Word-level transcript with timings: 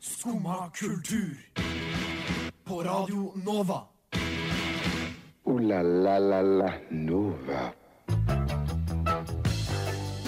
Skumma 0.00 0.70
kultur. 0.74 1.36
På 2.64 2.82
Radio 2.82 3.32
Nova. 3.44 3.80
O-la-la-la-la 5.46 6.70
Nova. 6.90 7.66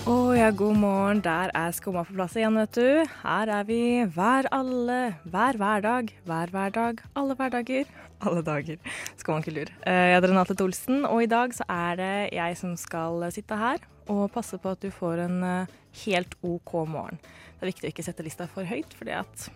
Å 0.09 0.17
ja, 0.33 0.49
god 0.57 0.79
morgen. 0.81 1.19
Der 1.21 1.51
er 1.53 1.75
skumma 1.77 2.05
på 2.09 2.15
plass 2.17 2.37
igjen, 2.39 2.57
vet 2.57 2.79
du. 2.79 3.11
Her 3.25 3.51
er 3.59 3.67
vi 3.69 3.81
hver 4.15 4.49
alle, 4.55 5.01
hver 5.29 5.59
hverdag, 5.61 6.15
hver 6.25 6.55
hverdag, 6.55 7.03
alle 7.19 7.37
hverdager. 7.37 7.91
Alle 8.27 8.41
dager. 8.43 8.81
Skummakultur. 9.15 9.69
Jeg 9.87 10.15
heter 10.17 10.33
Renate 10.33 10.57
Olsen, 10.65 11.05
og 11.07 11.21
i 11.23 11.29
dag 11.31 11.53
så 11.55 11.63
er 11.71 12.01
det 12.01 12.15
jeg 12.35 12.57
som 12.59 12.73
skal 12.75 13.23
sitte 13.31 13.55
her 13.55 13.85
og 14.11 14.33
passe 14.35 14.59
på 14.59 14.73
at 14.75 14.83
du 14.83 14.91
får 14.91 15.23
en 15.29 15.37
eh, 15.47 15.77
helt 16.05 16.37
OK 16.47 16.75
morgen. 16.91 17.21
Det 17.59 17.67
er 17.67 17.73
viktig 17.73 17.89
å 17.89 17.93
ikke 17.93 18.07
sette 18.07 18.27
lista 18.27 18.47
for 18.51 18.69
høyt, 18.69 18.93
fordi 18.99 19.17
at 19.19 19.49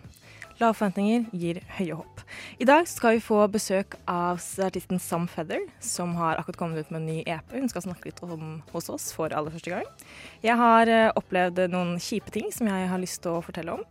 lave 0.59 0.75
forventninger 0.77 1.25
gir 1.39 1.59
høye 1.77 1.97
hopp. 1.97 2.23
I 2.61 2.67
dag 2.67 2.87
skal 2.89 3.17
vi 3.17 3.23
få 3.23 3.39
besøk 3.51 3.97
av 4.09 4.41
artisten 4.65 5.01
Sam 5.01 5.27
Feather, 5.31 5.65
som 5.83 6.15
har 6.19 6.39
akkurat 6.39 6.59
kommet 6.59 6.83
ut 6.83 6.93
med 6.93 7.01
en 7.01 7.09
ny 7.09 7.17
EP. 7.23 7.55
Hun 7.55 7.71
skal 7.71 7.85
snakke 7.87 8.11
litt 8.11 8.21
om 8.25 8.61
hos 8.73 8.91
oss 8.93 9.09
for 9.15 9.33
aller 9.33 9.53
første 9.53 9.73
gang. 9.73 9.89
Jeg 10.45 10.59
har 10.59 10.91
eh, 10.91 11.09
opplevd 11.19 11.65
noen 11.73 11.97
kjipe 12.01 12.33
ting 12.33 12.51
som 12.53 12.69
jeg 12.69 12.91
har 12.91 13.01
lyst 13.01 13.23
til 13.25 13.37
å 13.37 13.43
fortelle 13.45 13.79
om. 13.79 13.85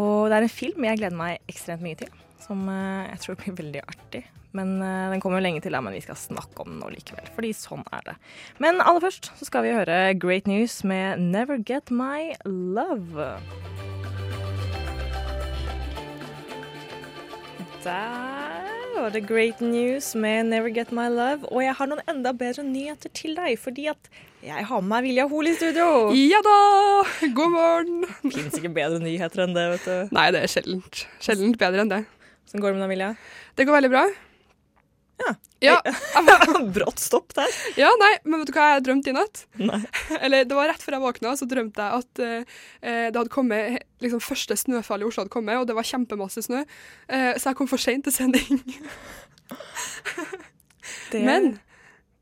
Og 0.00 0.28
det 0.28 0.38
er 0.38 0.46
en 0.48 0.56
film 0.56 0.88
jeg 0.88 1.00
gleder 1.00 1.18
meg 1.18 1.50
ekstremt 1.50 1.84
mye 1.84 1.98
til, 1.98 2.10
som 2.42 2.66
eh, 2.68 3.12
jeg 3.12 3.22
tror 3.24 3.40
blir 3.40 3.60
veldig 3.62 3.84
artig. 3.86 4.26
Men 4.54 4.76
eh, 4.82 5.10
den 5.10 5.22
kommer 5.22 5.42
lenge 5.42 5.62
til, 5.64 5.74
men 5.82 5.96
vi 5.96 6.02
skal 6.04 6.18
snakke 6.18 6.62
om 6.62 6.70
den 6.70 6.80
nå 6.82 6.90
likevel, 6.94 7.26
fordi 7.34 7.50
sånn 7.58 7.82
er 7.90 8.04
det. 8.06 8.14
Men 8.62 8.78
aller 8.84 9.02
først 9.02 9.32
så 9.34 9.48
skal 9.48 9.66
vi 9.66 9.74
høre 9.74 10.14
Great 10.14 10.46
News 10.46 10.82
med 10.86 11.18
Never 11.18 11.58
Get 11.58 11.90
My 11.90 12.36
Love. 12.46 13.34
Der 17.84 19.00
var 19.02 19.10
det 19.12 19.26
Great 19.28 19.58
News 19.60 20.14
med 20.14 20.46
Never 20.46 20.70
Get 20.72 20.92
My 20.94 21.08
Love. 21.10 21.50
Og 21.50 21.64
jeg 21.64 21.74
har 21.76 21.90
noen 21.90 22.04
enda 22.08 22.30
bedre 22.32 22.62
nyheter 22.64 23.10
til 23.12 23.34
deg, 23.36 23.58
fordi 23.60 23.88
at 23.90 24.08
jeg 24.44 24.64
har 24.70 24.84
med 24.84 24.92
meg 24.92 25.08
Vilja 25.08 25.26
Hoel 25.28 25.50
i 25.50 25.56
studio. 25.58 25.88
Ja 26.14 26.38
da! 26.46 26.56
God 27.26 27.52
morgen. 27.52 28.06
Fins 28.22 28.54
ikke 28.60 28.70
bedre 28.76 29.02
nyheter 29.02 29.44
enn 29.44 29.56
det, 29.56 29.66
vet 29.74 29.88
du. 29.90 30.14
Nei, 30.16 30.28
det 30.36 30.44
er 30.46 30.52
sjeldent. 30.52 31.02
Sjeldent 31.24 31.58
bedre 31.60 31.84
enn 31.84 31.92
det. 31.92 32.00
Sånn 32.48 32.62
går 32.62 32.72
det 32.72 32.78
med 32.78 32.86
deg, 32.86 32.94
Vilja? 32.94 33.10
Det 33.58 33.66
går 33.66 33.78
veldig 33.80 33.92
bra. 33.96 34.06
Ja. 35.22 35.34
Ja, 35.64 35.78
Brått 36.74 36.98
stopp 37.00 37.32
der. 37.36 37.48
ja 37.78 37.88
nei, 38.00 38.10
men 38.26 38.42
vet 38.42 38.50
du 38.50 38.56
hva 38.56 38.66
jeg 38.74 38.82
drømte 38.84 39.12
i 39.12 39.14
natt? 39.16 39.44
Nei. 39.56 39.78
Eller 40.18 40.44
det 40.44 40.56
var 40.58 40.68
rett 40.68 40.82
før 40.84 40.98
jeg 40.98 41.04
våkna, 41.06 41.32
så 41.40 41.48
drømte 41.48 41.86
jeg 41.86 42.02
at 42.02 42.22
eh, 42.24 42.58
det 43.08 43.16
hadde 43.16 43.32
kommet 43.32 43.78
liksom 44.04 44.20
første 44.20 44.58
snøfall 44.60 45.04
i 45.04 45.08
Oslo 45.08 45.24
hadde 45.24 45.32
kommet, 45.32 45.56
og 45.60 45.68
det 45.70 45.78
var 45.78 45.88
kjempemasse 45.88 46.44
snø. 46.44 46.64
uh, 46.66 47.32
så 47.38 47.52
jeg 47.52 47.58
kom 47.60 47.70
for 47.70 47.80
seint 47.80 48.04
til 48.04 48.12
sending. 48.12 48.60
Det... 51.12 51.22
Men 51.24 51.54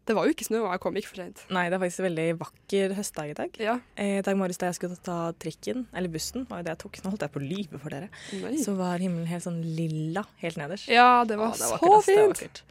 det 0.09 0.15
var 0.19 0.27
jo 0.27 0.33
ikke 0.35 0.47
snø, 0.49 0.61
og 0.65 0.73
jeg 0.75 0.83
kom 0.83 0.97
ikke 0.99 1.11
for 1.13 1.21
seint. 1.23 1.43
Nei, 1.55 1.65
det 1.71 1.77
er 1.77 1.83
faktisk 1.85 2.03
en 2.03 2.07
veldig 2.09 2.25
vakker 2.41 2.95
høstdag 2.99 3.29
i 3.31 3.37
dag. 3.39 3.59
Ja. 3.63 3.75
Eh, 3.95 4.17
I 4.19 4.25
dag 4.27 4.39
morges 4.41 4.59
da 4.59 4.71
jeg 4.71 4.79
skulle 4.81 4.99
ta 4.99 5.19
trikken, 5.39 5.85
eller 5.95 6.11
bussen, 6.11 6.47
var 6.49 6.63
jo 6.63 6.67
det 6.67 6.75
jeg 6.75 6.81
tok. 6.83 6.99
Nå 7.05 7.13
holdt 7.13 7.23
jeg 7.27 7.35
på 7.37 7.43
lyve 7.45 7.79
for 7.83 7.95
dere. 7.95 8.09
Nei. 8.43 8.57
Så 8.63 8.75
var 8.79 9.03
himmelen 9.03 9.31
helt 9.31 9.47
sånn 9.47 9.61
lilla 9.63 10.25
helt 10.43 10.59
nederst. 10.59 10.91
ja, 10.91 11.23
det 11.29 11.39
var 11.39 11.55
Å, 11.55 11.59
det 11.61 11.71
var 11.71 11.79
så 11.79 12.19
vakkert, 12.19 12.43
fint. 12.43 12.63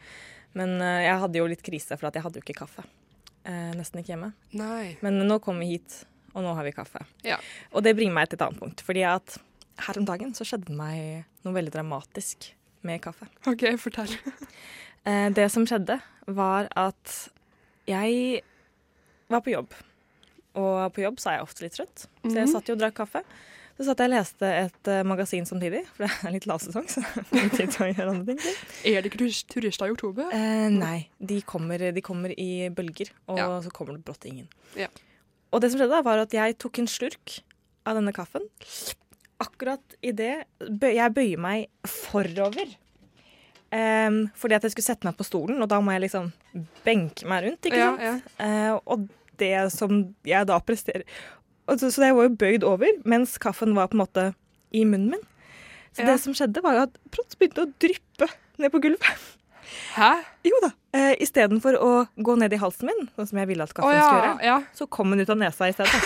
Men 0.60 0.76
uh, 0.84 1.00
jeg 1.00 1.22
hadde 1.24 1.40
jo 1.40 1.48
litt 1.54 1.64
krise, 1.64 1.96
for 1.96 2.10
at 2.12 2.20
jeg 2.20 2.26
hadde 2.26 2.42
jo 2.42 2.44
ikke 2.44 2.58
kaffe. 2.66 2.84
Uh, 3.48 3.72
nesten 3.80 4.04
ikke 4.04 4.18
hjemme. 4.18 4.34
Nei. 4.60 4.98
Men 5.06 5.24
nå 5.24 5.40
kom 5.44 5.64
vi 5.64 5.78
hit, 5.78 6.02
og 6.36 6.44
nå 6.44 6.52
har 6.58 6.68
vi 6.68 6.76
kaffe. 6.76 7.06
Ja. 7.24 7.40
Og 7.72 7.88
det 7.88 7.96
bringer 7.96 8.18
meg 8.20 8.28
til 8.28 8.42
et 8.42 8.44
annet 8.50 8.60
punkt. 8.60 8.84
Fordi 8.84 9.08
at 9.08 9.40
her 9.88 9.98
om 10.02 10.06
dagen 10.06 10.36
så 10.36 10.44
skjedde 10.46 10.68
det 10.68 10.76
meg 10.78 11.24
noe 11.46 11.56
veldig 11.56 11.72
dramatisk 11.80 12.52
med 12.84 13.00
kaffe. 13.08 13.32
OK, 13.48 13.70
fortell. 13.80 14.12
Eh, 15.06 15.30
det 15.34 15.48
som 15.52 15.66
skjedde, 15.66 16.00
var 16.28 16.68
at 16.78 17.30
jeg 17.90 18.42
var 19.32 19.42
på 19.42 19.54
jobb. 19.56 19.72
Og 20.60 20.92
på 20.94 21.02
jobb 21.06 21.18
så 21.24 21.32
er 21.32 21.38
jeg 21.40 21.48
ofte 21.48 21.64
litt 21.66 21.74
trøtt, 21.78 22.06
så 22.26 22.34
jeg 22.36 22.46
Mhm. 22.48 22.52
satt 22.52 22.68
jo 22.68 22.74
og 22.76 22.80
drakk 22.80 22.94
kaffe. 22.96 23.24
Så 23.80 23.86
satt 23.88 23.98
jeg 24.04 24.12
og 24.12 24.14
leste 24.14 24.44
et 24.46 24.88
uh, 24.92 25.02
magasin 25.08 25.46
samtidig, 25.48 25.86
for 25.96 26.06
det 26.06 26.12
er 26.28 26.32
litt 26.36 26.46
lavsesong. 26.46 26.86
Så 26.92 27.02
tid 27.58 27.72
til 27.72 27.86
å 27.86 27.94
gjøre 27.94 28.10
andre 28.12 28.36
ting. 28.36 28.56
Er 28.86 29.02
det 29.02 29.10
ikke 29.12 29.32
turister 29.50 29.88
i 29.88 29.92
oktober? 29.96 30.28
Eh, 30.36 30.68
nei, 30.70 31.08
de 31.20 31.40
kommer, 31.42 31.80
de 31.96 32.02
kommer 32.02 32.30
i 32.38 32.68
bølger, 32.70 33.10
og 33.28 33.38
Ja. 33.40 33.48
så 33.62 33.72
kommer 33.72 33.94
det 33.96 34.04
brått 34.06 34.26
ingen. 34.28 34.50
Ja. 34.76 34.88
Og 35.52 35.62
det 35.62 35.72
som 35.72 35.80
skjedde, 35.80 35.90
da, 35.98 36.02
var 36.06 36.20
at 36.20 36.30
jeg 36.36 36.58
tok 36.60 36.78
en 36.80 36.88
slurk 36.88 37.40
av 37.88 37.96
denne 37.96 38.14
kaffen. 38.14 38.44
Akkurat 39.42 39.82
idet 40.04 40.46
jeg 40.62 41.14
bøyer 41.16 41.40
meg 41.42 41.68
forover. 41.88 42.76
Em, 43.72 44.26
fordi 44.36 44.56
at 44.58 44.66
jeg 44.68 44.74
skulle 44.74 44.84
sette 44.90 45.08
meg 45.08 45.16
på 45.16 45.24
stolen, 45.24 45.62
og 45.64 45.70
da 45.72 45.78
må 45.80 45.94
jeg 45.96 46.04
liksom 46.08 46.32
benke 46.84 47.24
meg 47.30 47.46
rundt, 47.46 47.64
ikke 47.70 47.78
Ja, 47.80 47.92
sant? 47.96 48.32
ja. 48.38 48.48
Uh, 48.76 48.80
og 48.86 49.06
det 49.40 49.54
som 49.72 50.02
jeg 50.28 50.48
da 50.50 50.58
presterer 50.60 51.06
så, 51.72 51.88
så 51.88 52.04
jeg 52.04 52.16
var 52.18 52.26
jo 52.28 52.36
bøyd 52.36 52.66
over, 52.68 52.90
mens 53.08 53.38
kaffen 53.40 53.72
var 53.78 53.88
på 53.88 53.96
en 53.96 54.02
måte 54.04 54.24
i 54.76 54.82
munnen 54.84 55.14
min. 55.14 55.22
Så 55.96 56.04
Ja. 56.04 56.10
det 56.12 56.18
som 56.24 56.34
skjedde, 56.36 56.60
var 56.64 56.76
at 56.84 56.98
Protz 57.12 57.38
begynte 57.40 57.64
å 57.64 57.72
dryppe 57.80 58.28
ned 58.60 58.72
på 58.74 58.82
gulvet. 58.84 59.24
Hæ? 59.96 60.10
Jo 60.44 60.60
da. 60.64 60.72
Eh, 60.94 61.16
Istedenfor 61.24 61.78
å 61.80 61.92
gå 62.20 62.36
ned 62.38 62.52
i 62.52 62.60
halsen 62.60 62.90
min, 62.92 63.08
sånn 63.16 63.30
som 63.30 63.40
jeg 63.40 63.48
ville 63.48 63.64
at 63.64 63.72
kaffen 63.72 63.88
kaffen 63.88 64.02
ja, 64.02 64.10
skulle 64.10 64.28
gjøre, 64.34 64.44
ja. 64.50 64.58
så 64.76 64.88
kom 64.90 65.12
den 65.16 65.24
ut 65.24 65.30
av 65.32 65.40
nesa 65.40 65.70
i 65.70 65.76
stedet. 65.76 66.02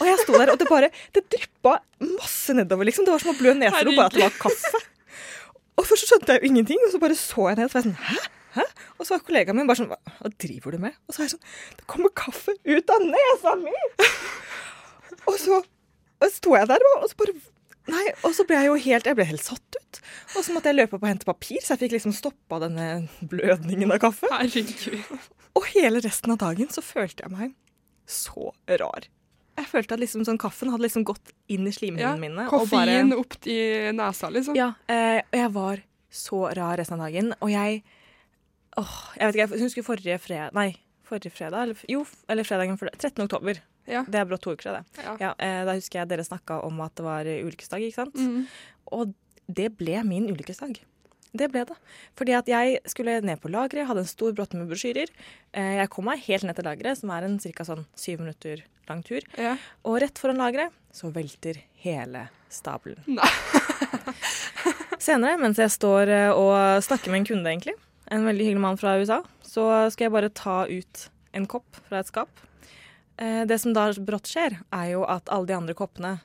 og 0.00 0.06
jeg 0.06 0.18
sto 0.22 0.38
der, 0.38 0.52
og 0.54 0.58
det 0.60 0.68
bare 0.70 0.90
Det 1.14 1.24
dryppa 1.34 1.80
masse 1.98 2.54
nedover, 2.54 2.86
liksom. 2.86 3.04
Det 3.06 3.14
var 3.16 3.18
som 3.24 3.34
å 3.34 3.38
blø 3.38 3.54
neserop, 3.58 3.96
bare 3.96 4.06
at 4.06 4.18
det 4.20 4.22
var 4.28 4.38
kaffe. 4.38 4.82
Og 5.80 5.88
først 5.88 6.04
så 6.04 6.12
skjønte 6.12 6.34
jeg 6.34 6.42
jo 6.42 6.50
ingenting, 6.50 6.80
og 6.86 6.92
så 6.92 7.00
bare 7.02 7.18
så 7.18 7.48
jeg 7.50 7.58
ned, 7.58 7.68
og 7.68 7.72
så 7.72 7.78
var 7.78 7.84
jeg 7.84 7.90
sånn 7.90 8.00
Hæ? 8.08 8.18
Hæ? 8.52 8.66
Og 8.98 9.06
så 9.06 9.14
var 9.14 9.22
kollegaen 9.26 9.56
min 9.58 9.70
bare 9.70 9.80
sånn 9.80 9.92
Hva, 9.92 10.32
driver 10.44 10.74
du 10.74 10.82
med? 10.82 10.98
Og 11.08 11.14
så 11.14 11.22
er 11.22 11.28
jeg 11.28 11.34
sånn 11.36 11.46
Det 11.78 11.86
kommer 11.90 12.12
kaffe 12.16 12.54
ut 12.68 12.92
av 12.92 13.06
nesa 13.06 13.54
mi! 13.60 13.72
og 15.30 15.38
så 15.40 15.62
sto 16.32 16.54
jeg 16.54 16.68
der, 16.70 16.84
og 16.98 17.08
så 17.10 17.18
bare 17.22 17.36
Nei, 17.90 18.04
og 18.22 18.34
så 18.36 18.44
ble 18.46 18.60
jeg 18.60 18.68
jo 18.68 18.76
helt 18.84 19.08
Jeg 19.08 19.18
ble 19.18 19.26
helt 19.26 19.42
satt 19.42 19.78
ut. 19.78 20.00
Og 20.36 20.44
så 20.46 20.54
måtte 20.54 20.70
jeg 20.70 20.78
løpe 20.78 20.94
opp 20.96 21.02
og 21.02 21.10
hente 21.10 21.26
papir, 21.26 21.58
så 21.64 21.74
jeg 21.74 21.80
fikk 21.80 21.96
liksom 21.96 22.14
stoppa 22.14 22.60
denne 22.62 22.86
blødningen 23.26 23.90
av 23.90 23.98
kaffe. 24.04 24.30
Herregud. 24.30 25.10
Og 25.58 25.66
hele 25.72 26.00
resten 26.04 26.32
av 26.32 26.38
dagen 26.44 26.70
så 26.72 26.84
følte 26.84 27.26
jeg 27.26 27.34
meg 27.34 27.50
så 28.06 28.52
rar. 28.80 29.08
Jeg 29.58 29.68
følte 29.68 29.96
at 29.96 30.00
liksom 30.00 30.24
sånn 30.24 30.38
kaffen 30.40 30.70
hadde 30.72 30.86
liksom 30.86 31.04
gått 31.04 31.32
inn 31.52 31.66
i 31.66 31.72
Ja, 31.72 31.76
slimhinnene 31.76 32.20
mine. 32.20 32.46
Koffein 32.48 33.12
opp 33.16 33.36
i 33.46 33.58
nesa, 33.92 34.30
liksom. 34.32 34.56
Ja, 34.56 34.70
eh, 34.88 35.20
og 35.26 35.36
jeg 35.38 35.50
var 35.52 35.82
så 36.12 36.40
rar 36.56 36.76
resten 36.80 36.98
av 37.00 37.06
dagen. 37.08 37.34
Og 37.40 37.50
jeg 37.52 37.82
Åh, 38.80 38.92
jeg 39.18 39.26
vet 39.28 39.36
ikke, 39.36 39.56
jeg 39.58 39.64
husker 39.66 39.84
forrige 39.84 40.14
fredag 40.18 40.54
Nei, 40.56 40.70
forrige 41.04 41.34
fredag? 41.34 41.66
Eller, 41.66 41.80
jo, 41.92 42.06
eller 42.32 42.46
fredagen 42.48 42.78
før 42.80 42.88
det. 42.88 42.98
13. 43.02 43.26
oktober. 43.26 43.60
Ja. 43.90 44.04
Det 44.08 44.20
er 44.20 44.24
brått 44.30 44.40
to 44.46 44.54
uker 44.54 44.70
siden, 44.70 44.86
det. 44.96 45.04
Ja. 45.04 45.16
Ja, 45.20 45.32
eh, 45.36 45.64
da 45.68 45.74
husker 45.76 46.00
jeg 46.00 46.08
dere 46.08 46.24
snakka 46.24 46.62
om 46.64 46.80
at 46.80 46.94
det 46.96 47.04
var 47.04 47.28
ulykkesdag, 47.28 47.84
ikke 47.84 47.98
sant? 48.06 48.16
Mm. 48.16 48.46
Og 48.96 49.12
det 49.52 49.68
ble 49.76 50.00
min 50.08 50.30
ulykkesdag. 50.30 50.80
Det 51.32 51.48
ble 51.52 51.62
det. 51.64 51.76
Fordi 52.18 52.34
at 52.36 52.48
jeg 52.50 52.80
skulle 52.92 53.14
ned 53.24 53.40
på 53.40 53.48
lageret, 53.52 53.86
hadde 53.88 54.02
en 54.04 54.10
stor 54.10 54.34
brotte 54.36 54.58
med 54.58 54.68
brosjyrer. 54.68 55.08
Eh, 55.56 55.78
Jeg 55.80 55.88
kom 55.90 56.04
meg 56.10 56.20
helt 56.26 56.44
ned 56.44 56.56
til 56.58 56.64
lageret, 56.68 56.98
som 57.00 57.10
er 57.10 57.24
en 57.24 57.38
ca. 57.40 57.64
sånn 57.64 57.86
syv 57.96 58.20
minutter 58.20 58.62
lang 58.88 59.02
tur. 59.02 59.22
Ja. 59.38 59.56
Og 59.84 60.00
rett 60.02 60.18
foran 60.20 60.36
lageret 60.36 60.72
så 60.92 61.08
velter 61.14 61.62
hele 61.84 62.26
stabelen. 62.52 63.00
Nei. 63.06 63.30
Senere, 65.02 65.38
mens 65.40 65.58
jeg 65.58 65.72
står 65.72 66.10
eh, 66.12 66.30
og 66.36 66.82
snakker 66.84 67.10
med 67.10 67.22
en 67.22 67.28
kunde, 67.32 67.50
egentlig, 67.50 67.74
en 68.12 68.26
veldig 68.28 68.44
hyggelig 68.50 68.62
mann 68.62 68.78
fra 68.80 68.94
USA, 69.00 69.22
så 69.42 69.88
skal 69.90 70.06
jeg 70.08 70.14
bare 70.14 70.30
ta 70.36 70.60
ut 70.68 71.06
en 71.32 71.46
kopp 71.48 71.80
fra 71.88 72.02
et 72.02 72.10
skap. 72.12 72.44
Eh, 73.18 73.42
Det 73.48 73.58
som 73.62 73.72
da 73.74 73.88
brått 73.98 74.28
skjer, 74.30 74.60
er 74.72 74.86
jo 74.92 75.02
at 75.08 75.32
alle 75.32 75.48
de 75.48 75.56
andre 75.56 75.74
koppene, 75.78 76.18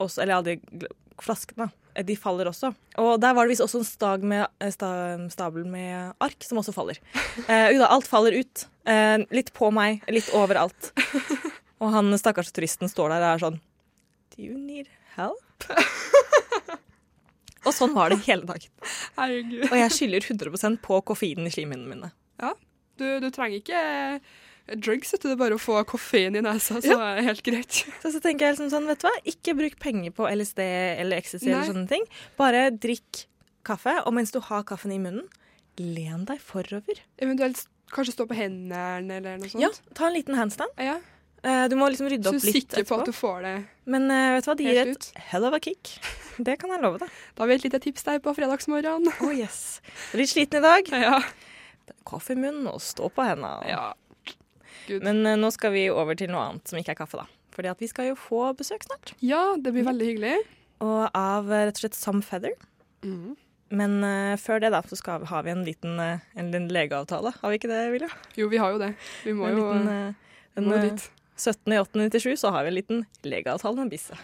også, 0.00 0.22
eller 0.22 0.38
alle 0.38 0.54
de 0.56 0.86
flaskene, 1.22 1.68
de 2.06 2.16
faller 2.16 2.48
også. 2.50 2.72
Og 3.00 3.14
der 3.20 3.34
var 3.36 3.44
det 3.44 3.54
visst 3.54 3.64
også 3.64 3.82
en 3.82 3.88
stag 3.88 4.24
med, 4.24 4.46
eh, 4.60 4.72
sta, 4.72 4.90
stabel 5.32 5.66
med 5.68 6.14
ark 6.22 6.46
som 6.46 6.60
også 6.62 6.74
faller. 6.76 7.00
Eh, 7.48 7.72
da, 7.78 7.88
alt 7.88 8.06
faller 8.06 8.36
ut. 8.36 8.66
Eh, 8.88 9.24
litt 9.32 9.52
på 9.56 9.70
meg, 9.74 10.02
litt 10.12 10.28
overalt. 10.36 10.92
Og 11.82 11.90
han 11.94 12.12
stakkars 12.18 12.52
turisten 12.54 12.90
står 12.90 13.10
der 13.10 13.24
og 13.24 13.28
er 13.28 13.42
sånn 13.42 13.56
Do 14.32 14.44
you 14.44 14.54
need 14.54 14.86
help? 15.16 15.66
og 17.66 17.74
sånn 17.74 17.92
var 17.96 18.12
det 18.12 18.20
hele 18.28 18.46
dagen. 18.46 18.70
Herregud. 19.18 19.66
Og 19.66 19.74
jeg 19.80 19.94
skylder 19.96 20.28
100% 20.28 20.78
på 20.84 21.00
koffeinen 21.08 21.50
i 21.50 21.52
slimhinnene 21.52 21.90
mine. 21.90 22.12
Du, 23.00 23.06
du 23.20 23.28
trenger 23.34 23.58
ikke 23.58 23.82
eh, 23.82 24.32
drugs, 24.66 25.12
vet 25.12 25.22
du. 25.22 25.28
Det 25.28 25.34
er 25.36 25.40
bare 25.42 25.56
å 25.58 25.60
få 25.62 25.80
koffein 25.88 26.36
i 26.38 26.42
nesa, 26.44 26.78
så 26.84 26.96
er 26.98 27.18
det 27.20 27.24
helt 27.26 27.42
greit. 27.46 27.82
Så, 28.02 28.12
så 28.14 28.20
tenker 28.22 28.46
jeg 28.46 28.56
liksom 28.56 28.70
sånn, 28.72 28.86
vet 28.90 29.02
du 29.02 29.06
hva, 29.08 29.14
ikke 29.34 29.54
bruk 29.58 29.78
penger 29.82 30.14
på 30.16 30.28
LSD 30.30 30.62
eller 31.02 31.18
ecstasy 31.18 31.50
eller 31.50 31.68
sånne 31.68 31.88
ting. 31.90 32.04
Bare 32.38 32.68
drikk 32.74 33.26
kaffe, 33.66 33.94
og 34.06 34.14
mens 34.16 34.32
du 34.34 34.40
har 34.42 34.64
kaffen 34.66 34.92
i 34.94 34.98
munnen, 35.02 35.26
len 35.82 36.24
deg 36.28 36.40
forover. 36.42 37.00
Eventuelt 37.22 37.64
kanskje 37.92 38.14
stå 38.16 38.26
på 38.30 38.36
hendene 38.38 39.18
eller 39.20 39.38
noe 39.40 39.50
sånt. 39.52 39.62
Ja, 39.62 39.70
ta 39.98 40.08
en 40.08 40.16
liten 40.16 40.38
handstand. 40.38 40.72
Ja. 40.80 40.98
Eh, 41.42 41.66
Du 41.68 41.74
må 41.76 41.88
liksom 41.90 42.06
rydde 42.08 42.24
Så 42.30 42.36
opp 42.36 42.42
du 42.42 42.48
er 42.48 42.54
litt 42.54 42.70
sikker 42.70 42.84
på 42.86 42.98
at 43.00 43.08
du 43.08 43.12
får 43.12 43.38
det 43.42 43.52
Men 43.90 44.04
uh, 44.06 44.36
vet 44.36 44.44
du 44.44 44.50
hva, 44.50 44.54
det 44.60 44.66
gir 44.68 44.78
et 44.84 44.92
ut? 44.94 45.08
hell 45.32 45.44
of 45.48 45.56
a 45.56 45.60
kick. 45.64 45.96
Det 46.46 46.54
kan 46.62 46.70
jeg 46.72 46.80
love 46.80 47.00
deg. 47.02 47.10
Da 47.36 47.42
har 47.42 47.48
vi 47.50 47.56
et 47.58 47.64
lite 47.66 47.80
tips 47.82 48.06
deg 48.06 48.22
på 48.24 48.32
fredagsmorgenen. 48.38 49.10
Oh 49.26 49.32
yes. 49.34 49.80
Litt 50.16 50.30
sliten 50.32 50.62
i 50.62 50.64
dag. 50.64 50.92
Ja. 51.02 51.18
Kaffe 52.08 52.32
i 52.32 52.38
munnen 52.38 52.68
og 52.70 52.78
stå 52.80 53.08
på 53.12 53.24
hendene. 53.26 53.58
ja. 53.68 53.92
Gud. 54.88 55.04
Men 55.06 55.22
uh, 55.26 55.36
nå 55.38 55.52
skal 55.54 55.74
vi 55.74 55.86
over 55.92 56.18
til 56.18 56.32
noe 56.32 56.48
annet 56.48 56.68
som 56.68 56.80
ikke 56.80 56.94
er 56.96 57.00
kaffe, 57.02 57.22
da. 57.22 57.26
Fordi 57.52 57.70
at 57.72 57.80
vi 57.84 57.88
skal 57.90 58.10
jo 58.12 58.18
få 58.18 58.46
besøk 58.56 58.86
snart. 58.86 59.14
ja, 59.20 59.54
det 59.60 59.74
blir 59.74 59.86
veldig 59.86 60.08
hyggelig. 60.08 60.36
Og 60.82 61.02
av 61.14 61.50
eh, 61.52 61.66
rett 61.68 61.76
og 61.76 61.82
slett 61.84 61.98
Sam 61.98 62.22
Feather. 62.24 62.56
Mm. 63.04 63.34
Men 63.72 63.98
uh, 64.04 64.34
før 64.40 64.62
det, 64.64 64.72
da, 64.74 64.82
så 64.88 64.98
skal 64.98 65.22
vi, 65.22 65.30
har 65.30 65.44
vi 65.46 65.52
en 65.52 65.64
liten, 65.66 66.00
uh, 66.00 66.24
en 66.34 66.50
liten 66.50 66.70
legeavtale. 66.72 67.34
Har 67.40 67.52
vi 67.52 67.60
ikke 67.60 67.70
det, 67.70 67.82
Vilja? 67.94 68.10
Jo, 68.40 68.48
vi 68.52 68.60
har 68.60 68.74
jo 68.74 68.80
det. 68.82 68.92
Vi 69.26 69.36
må 69.36 69.48
en 69.48 69.58
jo 69.58 69.66
liten, 69.72 70.14
den, 70.56 70.70
må 70.70 70.80
dit. 70.82 71.10
17.8.97 71.38 72.36
så 72.40 72.52
har 72.54 72.66
vi 72.66 72.72
en 72.72 72.80
liten 72.80 73.04
legeavtale 73.26 73.84
med 73.84 73.92
Bisse. 73.94 74.18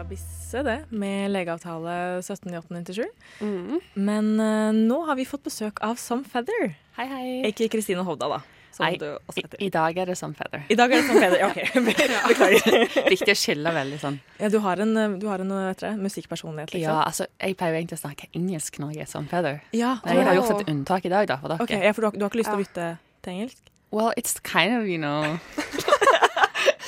Ja, 0.00 0.04
det 0.04 0.08
var 0.08 0.16
Bisse, 0.16 0.60
det, 0.64 0.84
med 0.96 1.30
legeavtale 1.30 1.94
17.8.97. 2.24 3.04
Mm. 3.44 3.80
Men 4.00 4.30
uh, 4.40 4.70
nå 4.72 4.96
har 5.04 5.18
vi 5.18 5.26
fått 5.28 5.42
besøk 5.44 5.82
av 5.84 5.98
Some 6.00 6.24
Feather. 6.24 6.70
Hei, 6.96 7.04
hei. 7.10 7.24
Ikke 7.50 7.68
Kristine 7.68 8.00
Hovda, 8.06 8.30
da. 8.32 8.38
Nei, 8.80 8.94
I, 8.96 9.10
heter. 9.36 9.58
I 9.60 9.68
dag 9.68 10.00
er 10.00 10.08
det 10.08 10.16
Some 10.16 10.32
feather. 10.38 10.62
I 10.72 10.78
dag 10.80 10.94
er 10.96 11.02
det 11.02 11.10
Some 11.10 11.20
Feather. 11.20 11.44
OK, 11.50 11.60
beklager. 11.90 13.10
Viktig 13.12 13.34
å 13.34 13.36
skille 13.42 13.74
veldig 13.76 14.00
sånn. 14.00 14.16
Ja, 14.40 14.48
du 14.48 14.56
har 14.64 14.80
en, 14.86 14.96
du 15.20 15.28
har 15.28 15.44
en 15.44 15.52
dere, 15.52 15.92
musikkpersonlighet, 16.00 16.72
Ja, 16.72 16.78
liksom? 16.80 17.02
altså, 17.04 17.28
jeg 17.36 17.60
pleier 17.60 17.76
jo 17.76 17.82
egentlig 17.82 18.00
å 18.00 18.04
snakke 18.06 18.30
engelsk 18.40 18.80
når 18.80 18.96
jeg 18.96 19.04
er 19.04 19.12
Some 19.12 19.28
feather. 19.28 19.60
Ja. 19.76 19.98
Men 20.06 20.22
jeg 20.22 20.30
har 20.30 20.40
gjort 20.40 20.64
et 20.64 20.72
unntak 20.78 21.10
i 21.10 21.12
dag, 21.12 21.28
da, 21.28 21.36
for 21.44 21.52
dere. 21.52 21.68
OK, 21.68 21.76
ja, 21.76 21.92
for 21.92 22.06
du 22.06 22.08
har, 22.08 22.16
du 22.16 22.24
har 22.24 22.32
ikke 22.32 22.40
lyst 22.40 22.54
til 22.54 22.56
å 22.56 22.64
Ja. 22.64 22.64
bytte 22.70 22.90
til 23.20 23.36
engelsk? 23.36 23.62
Well, 23.92 24.14
it's 24.16 24.40
kind 24.40 24.80
of, 24.80 24.88
you 24.88 24.96
know 24.96 25.36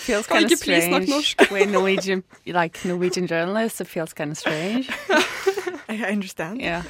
Feels 0.02 0.26
kind 0.26 0.52
of 0.52 0.58
strange. 0.58 1.36
We're 1.50 1.66
Norwegian, 1.66 2.22
like 2.46 2.84
Norwegian 2.84 3.26
journalists. 3.26 3.80
It 3.80 3.88
feels 3.88 4.12
kind 4.12 4.30
of 4.32 4.38
strange. 4.38 4.90
I 5.88 6.12
understand. 6.12 6.60
Yeah. 6.60 6.82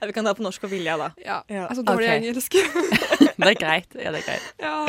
Ja, 0.00 0.06
vi 0.06 0.12
kan 0.12 0.24
ta 0.24 0.34
på 0.34 0.42
norsk 0.42 0.64
og 0.64 0.70
vilja, 0.70 0.96
da. 1.00 1.10
Ja. 1.24 1.38
Ja. 1.48 1.66
Altså 1.66 1.82
dårlig 1.82 2.08
okay. 2.08 2.16
engelsk. 2.20 2.54
Det 3.38 3.46
er 3.46 3.54
greit. 3.54 3.94
Ja, 3.94 4.10
det 4.12 4.18
er 4.18 4.26
greit. 4.26 4.46
ja. 4.60 4.86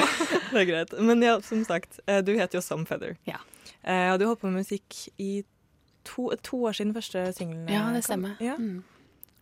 Det 0.51 0.61
er 0.61 0.65
greit. 0.65 0.93
Men 1.01 1.23
ja, 1.23 1.39
som 1.41 1.63
sagt, 1.65 1.99
eh, 2.07 2.19
du 2.25 2.31
heter 2.33 2.57
jo 2.57 2.61
Some 2.61 2.85
Feather. 2.85 3.15
Ja. 3.27 3.37
Eh, 3.83 4.11
Og 4.11 4.19
du 4.19 4.25
holdt 4.25 4.41
på 4.41 4.47
med 4.47 4.63
musikk 4.63 4.95
i 5.17 5.43
to, 6.05 6.31
to 6.43 6.63
år 6.65 6.71
siden 6.71 6.93
første 6.93 7.33
singelen 7.33 7.69
Ja, 7.69 7.91
det 7.93 8.03
stemmer. 8.03 8.35
Ja. 8.41 8.55
Mm. 8.57 8.83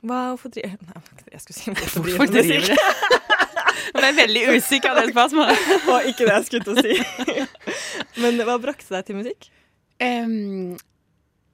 Hva, 0.05 0.19
hvorfor 0.33 0.51
driver 0.53 0.77
Nei, 0.89 1.01
jeg 1.33 1.43
skulle 1.43 1.57
si 1.57 1.71
hvorfor, 1.73 2.05
Hvorfor 2.05 2.33
driver 2.33 2.67
du? 2.69 2.75
Jeg 3.97 4.03
er 4.03 4.17
veldig 4.17 4.41
usikker 4.57 4.91
av 4.91 4.99
det 4.99 5.11
spørsmålet. 5.13 5.61
Og 5.91 6.07
ikke 6.09 6.27
det 6.27 6.33
jeg 6.33 6.45
skulle 6.47 6.65
til 6.67 6.75
å 6.75 6.83
si. 6.83 7.45
Men 8.21 8.41
hva 8.45 8.57
brakte 8.61 8.93
deg 8.93 9.07
til 9.07 9.17
musikk? 9.19 9.47
Um, 10.03 10.75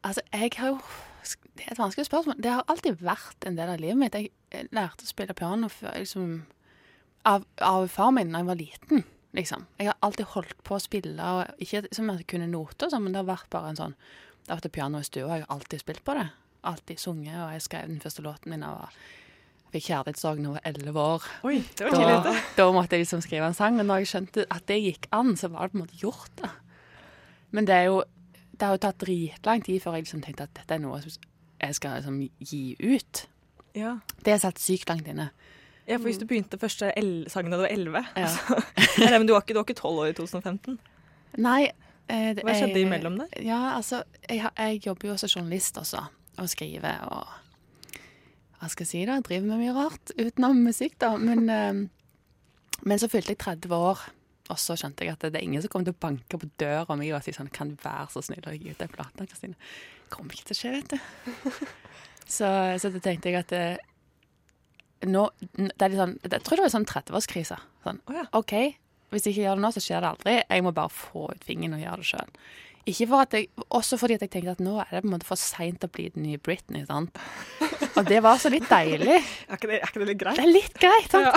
altså, 0.04 0.24
jeg 0.34 0.52
har 0.58 0.74
jo 0.74 0.80
Det 1.54 1.68
er 1.68 1.76
et 1.76 1.80
vanskelig 1.80 2.08
spørsmål. 2.10 2.40
Det 2.44 2.52
har 2.52 2.66
alltid 2.68 3.00
vært 3.06 3.48
en 3.48 3.58
del 3.60 3.72
av 3.76 3.80
livet 3.80 4.00
mitt. 4.00 4.18
Jeg 4.18 4.68
lærte 4.76 5.06
å 5.06 5.10
spille 5.10 5.36
piano 5.38 5.70
før, 5.72 5.96
liksom, 6.02 6.34
av, 7.30 7.46
av 7.64 7.88
far 7.94 8.12
min 8.16 8.34
da 8.34 8.42
jeg 8.42 8.50
var 8.50 8.60
liten. 8.60 9.06
Liksom. 9.38 9.66
Jeg 9.80 9.92
har 9.92 9.98
alltid 10.06 10.34
holdt 10.34 10.60
på 10.66 10.76
å 10.76 10.84
spille, 10.84 11.30
og 11.38 11.64
ikke 11.64 11.86
som 11.96 12.10
jeg 12.12 12.28
kunne 12.30 12.50
noter, 12.52 12.92
sånn, 12.92 13.06
men 13.06 13.16
det 13.16 13.22
har 13.24 13.30
vært 13.32 13.50
bare 13.54 13.72
en 13.72 13.80
sånn 13.80 13.96
Det 14.44 14.52
har 14.52 14.60
vært 14.60 14.68
et 14.68 14.76
piano 14.76 15.00
i 15.00 15.08
stua, 15.08 15.38
jeg 15.38 15.46
har 15.46 15.56
alltid 15.56 15.82
spilt 15.86 16.04
på 16.06 16.18
det. 16.18 16.28
Alltid 16.64 16.98
sunget, 17.00 17.36
og 17.44 17.52
jeg 17.52 17.62
skrev 17.62 17.88
den 17.88 18.00
første 18.00 18.22
låten 18.24 18.50
min 18.54 18.62
da 18.62 18.68
jeg 18.68 18.80
var- 18.80 18.94
fikk 19.74 19.84
kjærlighetssorg 19.90 20.38
da 20.38 20.44
jeg 20.44 20.54
var 20.54 20.62
elleve 20.70 21.00
år. 21.02 21.24
Oi, 21.44 21.56
det 21.78 21.86
var 21.88 21.92
tidlig 21.98 22.24
Da, 22.24 22.34
da 22.58 22.72
måtte 22.72 22.92
jeg 22.96 23.02
liksom 23.06 23.22
skrive 23.22 23.48
en 23.48 23.54
sang, 23.58 23.80
og 23.80 23.86
når 23.86 23.98
jeg 24.04 24.08
skjønte 24.12 24.46
at 24.52 24.66
det 24.68 24.78
gikk 24.84 25.08
an, 25.12 25.36
så 25.36 25.50
var 25.50 25.68
det 25.68 25.72
på 25.74 25.78
en 25.80 25.86
måte 25.86 25.98
gjort. 26.00 26.30
da. 26.42 26.50
Men 27.52 27.66
det 27.66 27.76
er 27.76 27.84
jo 27.90 28.04
det 28.54 28.62
har 28.68 28.76
jo 28.78 28.78
tatt 28.86 28.98
dritlang 29.02 29.64
tid 29.66 29.82
før 29.82 29.96
jeg 29.98 30.04
liksom 30.06 30.22
tenkte 30.22 30.44
at 30.44 30.54
dette 30.54 30.72
er 30.76 30.80
noe 30.80 31.00
jeg 31.02 31.76
skal 31.76 31.96
liksom 31.98 32.30
gi 32.40 32.76
ut. 32.80 33.26
Ja. 33.76 33.96
Det 34.24 34.32
har 34.32 34.40
satt 34.40 34.60
sykt 34.62 34.88
langt 34.90 35.08
inne. 35.08 35.32
ja, 35.88 35.98
for 35.98 36.06
hvis 36.06 36.20
du 36.20 36.26
begynte 36.26 36.60
første 36.62 36.92
sangen 37.30 37.50
da 37.52 37.58
du 37.58 37.64
var 37.64 37.74
elleve 37.74 38.06
Ja. 38.16 38.30
Nei, 39.00 39.18
men 39.18 39.26
du 39.26 39.34
var 39.34 39.42
ikke 39.42 39.76
tolv 39.76 40.00
år 40.06 40.10
i 40.10 40.14
2015. 40.14 40.78
Nei 41.38 41.72
eh, 42.08 42.34
det- 42.36 42.44
Hva 42.46 42.54
skjedde 42.54 42.78
jeg- 42.78 42.86
imellom 42.86 43.18
der? 43.18 43.42
Ja, 43.42 43.76
altså, 43.76 44.04
jeg, 44.30 44.46
jeg 44.58 44.82
jobber 44.86 45.08
jo 45.10 45.18
som 45.18 45.28
journalist 45.30 45.76
også, 45.78 46.06
og 46.42 46.50
skriver 46.52 47.06
og 47.14 47.40
Hva 48.60 48.70
skal 48.72 48.86
jeg 48.86 48.92
si, 48.94 49.04
da? 49.10 49.20
Driver 49.20 49.50
med 49.50 49.60
mye 49.60 49.76
rart 49.76 50.14
utenom 50.16 50.62
musikk, 50.64 50.96
da. 51.04 51.14
Men, 51.20 51.50
eh, 51.52 51.82
men 52.88 53.02
så 53.02 53.10
fylte 53.12 53.34
jeg 53.36 53.42
30 53.44 53.76
år, 53.76 54.06
og 54.52 54.60
så 54.60 54.78
skjønte 54.80 55.04
jeg 55.04 55.16
at 55.16 55.26
det 55.28 55.40
er 55.40 55.44
ingen 55.44 55.64
som 55.64 55.72
kommer 55.72 55.90
til 55.90 55.98
å 55.98 56.04
banke 56.04 56.40
på 56.40 56.48
døra 56.60 56.96
mi 57.00 57.10
og 57.12 57.24
si 57.24 57.32
sånn 57.36 57.52
Kan 57.52 57.74
du 57.74 57.76
være 57.84 58.08
så 58.12 58.24
snill 58.24 58.48
å 58.48 58.56
gi 58.56 58.72
ut 58.72 58.80
den 58.80 58.92
plata, 58.92 59.28
Kristine? 59.28 59.60
Kommer 60.12 60.36
ikke 60.36 60.52
til 60.52 60.56
å 60.56 60.62
skje, 60.62 60.74
vet 60.80 60.96
du. 60.96 61.52
Så, 62.24 62.48
så 62.80 62.90
da 62.90 63.02
tenkte 63.04 63.30
jeg 63.30 63.42
at 63.44 63.52
eh, 63.52 63.82
nå 65.12 65.26
det 65.58 65.84
er 65.84 65.92
litt 65.92 66.00
sånn, 66.00 66.14
Jeg 66.24 66.44
tror 66.46 66.60
det 66.60 66.66
var 66.66 66.72
sånn 66.72 66.88
30-årskrise. 66.88 67.58
Sånn, 67.84 68.00
oh 68.08 68.16
ja. 68.16 68.24
OK, 68.40 68.54
hvis 69.14 69.28
jeg 69.28 69.36
ikke 69.36 69.44
gjør 69.44 69.60
det 69.60 69.66
nå, 69.66 69.72
så 69.76 69.84
skjer 69.84 70.04
det 70.04 70.12
aldri. 70.14 70.36
Jeg 70.42 70.66
må 70.66 70.72
bare 70.76 70.94
få 70.94 71.28
ut 71.34 71.44
fingeren 71.46 71.76
og 71.78 71.84
gjøre 71.84 72.00
det 72.02 72.10
sjøl. 72.10 72.32
Ikke 72.86 73.06
for 73.08 73.22
at 73.24 73.32
jeg, 73.38 73.48
også 73.72 73.96
fordi 73.98 74.18
at 74.18 74.24
jeg 74.26 74.32
tenkte 74.34 74.52
at 74.58 74.60
nå 74.64 74.74
er 74.82 74.90
det 74.92 75.02
på 75.04 75.08
en 75.08 75.14
måte 75.14 75.28
for 75.28 75.40
seint 75.40 75.86
å 75.86 75.88
bli 75.88 76.10
den 76.12 76.26
nye 76.28 76.38
Britney. 76.44 76.84
sant? 76.86 77.16
Og 77.98 78.06
det 78.10 78.20
var 78.26 78.38
så 78.42 78.50
litt 78.52 78.68
deilig. 78.68 79.20
Er 79.48 79.56
ikke 79.56 79.70
det, 79.72 79.78
er 79.80 79.88
ikke 79.88 80.02
det 80.04 80.08
litt 80.10 80.20
greit? 80.24 80.36
Det 80.40 80.44
er 80.44 80.52
litt 80.52 80.80
greit. 80.82 81.12
sant? 81.14 81.30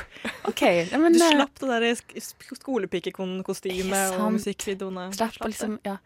OK. 0.52 0.62
Ja, 0.92 0.98
men, 1.02 1.16
Du 1.16 1.22
eh, 1.24 1.32
slapp 1.34 1.58
det 1.58 1.70
der 1.72 1.88
sk- 1.98 2.22
sk- 2.22 2.58
skolepikekostymet 2.60 4.18
og 4.20 4.36
musikkvideoene. 4.38 5.08
slapp 5.16 5.34
slapp 5.40 5.50
liksom 5.50 5.78
Ja. 5.88 5.96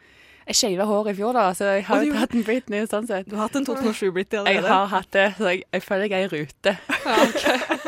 Jeg 0.46 0.54
shava 0.60 0.84
håret 0.86 1.10
i 1.10 1.16
fjor, 1.18 1.32
da, 1.34 1.48
så 1.58 1.64
jeg 1.74 1.84
har 1.88 2.04
jo 2.06 2.12
hatt 2.14 2.34
en 2.38 2.44
Britney. 2.46 2.84
sånn 2.86 3.08
sett. 3.08 3.26
Du 3.26 3.34
har 3.34 3.48
hatt 3.48 3.56
en 3.58 3.64
2007-Britney 3.66 4.46
Jeg 4.54 4.62
har 4.62 4.86
hatt 4.92 5.08
det, 5.10 5.24
så 5.40 5.50
jeg, 5.50 5.64
jeg 5.74 5.82
føler 5.82 6.06
jeg 6.06 6.12
er 6.22 6.30
i 6.30 6.44
rute. 6.44 6.76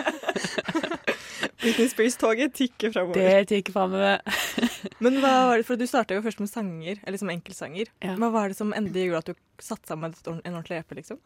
Britney 1.58 1.88
Spears-toget 1.90 2.54
tikker 2.54 2.92
framover. 2.94 3.18
Det 3.18 3.48
tikker 3.50 3.74
framover. 3.74 4.20
Men 5.04 5.18
hva 5.22 5.32
var 5.50 5.58
det, 5.58 5.66
for 5.66 5.80
du 5.80 5.88
starta 5.90 6.14
jo 6.14 6.22
først 6.22 6.42
med 6.42 6.50
sanger, 6.50 7.00
eller 7.02 7.18
som 7.18 7.32
enkeltsanger. 7.32 7.90
Ja. 8.04 8.14
Hva 8.20 8.30
var 8.34 8.52
det 8.52 8.58
som 8.60 8.70
endelig 8.76 9.08
gjorde 9.08 9.24
at 9.24 9.32
du 9.32 9.64
satte 9.66 9.90
sammen 9.90 10.14
en 10.28 10.54
ordentlig 10.54 10.78
EP, 10.78 10.94
liksom? 11.00 11.18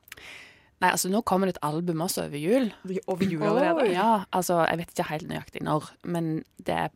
Nei, 0.83 0.91
altså 0.91 1.13
Nå 1.13 1.21
kommer 1.29 1.47
det 1.47 1.57
et 1.59 1.65
album 1.69 2.01
også 2.03 2.25
over 2.27 2.41
jul. 2.41 2.73
Over 3.07 3.29
jul 3.29 3.45
allerede? 3.47 3.93
Ja, 3.93 4.25
altså 4.35 4.63
Jeg 4.65 4.81
vet 4.81 4.95
ikke 4.95 5.11
helt 5.13 5.29
nøyaktig 5.31 5.63
når, 5.63 5.93
men 6.03 6.33
det 6.59 6.79
er 6.87 6.89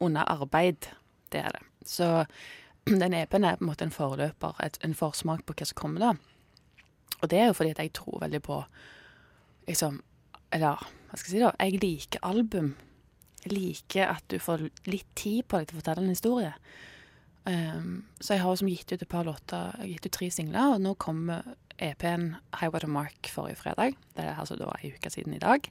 under 0.00 0.24
arbeid. 0.30 0.88
Det 1.34 1.42
er 1.42 1.58
det. 1.58 1.66
Så 1.84 2.24
den 3.02 3.18
EP-en 3.18 3.44
er 3.44 3.58
på 3.58 3.66
en 3.66 3.72
måte 3.72 3.84
en 3.84 3.94
forløper, 3.94 4.54
et, 4.62 4.78
en 4.86 4.94
forsmak 4.94 5.44
på 5.44 5.58
hva 5.58 5.68
som 5.68 5.82
kommer 5.82 6.06
da. 6.06 6.14
Og 7.20 7.30
det 7.30 7.42
er 7.42 7.50
jo 7.50 7.58
fordi 7.58 7.74
at 7.74 7.82
jeg 7.82 7.92
tror 7.98 8.22
veldig 8.22 8.42
på 8.42 8.62
liksom 9.68 10.00
Eller 10.52 10.80
hva 11.12 11.20
skal 11.20 11.28
jeg 11.28 11.36
si, 11.36 11.44
da? 11.44 11.52
Jeg 11.60 11.80
liker 11.82 12.22
album. 12.24 12.72
Jeg 13.42 13.52
liker 13.52 14.14
at 14.14 14.24
du 14.32 14.38
får 14.40 14.64
litt 14.88 15.10
tid 15.18 15.44
på 15.44 15.58
deg 15.60 15.68
til 15.68 15.76
å 15.76 15.82
fortelle 15.82 16.06
en 16.06 16.14
historie. 16.14 16.52
Um, 17.44 17.90
så 18.22 18.36
jeg 18.36 18.40
har 18.44 18.54
liksom 18.54 18.70
gitt 18.70 18.94
ut 18.94 19.02
et 19.02 19.10
par 19.10 19.26
låter, 19.26 19.74
jeg 19.76 19.82
har 19.82 19.90
gitt 19.90 20.08
ut 20.08 20.14
tre 20.16 20.30
singler, 20.32 20.76
og 20.76 20.80
nå 20.80 20.94
kommer 21.02 21.52
EP-en 21.82 22.28
High 22.60 22.72
Water 22.72 22.88
Mark 22.88 23.28
forrige 23.28 23.60
fredag. 23.60 23.98
Det 24.16 24.24
er 24.24 24.40
altså 24.40 24.56
da 24.56 24.70
ei 24.78 24.94
uke 24.94 25.12
siden 25.12 25.36
i 25.36 25.42
dag. 25.42 25.68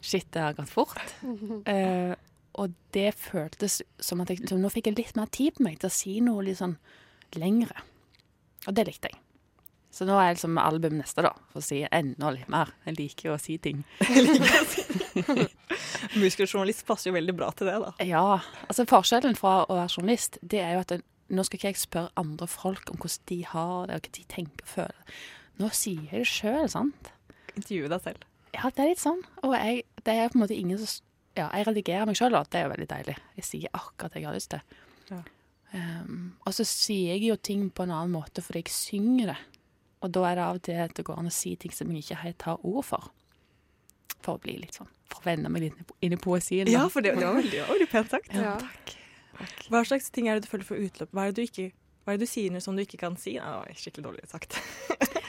Shit, 0.00 0.30
det 0.32 0.46
har 0.46 0.56
gått 0.56 0.72
fort. 0.72 0.96
Uh, 1.20 2.16
og 2.60 2.72
det 2.96 3.10
føltes 3.20 3.82
som 4.00 4.24
at 4.24 4.32
jeg, 4.32 4.46
liksom, 4.46 4.64
nå 4.64 4.72
fikk 4.72 4.88
jeg 4.88 5.00
litt 5.02 5.18
mer 5.18 5.28
tid 5.34 5.58
på 5.58 5.66
meg 5.68 5.76
til 5.82 5.90
å 5.90 5.96
si 6.00 6.16
noe 6.24 6.46
litt 6.46 6.62
sånn 6.62 6.78
lengre. 7.36 7.84
Og 8.64 8.76
det 8.76 8.88
likte 8.88 9.12
jeg. 9.12 9.20
Så 9.90 10.06
nå 10.06 10.14
er 10.14 10.28
jeg 10.28 10.38
liksom 10.38 10.58
album 10.62 11.00
neste, 11.00 11.24
da, 11.26 11.32
for 11.50 11.58
å 11.58 11.66
si 11.66 11.80
enda 11.82 12.30
litt 12.34 12.50
mer. 12.52 12.70
Jeg 12.86 12.98
liker 12.98 13.30
jo 13.30 13.34
å 13.34 13.40
si 13.42 13.56
ting. 13.62 13.82
Musikerjournalist 16.20 16.86
passer 16.86 17.10
jo 17.10 17.16
veldig 17.16 17.34
bra 17.36 17.50
til 17.58 17.70
det, 17.70 17.76
da. 17.82 17.90
Ja, 18.06 18.24
altså 18.68 18.86
Forskjellen 18.88 19.38
fra 19.38 19.64
å 19.66 19.80
være 19.80 19.90
journalist, 19.96 20.38
det 20.42 20.62
er 20.62 20.76
jo 20.76 20.84
at 20.84 20.94
nå 21.30 21.44
skal 21.46 21.60
ikke 21.60 21.70
jeg 21.72 21.82
spørre 21.82 22.14
andre 22.18 22.48
folk 22.50 22.90
om 22.90 22.98
hvordan 22.98 23.26
de 23.30 23.38
har 23.50 23.90
det, 23.90 23.98
og 23.98 24.06
hva 24.06 24.14
de 24.16 24.24
tenker 24.30 24.66
og 24.66 24.72
føler. 24.76 25.20
Nå 25.60 25.70
sier 25.76 26.06
jeg 26.08 26.24
det 26.24 26.30
sjøl, 26.30 26.70
sant? 26.72 27.12
Intervjue 27.54 27.90
deg 27.92 28.06
selv. 28.06 28.26
Ja, 28.54 28.70
det 28.70 28.82
er 28.82 28.90
litt 28.90 29.02
sånn. 29.02 29.20
Og 29.46 29.54
jeg, 29.54 29.84
det 30.06 30.14
er 30.14 30.30
på 30.30 30.38
en 30.38 30.44
måte 30.46 30.58
ingen 30.58 30.80
som 30.80 31.06
Ja, 31.38 31.46
jeg 31.54 31.68
redigerer 31.68 32.08
meg 32.08 32.18
sjøl, 32.18 32.34
det 32.50 32.58
er 32.58 32.64
jo 32.66 32.72
veldig 32.72 32.88
deilig. 32.90 33.12
Jeg 33.38 33.46
sier 33.46 33.76
akkurat 33.78 34.16
det 34.16 34.22
jeg 34.22 34.26
har 34.26 34.34
lyst 34.34 34.50
til. 34.50 34.80
Ja. 35.12 35.20
Um, 35.70 36.32
og 36.42 36.56
så 36.56 36.64
sier 36.66 37.12
jeg 37.14 37.28
jo 37.28 37.36
ting 37.38 37.68
på 37.70 37.84
en 37.86 37.92
annen 37.94 38.16
måte 38.16 38.42
fordi 38.42 38.64
jeg 38.64 38.74
synger 38.74 39.30
det. 39.30 39.36
Og 40.00 40.12
da 40.14 40.22
er 40.30 40.38
det 40.38 40.44
av 40.44 40.58
og 40.60 40.62
til 40.64 40.78
at 40.80 40.94
det 40.96 41.04
går 41.04 41.18
an 41.20 41.28
å 41.28 41.34
si 41.34 41.54
ting 41.60 41.74
som 41.76 41.90
jeg 41.92 42.04
ikke 42.04 42.20
helt 42.22 42.46
har 42.48 42.62
ord 42.66 42.86
for. 42.88 43.10
For 44.20 44.36
å 44.36 44.42
bli 44.42 44.56
litt 44.60 44.76
sånn 44.76 44.88
For 45.08 45.22
å 45.22 45.28
vende 45.30 45.48
meg 45.52 45.62
litt 45.64 45.92
inn 46.04 46.12
i 46.16 46.20
poesien. 46.20 46.66
da. 46.68 46.72
Ja, 46.72 46.86
for 46.92 47.04
det, 47.04 47.14
det 47.18 47.26
var 47.26 47.36
veldig, 47.38 47.52
det 47.52 47.60
var 47.64 47.74
veldig 47.74 47.90
pent 47.92 48.10
sagt. 48.14 48.34
Ja. 48.36 48.56
Hva 49.72 49.84
slags 49.88 50.10
ting 50.12 50.28
er 50.28 50.36
det 50.36 50.44
du 50.44 50.50
føler 50.52 50.66
for 50.68 50.80
utløp? 50.80 51.12
Hva 51.16 51.24
er 51.26 51.32
det 51.32 51.40
du, 51.40 51.48
ikke, 51.48 51.70
hva 52.04 52.12
er 52.12 52.20
det 52.20 52.28
du 52.28 52.32
sier 52.32 52.60
som 52.64 52.76
du 52.76 52.82
ikke 52.84 53.00
kan 53.00 53.16
si? 53.20 53.36
Nei, 53.40 53.46
det 53.48 53.60
var 53.62 53.80
skikkelig 53.84 54.08
dårlig 54.10 54.28
sagt. 54.32 54.60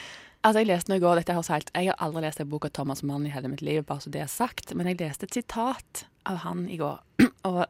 Altså, 0.42 0.58
jeg 0.58 0.72
leste 0.72 0.90
noe 0.90 0.98
i 0.98 1.02
går, 1.04 1.20
dette 1.20 1.34
høres 1.36 1.52
helt 1.54 1.68
Jeg 1.70 1.86
har 1.86 2.00
aldri 2.02 2.24
lest 2.24 2.40
en 2.42 2.48
bok 2.50 2.64
av 2.66 2.72
Thomas 2.74 3.04
Mann 3.06 3.28
i 3.28 3.30
hele 3.30 3.46
mitt 3.46 3.60
liv, 3.62 3.84
bare 3.86 4.02
så 4.02 4.10
det 4.10 4.24
er 4.24 4.30
sagt, 4.30 4.72
men 4.74 4.88
jeg 4.90 4.98
leste 4.98 5.28
et 5.28 5.36
sitat 5.38 6.00
av 6.26 6.40
han 6.42 6.64
i 6.66 6.80
går, 6.80 6.96
og 7.46 7.60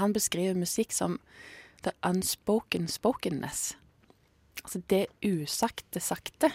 han 0.00 0.14
beskriver 0.16 0.58
musikk 0.58 0.90
som 0.96 1.20
the 1.86 1.92
unspoken 2.02 2.88
spokenness. 2.90 3.76
Altså 4.64 4.82
det 4.90 5.06
usagte 5.24 6.00
sakte. 6.02 6.50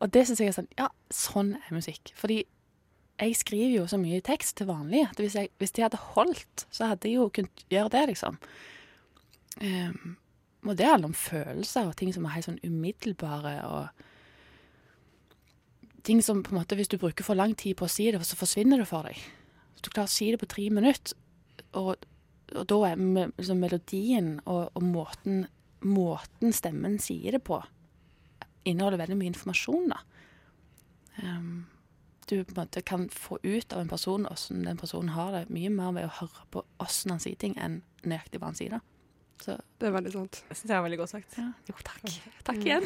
Og 0.00 0.12
det 0.12 0.24
syns 0.26 0.40
jeg 0.40 0.52
er 0.52 0.56
sånn 0.56 0.72
Ja, 0.78 0.88
sånn 1.12 1.54
er 1.60 1.76
musikk. 1.76 2.12
Fordi 2.18 2.42
jeg 3.20 3.36
skriver 3.36 3.74
jo 3.74 3.86
så 3.90 3.98
mye 4.00 4.22
tekst 4.24 4.56
til 4.56 4.70
vanlig 4.70 5.04
at 5.10 5.18
hvis, 5.20 5.36
jeg, 5.36 5.50
hvis 5.60 5.74
de 5.76 5.84
hadde 5.84 6.00
holdt, 6.14 6.64
så 6.72 6.92
hadde 6.92 7.08
jeg 7.08 7.18
jo 7.18 7.28
kunnet 7.36 7.64
gjøre 7.72 7.92
det, 7.92 8.04
liksom. 8.14 8.38
Um, 9.60 10.14
og 10.64 10.76
det 10.78 10.86
handler 10.88 11.10
om 11.10 11.16
følelser 11.16 11.88
og 11.88 11.96
ting 12.00 12.14
som 12.14 12.24
er 12.24 12.36
helt 12.36 12.48
sånn 12.48 12.62
umiddelbare 12.64 13.58
og 13.68 14.06
Ting 16.00 16.22
som 16.24 16.38
på 16.40 16.54
en 16.54 16.56
måte, 16.56 16.78
hvis 16.78 16.88
du 16.88 16.94
bruker 16.96 17.26
for 17.26 17.36
lang 17.36 17.52
tid 17.60 17.74
på 17.76 17.84
å 17.84 17.92
si 17.92 18.06
det, 18.08 18.22
så 18.24 18.32
forsvinner 18.32 18.80
det 18.80 18.86
for 18.88 19.04
deg. 19.04 19.18
Hvis 19.74 19.82
du 19.84 19.90
klarer 19.90 20.08
å 20.08 20.12
si 20.14 20.30
det 20.32 20.38
på 20.40 20.46
tre 20.48 20.62
minutter, 20.72 21.12
og, 21.76 22.06
og 22.54 22.64
da 22.72 22.78
er 22.88 23.02
liksom 23.36 23.60
melodien 23.60 24.30
og, 24.46 24.70
og 24.72 24.86
måten, 24.86 25.42
måten 25.86 26.52
stemmen 26.56 26.98
sier 27.02 27.36
det 27.38 27.42
på, 27.46 27.60
inneholder 28.68 29.00
veldig 29.00 29.16
mye 29.20 29.32
informasjon, 29.32 29.92
da. 29.94 30.00
Um, 31.20 31.66
du 32.30 32.44
på 32.46 32.52
en 32.54 32.60
måte 32.60 32.82
kan 32.86 33.08
få 33.10 33.40
ut 33.42 33.72
av 33.74 33.80
en 33.82 33.88
person 33.90 34.22
hvordan 34.28 34.62
den 34.68 34.78
personen 34.78 35.10
har 35.16 35.32
det, 35.34 35.46
mye 35.50 35.70
mer 35.74 35.90
ved 35.96 36.06
å 36.06 36.12
høre 36.20 36.44
på 36.54 36.62
hvordan 36.78 37.16
han 37.16 37.22
sier 37.24 37.38
ting, 37.40 37.56
enn 37.58 37.80
nøyaktig 38.06 38.38
hva 38.38 38.52
han 38.52 38.58
sier. 38.58 38.76
da. 38.76 38.80
Så 39.40 39.56
Det 39.80 39.88
er 39.88 39.94
veldig 39.96 40.12
sant. 40.12 40.42
Det 40.50 40.56
syns 40.58 40.68
jeg 40.70 40.76
er 40.76 40.82
veldig 40.84 40.98
godt 41.00 41.10
sagt. 41.14 41.36
ja, 41.40 41.46
jo, 41.66 41.74
takk. 41.82 42.14
Takk 42.44 42.58
igjen. 42.60 42.84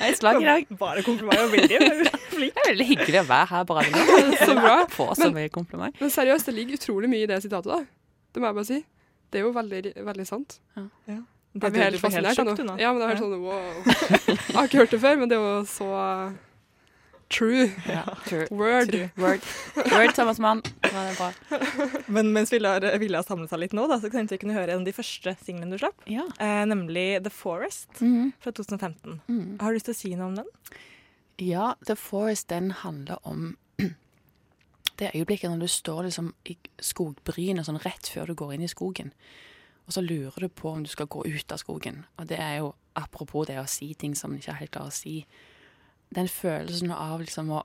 Jeg 0.00 0.06
er 0.08 0.16
slag 0.16 0.40
i 0.40 0.46
dag. 0.48 0.70
Bare 0.80 1.02
komplimenter 1.04 1.44
og 1.44 1.52
veldig 1.52 2.08
flink. 2.32 2.56
Det 2.56 2.62
er 2.64 2.70
veldig 2.72 2.86
hyggelig 2.88 3.20
å 3.20 3.26
være 3.28 3.48
her 3.52 3.66
på 3.68 3.76
radioen. 3.76 4.32
Så 4.48 4.56
bra. 4.56 4.76
Få 4.90 5.10
så 5.14 5.28
mye 5.34 5.52
kompliment. 5.52 6.00
Men 6.00 6.10
seriøst, 6.14 6.48
det 6.48 6.54
ligger 6.56 6.80
utrolig 6.80 7.12
mye 7.12 7.26
i 7.26 7.30
det 7.30 7.38
sitatet, 7.44 7.68
da. 7.68 7.84
Det 8.32 8.40
må 8.42 8.48
jeg 8.48 8.58
bare 8.58 8.70
si. 8.70 8.80
Det 9.28 9.40
er 9.40 9.44
jo 9.46 9.52
veldig, 9.54 9.82
veldig 10.08 10.26
sant. 10.28 10.56
Det 10.74 11.20
Jeg 11.52 11.72
blir 11.72 11.82
helt 11.82 12.00
fascinert. 12.00 12.38
nå. 12.64 12.78
Ja, 12.80 12.92
men 12.92 13.00
det 13.02 13.06
er 13.06 13.12
helt 13.12 13.20
sånn 13.20 13.42
wow. 13.44 13.82
Jeg 14.26 14.56
har 14.56 14.64
ikke 14.70 14.78
hørt 14.82 14.90
det 14.94 15.00
før, 15.02 15.16
men 15.20 15.28
det 15.28 15.36
er 15.36 15.42
jo 15.44 15.64
så 15.68 15.88
true. 17.32 17.66
Ja, 17.88 18.02
true. 18.26 18.46
Word. 18.50 18.90
True. 18.92 19.10
Word. 19.16 19.40
Word, 19.92 20.14
Thomas 20.16 20.38
Mann. 20.38 20.60
Ja, 20.84 20.90
det 21.08 21.12
er 21.12 21.16
bra. 21.16 22.00
Men 22.12 22.32
mens 22.34 22.52
vi 22.52 22.58
lar 22.60 22.84
Vilja 23.00 23.22
samle 23.24 23.48
seg 23.48 23.62
litt 23.62 23.72
nå, 23.76 23.86
da, 23.88 23.96
så 24.02 24.10
tenkte 24.12 24.36
vi 24.36 24.42
kunne 24.44 24.56
høre 24.56 24.74
en 24.74 24.82
av 24.82 24.88
de 24.88 24.92
første 24.96 25.32
singlene 25.44 25.72
du 25.72 25.80
slapp. 25.80 26.04
Ja. 26.12 26.26
Eh, 26.40 26.64
nemlig 26.68 27.22
The 27.24 27.32
Forest 27.32 28.00
Mhm. 28.04 28.32
fra 28.40 28.52
2015. 28.52 29.20
Mhm. 29.28 29.60
Har 29.62 29.72
du 29.72 29.78
lyst 29.80 29.88
til 29.88 29.94
å 29.96 30.00
si 30.02 30.14
noe 30.16 30.26
om 30.28 30.34
den? 30.42 30.50
Ja, 31.40 31.74
The 31.88 31.96
Forest, 31.96 32.48
den 32.52 32.70
handler 32.82 33.18
om 33.24 33.56
det 35.00 35.12
øyeblikket 35.14 35.50
når 35.50 35.60
du 35.64 35.68
står 35.72 36.04
liksom 36.08 36.32
i 36.48 36.56
skogbrynet 36.84 37.64
sånn 37.66 37.80
rett 37.84 38.08
før 38.12 38.26
du 38.28 38.34
går 38.34 38.54
inn 38.58 38.62
i 38.68 38.68
skogen. 38.72 39.12
Og 39.86 39.92
så 39.96 40.02
lurer 40.04 40.46
du 40.46 40.48
på 40.48 40.70
om 40.70 40.82
du 40.84 40.88
skal 40.90 41.08
gå 41.10 41.24
ut 41.26 41.52
av 41.52 41.58
skogen. 41.60 42.04
Og 42.18 42.28
det 42.30 42.38
er 42.40 42.58
jo 42.60 42.72
apropos 42.98 43.46
det 43.48 43.58
å 43.60 43.66
si 43.68 43.92
ting 43.98 44.14
som 44.18 44.32
en 44.32 44.38
ikke 44.40 44.54
helt 44.60 44.72
klarer 44.74 44.92
å 44.92 44.94
si. 44.94 45.14
Den 46.14 46.28
følelsen 46.28 46.92
av 46.94 47.20
liksom 47.24 47.50
å 47.56 47.62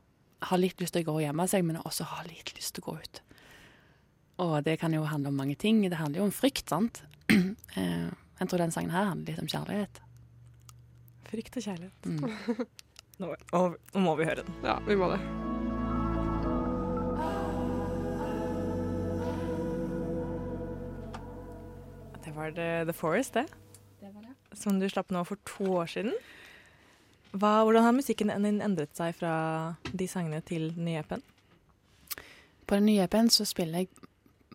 ha 0.48 0.58
litt 0.60 0.80
lyst 0.82 0.94
til 0.96 1.04
å 1.06 1.10
gå 1.12 1.16
og 1.20 1.26
gjemme 1.26 1.48
seg, 1.50 1.66
men 1.66 1.80
også 1.82 2.06
ha 2.12 2.24
litt 2.28 2.54
lyst 2.56 2.76
til 2.78 2.84
å 2.86 2.92
gå 2.92 2.98
ut. 3.02 3.22
Og 4.46 4.56
det 4.66 4.78
kan 4.80 4.94
jo 4.94 5.04
handle 5.10 5.32
om 5.34 5.38
mange 5.40 5.56
ting. 5.58 5.82
Det 5.90 5.98
handler 5.98 6.22
jo 6.22 6.28
om 6.30 6.36
frykt, 6.36 6.70
sant. 6.70 7.04
Eh, 7.78 8.10
Jeg 8.40 8.50
tror 8.50 8.62
den 8.62 8.72
sangen 8.74 8.94
her 8.94 9.06
handler 9.10 9.34
litt 9.34 9.42
om 9.42 9.50
kjærlighet. 9.50 10.00
Frykt 11.30 11.58
og 11.58 11.66
kjærlighet. 11.66 12.06
Mm. 12.06 12.66
Nå, 13.22 13.34
nå 13.54 14.02
må 14.06 14.14
vi 14.20 14.30
høre 14.30 14.46
den. 14.46 14.60
Ja, 14.66 14.78
vi 14.86 14.96
må 14.98 15.10
det. 15.10 15.47
Var 22.38 22.54
det, 22.56 22.72
The 22.90 22.96
Forest, 22.96 23.34
det. 23.34 23.48
det, 24.00 24.12
var 24.14 24.22
det. 24.24 24.36
Som 24.58 24.80
du 24.80 24.88
slapp 24.90 25.12
nå 25.14 25.24
for 25.28 25.42
to 25.48 25.72
år 25.82 25.90
siden. 25.92 26.14
Hva, 27.34 27.62
hvordan 27.66 27.84
har 27.84 27.96
musikken 27.98 28.32
din 28.32 28.62
endret 28.64 28.96
seg 28.98 29.16
fra 29.18 29.34
de 29.92 30.08
sangene 30.10 30.40
til 30.46 30.72
den 30.76 30.88
nye 30.88 31.02
EP-en? 31.04 31.26
På 32.68 32.78
den 32.78 32.88
nye 32.90 33.04
EP-en 33.06 33.30
så 33.32 33.46
spiller 33.48 33.84
jeg 33.84 34.08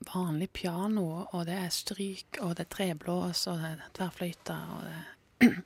vanlig 0.09 0.51
piano, 0.53 1.27
og 1.31 1.47
det 1.47 1.59
er 1.59 1.69
stryk, 1.73 2.41
og 2.43 2.57
det 2.57 2.67
er 2.67 2.73
treblås, 2.75 3.47
og 3.51 3.61
det 3.61 3.71
er 3.71 3.85
tverrfløyte, 3.99 4.57
og 4.75 4.87
det 4.87 4.95
er 5.49 5.61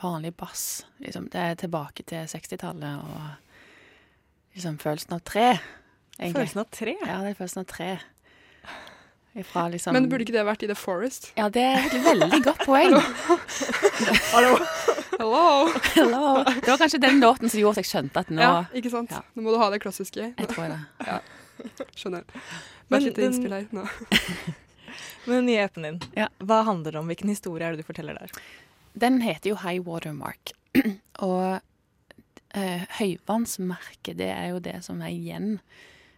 vanlig 0.04 0.34
bass. 0.38 0.86
Liksom, 1.02 1.28
det 1.32 1.40
er 1.40 1.58
tilbake 1.60 2.06
til 2.08 2.30
60-tallet 2.30 3.04
og 3.04 4.54
liksom 4.54 4.78
følelsen 4.78 5.16
av 5.18 5.22
tre. 5.26 5.48
egentlig. 6.18 6.34
Følelsen 6.34 6.64
av 6.64 6.70
tre. 6.70 6.96
Ja, 7.02 7.20
det 7.22 7.34
er 7.34 7.38
følelsen 7.42 7.64
av 7.64 7.70
tre. 7.70 7.90
Ifra 9.34 9.64
liksom 9.68 9.92
Men 9.96 10.06
burde 10.08 10.22
ikke 10.22 10.34
det 10.36 10.44
vært 10.46 10.62
i 10.62 10.68
The 10.70 10.76
Forest? 10.78 11.32
Ja, 11.38 11.48
det 11.50 11.62
er 11.66 11.86
et 11.88 11.94
veldig 12.04 12.38
godt 12.44 12.60
poeng. 12.68 12.94
Hello! 14.30 14.52
Hello. 15.18 16.44
Det 16.44 16.68
var 16.70 16.78
kanskje 16.78 17.00
den 17.02 17.20
låten 17.22 17.50
som 17.50 17.60
gjorde 17.60 17.80
at 17.80 17.82
jeg 17.82 17.90
skjønte 17.90 18.22
at 18.22 18.30
nå 18.34 18.42
Ja, 18.44 18.52
ikke 18.76 18.92
sant? 18.92 19.10
Ja. 19.14 19.22
Nå 19.34 19.42
må 19.46 19.54
du 19.54 19.58
ha 19.58 19.68
det 19.74 19.80
klassiske. 19.82 20.28
Jeg 20.38 20.50
tror 20.52 20.70
det. 20.70 21.18
Skjønner. 21.98 22.24
Men 22.92 23.02
litt 23.06 23.18
den- 23.18 23.32
innspill 23.32 23.56
her. 23.56 23.66
Nå. 23.74 23.86
Men 25.26 25.46
nyheten 25.48 25.82
din, 25.86 26.00
Ja. 26.14 26.28
hva 26.38 26.62
handler 26.68 26.92
det 26.94 27.00
om? 27.00 27.06
Hvilken 27.10 27.30
historie 27.32 27.66
er 27.66 27.74
det 27.74 27.82
du 27.82 27.88
forteller 27.88 28.18
der? 28.20 28.30
Den 28.94 29.20
heter 29.24 29.50
jo 29.50 29.56
High 29.62 29.80
Watermark. 29.86 30.52
og 31.26 31.60
eh, 32.54 32.84
høyvannsmerket, 33.00 34.18
det 34.20 34.30
er 34.30 34.50
jo 34.52 34.60
det 34.62 34.76
som 34.86 35.00
er 35.02 35.10
igjen 35.14 35.56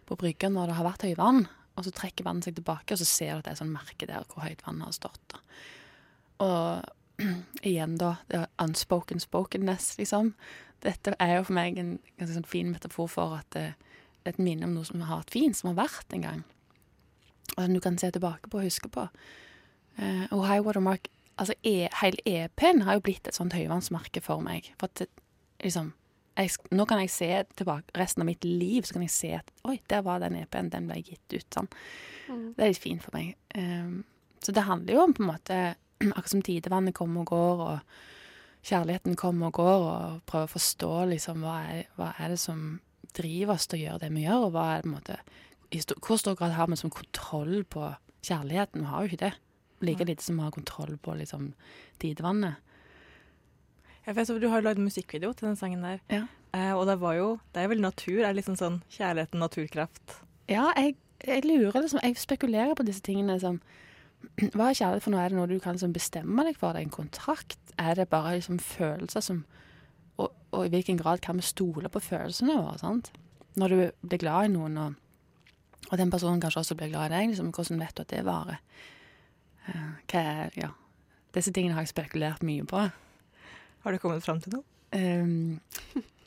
på 0.09 0.17
brygga 0.19 0.49
når 0.53 0.69
det 0.69 0.75
har 0.81 0.89
vært 0.91 1.07
høyvann. 1.07 1.45
Og 1.77 1.85
så 1.85 1.93
trekker 1.93 2.25
vannet 2.25 2.47
seg 2.47 2.57
tilbake, 2.57 2.93
og 2.93 2.99
så 2.99 3.05
ser 3.05 3.33
du 3.33 3.39
at 3.39 3.47
det 3.47 3.53
er 3.53 3.59
sånn 3.61 3.73
merke 3.73 4.09
der 4.09 4.25
hvor 4.31 4.45
høyt 4.45 4.63
vannet 4.65 4.89
har 4.89 4.95
stått. 4.97 5.37
Og 6.43 7.21
igjen, 7.69 7.97
da, 8.01 8.15
det 8.29 8.43
er 8.43 8.55
unspoken 8.65 9.21
spokenness, 9.21 9.93
liksom. 10.01 10.33
Dette 10.85 11.15
er 11.21 11.37
jo 11.39 11.47
for 11.47 11.57
meg 11.57 11.77
en 11.81 11.95
ganske 12.19 12.35
sånn 12.35 12.49
fin 12.49 12.69
metafor 12.73 13.09
for 13.09 13.39
at 13.39 13.49
det 13.55 13.69
det 14.27 14.33
er 14.33 14.41
et 14.41 14.43
minne 14.43 14.67
om 14.67 14.73
noe 14.75 14.83
som 14.83 14.99
har 15.07 15.21
vært 15.21 15.31
fint, 15.31 15.55
som 15.55 15.69
har 15.69 15.77
vært 15.87 16.11
en 16.11 16.23
gang. 16.25 16.39
Og 17.53 17.61
som 17.61 17.75
du 17.77 17.79
kan 17.79 17.95
se 17.95 18.09
tilbake 18.11 18.49
på 18.51 18.59
og 18.59 18.65
huske 18.65 18.89
på. 18.91 19.05
Eh, 19.95 20.25
og 20.35 20.43
High 20.47 20.65
Watermark 20.65 21.07
Altså, 21.37 21.53
e, 21.61 21.85
hele 22.01 22.17
EP-en 22.25 22.79
har 22.81 22.95
jo 22.97 23.03
blitt 23.05 23.27
et 23.29 23.35
sånt 23.37 23.53
høyvannsmerke 23.53 24.23
for 24.25 24.41
meg. 24.41 24.71
For 24.81 24.89
at 24.89 25.03
det, 25.03 25.05
liksom 25.61 25.91
jeg, 26.37 26.53
Nå 26.71 26.85
kan 26.89 27.01
jeg 27.01 27.13
se 27.13 27.29
tilbake 27.57 27.95
resten 27.97 28.23
av 28.23 28.29
mitt 28.29 28.45
liv, 28.45 28.85
så 28.85 28.97
kan 28.97 29.05
jeg 29.05 29.13
se 29.15 29.31
at 29.39 29.51
oi, 29.67 29.79
der 29.89 30.03
var 30.05 30.21
den 30.23 30.37
EP-en, 30.39 30.71
den 30.73 30.89
ble 30.89 31.01
gitt 31.01 31.33
ut. 31.33 31.47
sånn. 31.53 31.69
Det 32.27 32.63
er 32.63 32.71
litt 32.73 32.83
fint 32.83 33.03
for 33.03 33.15
meg. 33.17 33.33
Um, 33.57 34.03
så 34.43 34.53
det 34.53 34.67
handler 34.67 34.93
jo 34.93 35.03
om 35.03 35.15
på 35.17 35.25
en 35.25 35.31
måte 35.33 35.59
Akkurat 36.07 36.29
som 36.29 36.43
tidevannet 36.45 36.93
kommer 36.93 37.23
og 37.23 37.31
går, 37.31 37.61
og 37.65 38.67
kjærligheten 38.69 39.15
kommer 39.17 39.49
og 39.49 39.57
går, 39.57 39.85
og 39.87 40.19
prøve 40.29 40.45
å 40.45 40.51
forstå 40.51 40.91
liksom 41.15 41.41
hva 41.41 41.55
er, 41.71 41.87
hva 41.97 42.11
er 42.21 42.35
det 42.35 42.37
som 42.41 42.77
driver 43.17 43.55
oss 43.55 43.65
til 43.65 43.79
å 43.79 43.81
gjøre 43.81 44.03
det 44.03 44.11
vi 44.13 44.27
gjør, 44.27 44.45
og 44.45 44.53
hva 44.53 44.65
er 44.69 44.83
det 44.83 44.85
på 44.85 44.91
en 44.91 44.97
måte 44.99 45.17
i 45.73 45.81
hvor 45.81 46.19
stor 46.21 46.35
grad 46.37 46.53
har 46.55 46.69
vi 46.71 46.77
som 46.79 46.93
kontroll 46.93 47.63
på 47.67 47.89
kjærligheten? 48.23 48.85
Vi 48.85 48.91
har 48.91 49.03
jo 49.03 49.11
ikke 49.11 49.25
det. 49.25 49.33
Like 49.81 50.05
lite 50.05 50.23
som 50.23 50.37
vi 50.37 50.45
har 50.45 50.51
kontroll 50.51 50.97
på 50.97 51.15
liksom 51.17 51.51
tidevannet. 51.99 52.55
Jeg 54.07 54.15
vet 54.15 54.29
Du 54.39 54.47
har 54.47 54.63
lagd 54.63 54.79
musikkvideo 54.79 55.33
til 55.33 55.49
den 55.49 55.57
sangen 55.59 55.83
der. 55.83 55.99
Ja. 56.09 56.23
Eh, 56.55 56.73
og 56.73 56.87
det 56.87 56.99
var 57.01 57.13
jo 57.13 57.39
Det 57.53 57.63
er 57.63 57.67
vel 57.67 57.81
natur? 57.81 58.21
Er 58.23 58.31
det 58.31 58.39
liksom 58.39 58.55
sånn 58.55 58.79
kjærligheten, 58.89 59.39
naturkraft? 59.39 60.21
Ja, 60.47 60.71
jeg, 60.77 60.95
jeg 61.27 61.43
lurer 61.43 61.81
liksom 61.81 61.99
Jeg 62.03 62.17
spekulerer 62.17 62.73
på 62.75 62.85
disse 62.87 63.03
tingene 63.03 63.39
som 63.39 63.59
Hva 64.55 64.69
er 64.69 64.79
kjærlighet 64.79 65.03
for 65.03 65.11
noe? 65.11 65.25
Er 65.25 65.33
det 65.33 65.37
noe 65.37 65.49
du 65.51 65.59
kan 65.59 65.75
liksom 65.75 65.93
bestemme 65.93 66.45
deg 66.47 66.55
for? 66.57 66.71
Er 66.71 66.79
det 66.79 66.87
en 66.87 66.95
kontrakt? 66.95 67.59
Er 67.77 67.99
det 67.99 68.07
bare 68.09 68.37
liksom 68.39 68.59
følelser 68.63 69.21
som 69.21 69.45
og, 70.17 70.31
og 70.49 70.65
i 70.65 70.71
hvilken 70.73 70.97
grad 70.97 71.21
kan 71.21 71.37
vi 71.37 71.45
stole 71.45 71.91
på 71.93 71.99
følelsene 72.01 72.55
våre? 72.57 72.79
sant? 72.81 73.11
Når 73.53 73.69
du 73.69 73.81
blir 74.01 74.21
glad 74.23 74.47
i 74.47 74.53
noen, 74.55 74.77
og, 74.81 74.95
og 75.91 75.97
den 76.01 76.09
personen 76.09 76.41
kanskje 76.41 76.63
også 76.63 76.77
blir 76.79 76.89
glad 76.89 77.11
i 77.11 77.13
deg, 77.13 77.27
liksom, 77.29 77.51
hvordan 77.53 77.83
vet 77.83 77.93
du 77.93 78.01
at 78.01 78.09
det 78.15 78.23
varer? 78.25 78.57
Eh, 79.67 79.91
hva 80.09 80.23
er 80.23 80.57
Ja. 80.57 80.71
Disse 81.37 81.53
tingene 81.53 81.75
har 81.77 81.85
jeg 81.85 81.91
spekulert 81.91 82.41
mye 82.41 82.65
på. 82.65 82.87
Har 83.87 83.95
du 83.95 84.01
kommet 84.03 84.25
fram 84.25 84.41
til 84.43 84.51
noe? 84.57 84.65
Um, 84.91 85.61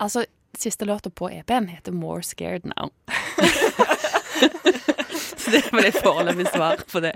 altså, 0.01 0.23
siste 0.57 0.87
låta 0.89 1.11
på 1.13 1.29
EP-en 1.29 1.67
heter 1.69 1.93
More 1.93 2.23
Scared 2.25 2.65
Now. 2.73 2.89
Så 5.41 5.51
det 5.53 5.61
var 5.73 5.85
et 5.89 5.97
foreløpig 6.01 6.47
svar 6.55 6.81
på 6.89 7.01
det. 7.05 7.13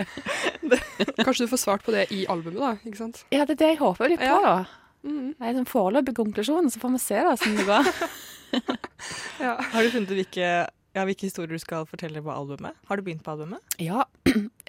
Kanskje 1.24 1.46
du 1.46 1.50
får 1.54 1.60
svart 1.62 1.84
på 1.86 1.94
det 1.94 2.06
i 2.12 2.24
albumet, 2.28 2.60
da. 2.60 2.72
ikke 2.84 3.00
sant? 3.00 3.22
Ja, 3.32 3.44
det 3.48 3.56
er 3.56 3.60
det 3.62 3.70
jeg 3.74 3.80
håper 3.80 4.12
litt 4.12 4.20
på, 4.20 4.28
Ja. 4.28 4.38
da. 4.44 4.54
Mhm. 5.04 5.34
Det 5.38 5.48
er 5.48 5.58
en 5.60 5.68
foreløpig 5.68 6.14
konklusjon, 6.16 6.68
så 6.72 6.80
får 6.82 6.92
vi 6.94 7.00
se 7.06 7.22
da, 7.24 7.34
hvordan 7.36 7.56
det 7.56 7.66
går. 7.72 7.84
Ja. 9.42 9.56
Har 9.72 9.82
du 9.82 9.90
funnet 9.90 10.10
ut 10.12 10.16
hvilke, 10.20 10.46
ja, 10.94 11.02
hvilke 11.08 11.26
historier 11.26 11.56
du 11.56 11.58
skal 11.58 11.88
fortelle 11.90 12.20
på 12.22 12.30
albumet? 12.30 12.76
Har 12.86 12.96
du 12.96 13.02
begynt 13.02 13.24
på 13.26 13.32
albumet? 13.34 13.60
Ja, 13.82 14.04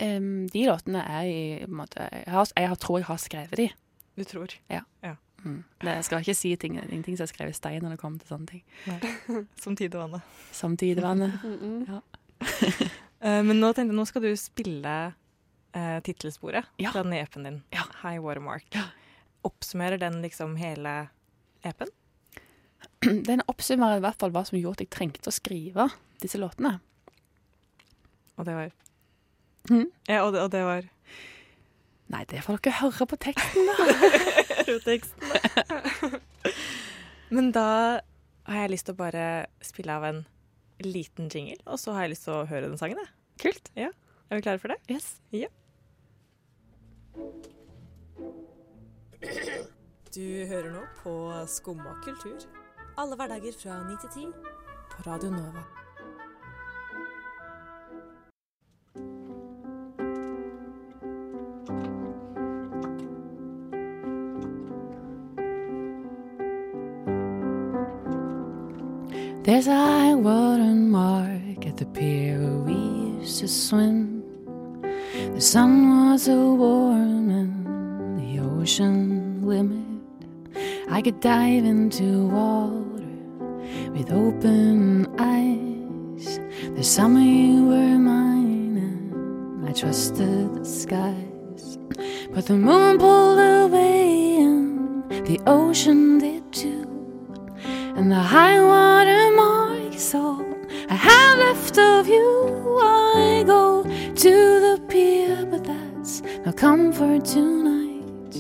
Um, 0.01 0.47
de 0.53 0.65
låtene 0.67 1.03
er 1.07 1.27
i 1.29 1.37
på 1.63 1.69
en 1.71 1.77
måte 1.79 2.03
Jeg, 2.11 2.25
har, 2.33 2.49
jeg 2.59 2.77
tror 2.81 2.97
jeg 2.99 3.05
har 3.07 3.17
skrevet 3.21 3.57
de. 3.61 3.67
Du 4.17 4.23
tror? 4.27 4.51
Mm. 5.45 5.63
Det 5.81 5.93
jeg 5.99 6.05
skal 6.07 6.23
ikke 6.23 6.37
si 6.37 6.51
ting, 6.57 6.77
ingenting 6.81 7.17
som 7.17 7.27
er 7.27 7.31
skrevet 7.31 7.53
i 7.53 7.57
stein 7.59 7.83
når 7.85 7.95
det 7.95 8.01
kommer 8.01 8.21
til 8.21 8.31
sånne 8.33 8.49
ting. 8.49 8.63
Som 9.63 9.77
tidevannet. 9.77 10.37
Som 10.51 10.77
tidevannet. 10.77 11.39
Mm 11.45 11.85
-mm. 11.85 12.01
Uh, 13.25 13.43
men 13.47 13.59
nå 13.59 13.73
tenkte 13.73 13.93
jeg, 13.93 13.95
nå 13.95 14.05
skal 14.05 14.21
du 14.21 14.35
spille 14.35 15.13
uh, 15.75 15.99
tittelsporet 16.01 16.65
Ja. 16.77 16.91
fra 16.91 17.03
den 17.03 17.13
EP-en 17.13 17.43
din. 17.43 17.63
Ja. 17.71 17.83
High 18.03 18.23
Watermark. 18.23 18.65
Ja. 18.71 18.83
Oppsummerer 19.41 19.97
den 19.97 20.21
liksom 20.21 20.55
hele 20.55 21.07
EP-en? 21.63 21.89
Den 23.25 23.41
oppsummerer 23.47 23.97
i 23.97 23.99
hvert 23.99 24.19
fall 24.19 24.31
hva 24.31 24.45
som 24.45 24.57
gjorde 24.57 24.73
at 24.73 24.79
jeg 24.79 24.89
trengte 24.89 25.29
å 25.29 25.31
skrive 25.31 25.89
disse 26.21 26.37
låtene. 26.37 26.79
Og 28.35 28.45
det 28.45 28.53
var 28.55 28.71
mm. 29.69 29.91
Ja, 30.07 30.23
og 30.23 30.33
det, 30.33 30.41
og 30.41 30.51
det 30.51 30.63
var 30.63 30.83
Nei, 32.07 32.25
det 32.29 32.43
får 32.45 32.57
dere 32.61 32.79
høre 32.83 33.05
på 33.09 33.15
teksten, 33.17 33.65
da. 33.65 34.41
Teksten. 34.85 36.19
Men 37.35 37.51
da 37.55 37.67
har 38.45 38.65
jeg 38.65 38.73
lyst 38.75 38.87
til 38.89 38.95
å 38.95 39.01
bare 39.01 39.25
spille 39.65 39.93
av 39.95 40.05
en 40.07 40.23
liten 40.83 41.29
jingle, 41.31 41.57
og 41.65 41.79
så 41.81 41.95
har 41.95 42.05
jeg 42.05 42.15
lyst 42.15 42.27
til 42.27 42.35
å 42.35 42.47
høre 42.49 42.69
den 42.69 42.79
sangen. 42.79 42.99
jeg. 43.01 43.13
Kult. 43.41 43.71
Ja. 43.79 43.91
Er 44.29 44.39
vi 44.39 44.45
klare 44.45 44.61
for 44.61 44.73
det? 44.73 44.79
Yes. 44.89 45.19
Du 50.15 50.27
hører 50.49 50.69
nå 50.71 50.83
på 51.01 51.15
Skumma 51.51 51.97
kultur. 52.05 52.45
Alle 52.97 53.17
hverdager 53.19 53.57
fra 53.59 53.81
9 53.83 53.97
til 54.05 54.29
10 54.31 54.53
på 54.95 55.09
Radio 55.09 55.33
Nova. 55.33 55.65
There's 69.45 69.67
a 69.67 69.75
high 69.75 70.15
water 70.15 70.73
mark 70.73 71.67
at 71.67 71.77
the 71.77 71.85
pier 71.85 72.39
where 72.39 72.65
we 72.65 72.73
used 73.19 73.41
to 73.41 73.47
swim. 73.47 74.23
The 75.35 75.39
sun 75.39 75.87
was 75.87 76.27
a 76.27 76.35
warm 76.35 77.29
and 77.29 78.17
the 78.19 78.39
ocean 78.39 79.43
limit. 79.43 80.01
I 80.89 80.99
could 81.03 81.19
dive 81.19 81.63
into 81.63 82.25
water 82.25 83.05
with 83.91 84.11
open 84.11 85.05
eyes. 85.19 86.39
The 86.75 86.83
summer 86.83 87.19
you 87.19 87.67
were 87.67 87.99
mine 87.99 88.77
and 88.81 89.69
I 89.69 89.73
trusted 89.73 90.55
the 90.55 90.65
skies. 90.65 91.77
But 92.33 92.47
the 92.47 92.57
moon 92.57 92.97
pulled 92.97 93.37
away 93.37 94.37
and 94.37 95.07
the 95.27 95.39
ocean 95.45 96.17
did 96.17 96.51
too. 96.51 96.84
And 97.95 98.11
the 98.11 98.19
high 98.19 98.59
water 98.61 99.31
mark 99.35 99.95
is 99.95 100.13
all 100.13 100.45
I 100.89 100.95
have 100.95 101.37
left 101.39 101.77
of 101.77 102.07
you. 102.07 102.79
I 102.81 103.43
go 103.45 103.83
to 103.83 104.33
the 104.65 104.81
pier, 104.89 105.45
but 105.45 105.63
that's 105.63 106.21
no 106.45 106.51
comfort 106.51 107.25
tonight. 107.25 108.35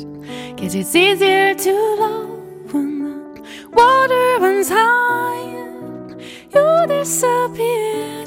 Cause 0.57 0.75
it's 0.75 0.95
easier 0.95 1.55
to 1.55 1.73
love 1.99 2.73
when 2.73 2.99
the 3.03 3.41
water 3.71 4.39
runs 4.39 4.69
high 4.69 5.45
you 6.55 6.85
disappeared 6.87 8.24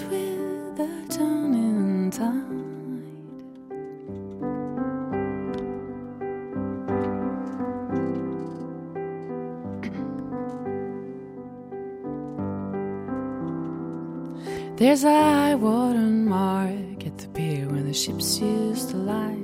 There's 14.78 15.02
a 15.02 15.10
high 15.10 15.56
water 15.56 15.98
mark 15.98 17.04
at 17.04 17.18
the 17.18 17.26
pier 17.34 17.68
where 17.68 17.82
the 17.82 17.92
ships 17.92 18.38
used 18.38 18.90
to 18.90 18.96
lie. 18.96 19.42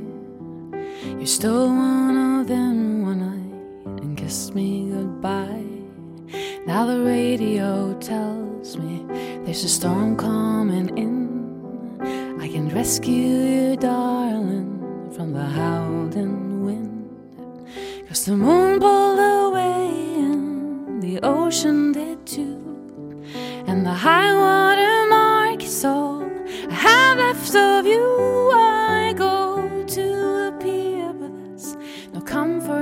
You 1.18 1.26
stole 1.26 1.66
one 1.66 2.16
of 2.16 2.46
them 2.46 3.02
one 3.02 3.18
night 3.18 4.00
and 4.00 4.16
kissed 4.16 4.54
me 4.54 4.90
goodbye. 4.90 5.66
Now 6.68 6.86
the 6.86 7.02
radio 7.02 7.98
tells 7.98 8.76
me 8.76 9.04
there's 9.44 9.64
a 9.64 9.68
storm 9.68 10.16
coming 10.16 10.96
in. 10.96 12.38
I 12.40 12.46
can 12.46 12.68
rescue 12.68 13.12
you, 13.12 13.76
darling, 13.76 15.10
from 15.16 15.32
the 15.32 15.46
howling 15.46 16.64
wind. 16.64 18.06
Cause 18.06 18.24
the 18.24 18.36
moon 18.36 18.78
pulled 18.78 19.18
away 19.18 19.88
and 20.14 21.02
the 21.02 21.18
ocean 21.26 21.90
did 21.90 22.24
too. 22.24 22.62
And 23.66 23.84
the 23.84 23.94
high 23.94 24.32
water 24.32 24.63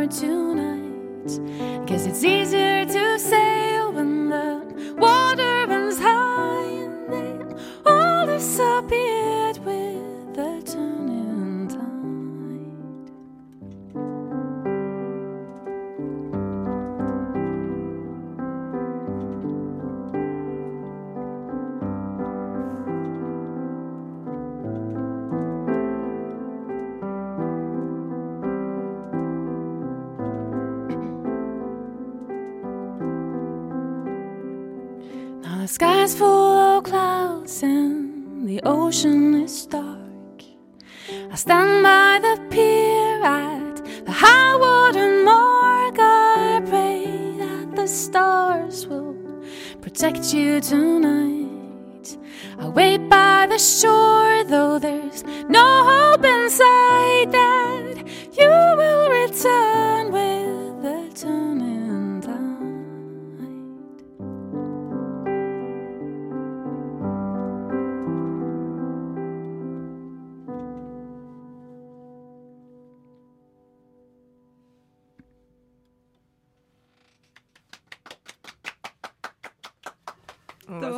tonight. 0.08 1.28
two. 1.28 1.84
Guess 1.86 2.06
it's 2.06 2.24
easier 2.24 2.81
ocean 38.64 39.42
is 39.42 39.66
dark. 39.66 39.98
I 41.30 41.34
stand 41.34 41.82
by 41.82 42.20
the 42.20 42.40
pier 42.50 43.22
at 43.22 43.76
the 44.04 44.12
high 44.12 44.56
water 44.56 45.24
mark. 45.24 45.96
I 45.98 46.62
pray 46.68 47.36
that 47.38 47.74
the 47.74 47.86
stars 47.86 48.86
will 48.86 49.16
protect 49.80 50.32
you 50.32 50.60
tonight. 50.60 52.16
I 52.58 52.68
wait 52.68 53.08
by 53.08 53.46
the 53.48 53.58
shore, 53.58 54.44
though 54.44 54.78
there's 54.78 55.24
no 55.48 55.66
hope 55.90 56.24
inside 56.24 57.32
that 57.32 57.96
you 58.38 58.50
will 58.80 59.10
return 59.10 60.12
with 60.12 60.82
the 60.82 61.10
turning 61.20 61.81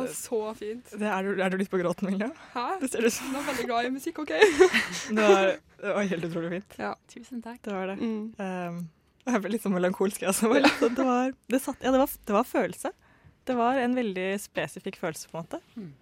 var 0.05 0.17
så 0.17 0.41
fint. 0.59 0.91
Det 0.91 1.07
er, 1.11 1.27
du, 1.27 1.41
er 1.43 1.53
du 1.53 1.57
litt 1.59 1.71
på 1.71 1.79
gråten, 1.81 2.09
Milja? 2.09 2.29
Hæ? 2.53 2.65
Det 2.81 2.91
ser 2.93 3.07
ut 3.07 3.15
som 3.15 3.33
Jeg 3.33 3.41
er 3.41 3.47
veldig 3.49 3.65
glad 3.69 3.87
i 3.87 3.93
musikk, 3.95 4.21
OK? 4.23 4.33
det 5.17 5.29
var, 5.29 5.49
det 5.81 5.95
var 5.97 6.11
helt 6.11 6.27
utrolig 6.29 6.51
fint. 6.57 6.77
Tusen 7.13 7.43
takk. 7.45 7.59
Det 7.65 7.73
var 7.75 7.91
det. 7.93 7.97
Mm. 8.01 8.31
Um, 8.39 8.79
jeg 9.25 9.41
ble 9.41 9.53
litt 9.55 9.65
sånn 9.65 9.73
melankolsk, 9.73 10.21
jeg 10.21 10.31
også. 10.31 10.51
Det 10.53 10.61
var, 10.61 10.89
det 10.99 11.07
var, 11.09 11.37
det 11.53 11.61
satt, 11.63 11.81
ja, 11.81 11.93
det 11.95 12.01
var, 12.03 12.17
det 12.29 12.37
var 12.37 12.49
følelse. 12.49 12.91
Det 13.45 13.55
var 13.57 13.79
en 13.81 13.95
veldig 13.97 14.27
spesifikk 14.41 14.99
følelse, 15.01 15.29
på 15.31 15.39
en 15.39 15.47
måte. 15.47 15.61
Mm. 15.75 15.93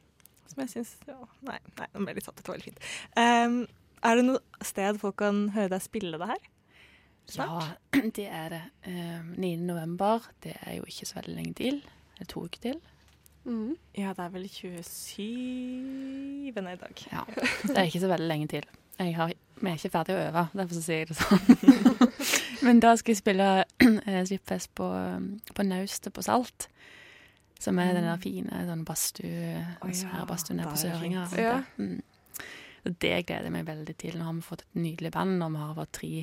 Som 0.52 0.62
jeg 0.63 0.74
syns 0.74 0.92
ja, 1.10 1.16
Nei, 1.48 1.58
nei, 1.80 1.88
nå 1.94 2.04
ble 2.04 2.13
jeg 2.13 2.20
litt 2.20 2.28
satt 2.28 2.38
ut. 2.38 2.44
Det 2.44 2.52
var 2.52 2.60
veldig 2.60 2.72
fint. 2.72 2.89
Um, 3.20 3.62
er 4.04 4.20
det 4.20 4.26
noe 4.28 4.66
sted 4.68 5.00
folk 5.00 5.22
kan 5.22 5.46
høre 5.56 5.72
deg 5.76 5.86
spille 5.86 6.20
det 6.20 6.30
her? 6.34 6.50
Ja, 7.38 7.62
det 8.18 8.28
er 8.28 8.50
det. 8.52 8.63
Eh, 8.82 9.24
9. 9.39 9.56
november, 9.63 10.28
det 10.44 10.58
er 10.62 10.80
jo 10.82 10.88
ikke 10.89 11.08
så 11.08 11.22
veldig 11.22 11.36
lenge 11.38 11.54
til. 11.60 11.80
Det 12.18 12.26
er 12.26 12.32
to 12.34 12.44
uker 12.44 12.66
til. 12.68 12.82
Mm. 13.45 13.75
Ja, 13.97 14.13
det 14.15 14.23
er 14.23 14.29
vel 14.32 14.47
27. 14.49 15.21
i 16.47 16.51
dag. 16.56 17.06
Ja, 17.12 17.23
Det 17.67 17.77
er 17.77 17.84
ikke 17.84 17.99
så 17.99 18.12
veldig 18.12 18.27
lenge 18.27 18.47
til. 18.47 18.67
Jeg 18.99 19.15
har, 19.17 19.34
vi 19.60 19.69
er 19.69 19.79
ikke 19.79 19.89
ferdig 19.89 20.15
å 20.15 20.21
øve, 20.27 20.43
derfor 20.53 20.77
så 20.77 20.84
sier 20.86 21.01
jeg 21.01 21.10
det 21.10 21.17
sånn. 21.17 22.03
Men 22.65 22.79
da 22.79 22.93
skal 22.99 23.12
jeg 23.15 23.19
spille 23.19 23.47
eh, 23.84 24.21
Slippfest 24.29 24.71
på, 24.77 24.88
um, 24.88 25.25
på 25.56 25.65
Naustet 25.67 26.13
på 26.15 26.23
Salt. 26.23 26.69
Som 27.60 27.79
er 27.79 27.93
den 27.95 28.08
der 28.08 28.19
fine 28.19 28.63
sånn 28.67 28.84
badstue, 28.88 29.56
oh, 29.79 29.88
ja, 29.88 29.95
svære 29.95 30.27
badstuen 30.27 30.63
på 30.67 30.75
Søringa. 30.79 31.25
Ja. 31.39 31.58
Mm. 31.79 32.01
Det 32.84 33.13
gleder 33.23 33.47
jeg 33.47 33.53
meg 33.56 33.67
veldig 33.67 33.95
til. 33.99 34.17
Nå 34.19 34.27
har 34.27 34.36
vi 34.36 34.43
fått 34.43 34.65
et 34.65 34.79
nydelig 34.84 35.13
band, 35.15 35.38
og 35.45 35.53
vi 35.53 35.62
har 35.63 35.77
vært 35.77 35.93
tre 35.99 36.13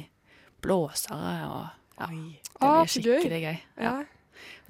blåsere 0.60 1.36
og 1.48 1.76
Ja. 2.00 2.08
Det 2.10 2.60
blir 2.60 2.88
skikkelig 2.88 3.40
gøy. 3.44 3.56
Ja. 3.80 3.94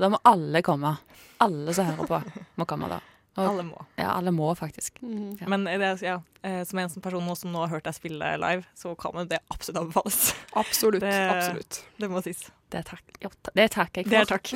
Da 0.01 0.09
må 0.13 0.19
alle 0.29 0.63
komme. 0.67 0.97
Alle 1.41 1.75
som 1.77 1.87
hører 1.89 2.09
på, 2.11 2.21
må 2.61 2.67
komme 2.69 2.89
da. 2.91 3.01
Og, 3.39 3.45
Alle 3.47 3.63
må. 3.63 3.79
ja, 3.97 4.09
alle 4.19 4.33
må 4.35 4.49
faktisk. 4.59 4.97
Mm. 5.07 5.37
Ja. 5.39 5.47
Men 5.49 5.63
det, 5.65 5.91
ja, 6.03 6.17
eh, 6.43 6.65
som 6.67 6.81
en 6.83 6.91
sånn 6.91 7.01
person 7.05 7.23
nå 7.25 7.37
som 7.39 7.53
nå 7.55 7.61
har 7.63 7.71
hørt 7.77 7.87
deg 7.87 7.95
spille 7.95 8.33
live, 8.43 8.65
så 8.77 8.91
kan 8.99 9.15
det 9.31 9.39
absolutt 9.55 9.79
anbefales. 9.85 10.19
Absolutt. 10.59 11.01
Det- 11.01 11.31
absolutt. 11.31 11.79
Det 12.03 12.11
må 12.11 12.21
sies. 12.27 12.43
Det, 12.75 12.83
takk. 12.91 13.05
Jo, 13.23 13.31
det 13.55 13.69
takker 13.73 14.03
jeg 14.03 14.11
for. 14.11 14.11
Det 14.11 14.19
er 14.19 14.27
takk. 14.35 14.51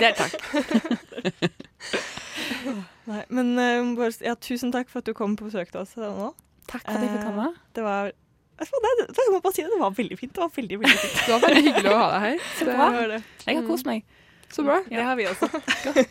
det 0.00 0.08
er 0.08 0.16
takk. 0.18 1.44
Nei, 3.04 3.22
men 3.28 3.52
eh, 3.60 3.84
bare, 3.98 4.10
ja, 4.24 4.34
tusen 4.40 4.72
takk 4.72 4.88
for 4.90 5.02
at 5.04 5.08
du 5.08 5.14
kom 5.16 5.36
på 5.36 5.46
besøk 5.50 5.70
til 5.72 5.82
oss 5.84 5.92
eh, 6.00 6.08
nå. 6.08 6.32
Takk 6.70 6.80
for 6.86 6.96
at 6.96 7.04
jeg 7.04 7.12
fikk 7.12 7.26
komme. 7.28 7.50
Det 7.76 7.84
var 7.84 8.08
det, 8.08 8.64
det, 8.64 9.06
jeg 9.18 9.32
må 9.34 9.40
bare 9.42 9.52
si 9.56 9.62
det, 9.64 9.70
det 9.74 9.80
var 9.82 9.94
veldig 9.96 10.16
fint. 10.18 10.32
Det 10.36 10.40
var 10.44 10.52
veldig, 10.54 10.76
veldig 10.80 10.98
fint. 11.00 11.16
Det 11.26 11.32
var 11.34 11.42
veldig 11.44 11.62
hyggelig 11.68 11.90
å 11.92 11.96
ha 11.98 12.10
deg 12.12 12.20
her. 12.24 12.36
Jeg 13.48 13.56
har 13.58 13.64
kost 13.68 13.88
meg. 13.88 14.04
Så 14.54 14.64
bra. 14.66 14.80
Det 14.88 15.06
har 15.06 15.16
vi 15.18 15.28
også. 15.30 15.50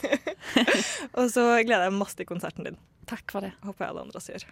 Og 1.18 1.30
så 1.34 1.48
gleder 1.64 1.88
jeg 1.88 1.94
meg 1.96 2.02
masse 2.04 2.20
til 2.20 2.30
konserten 2.30 2.68
din. 2.70 2.80
Takk 3.10 3.32
for 3.32 3.46
det. 3.46 3.54
Håper 3.64 3.86
jeg 3.86 3.94
alle 3.94 4.08
andre 4.08 4.22
også 4.22 4.36
gjør. 4.36 4.48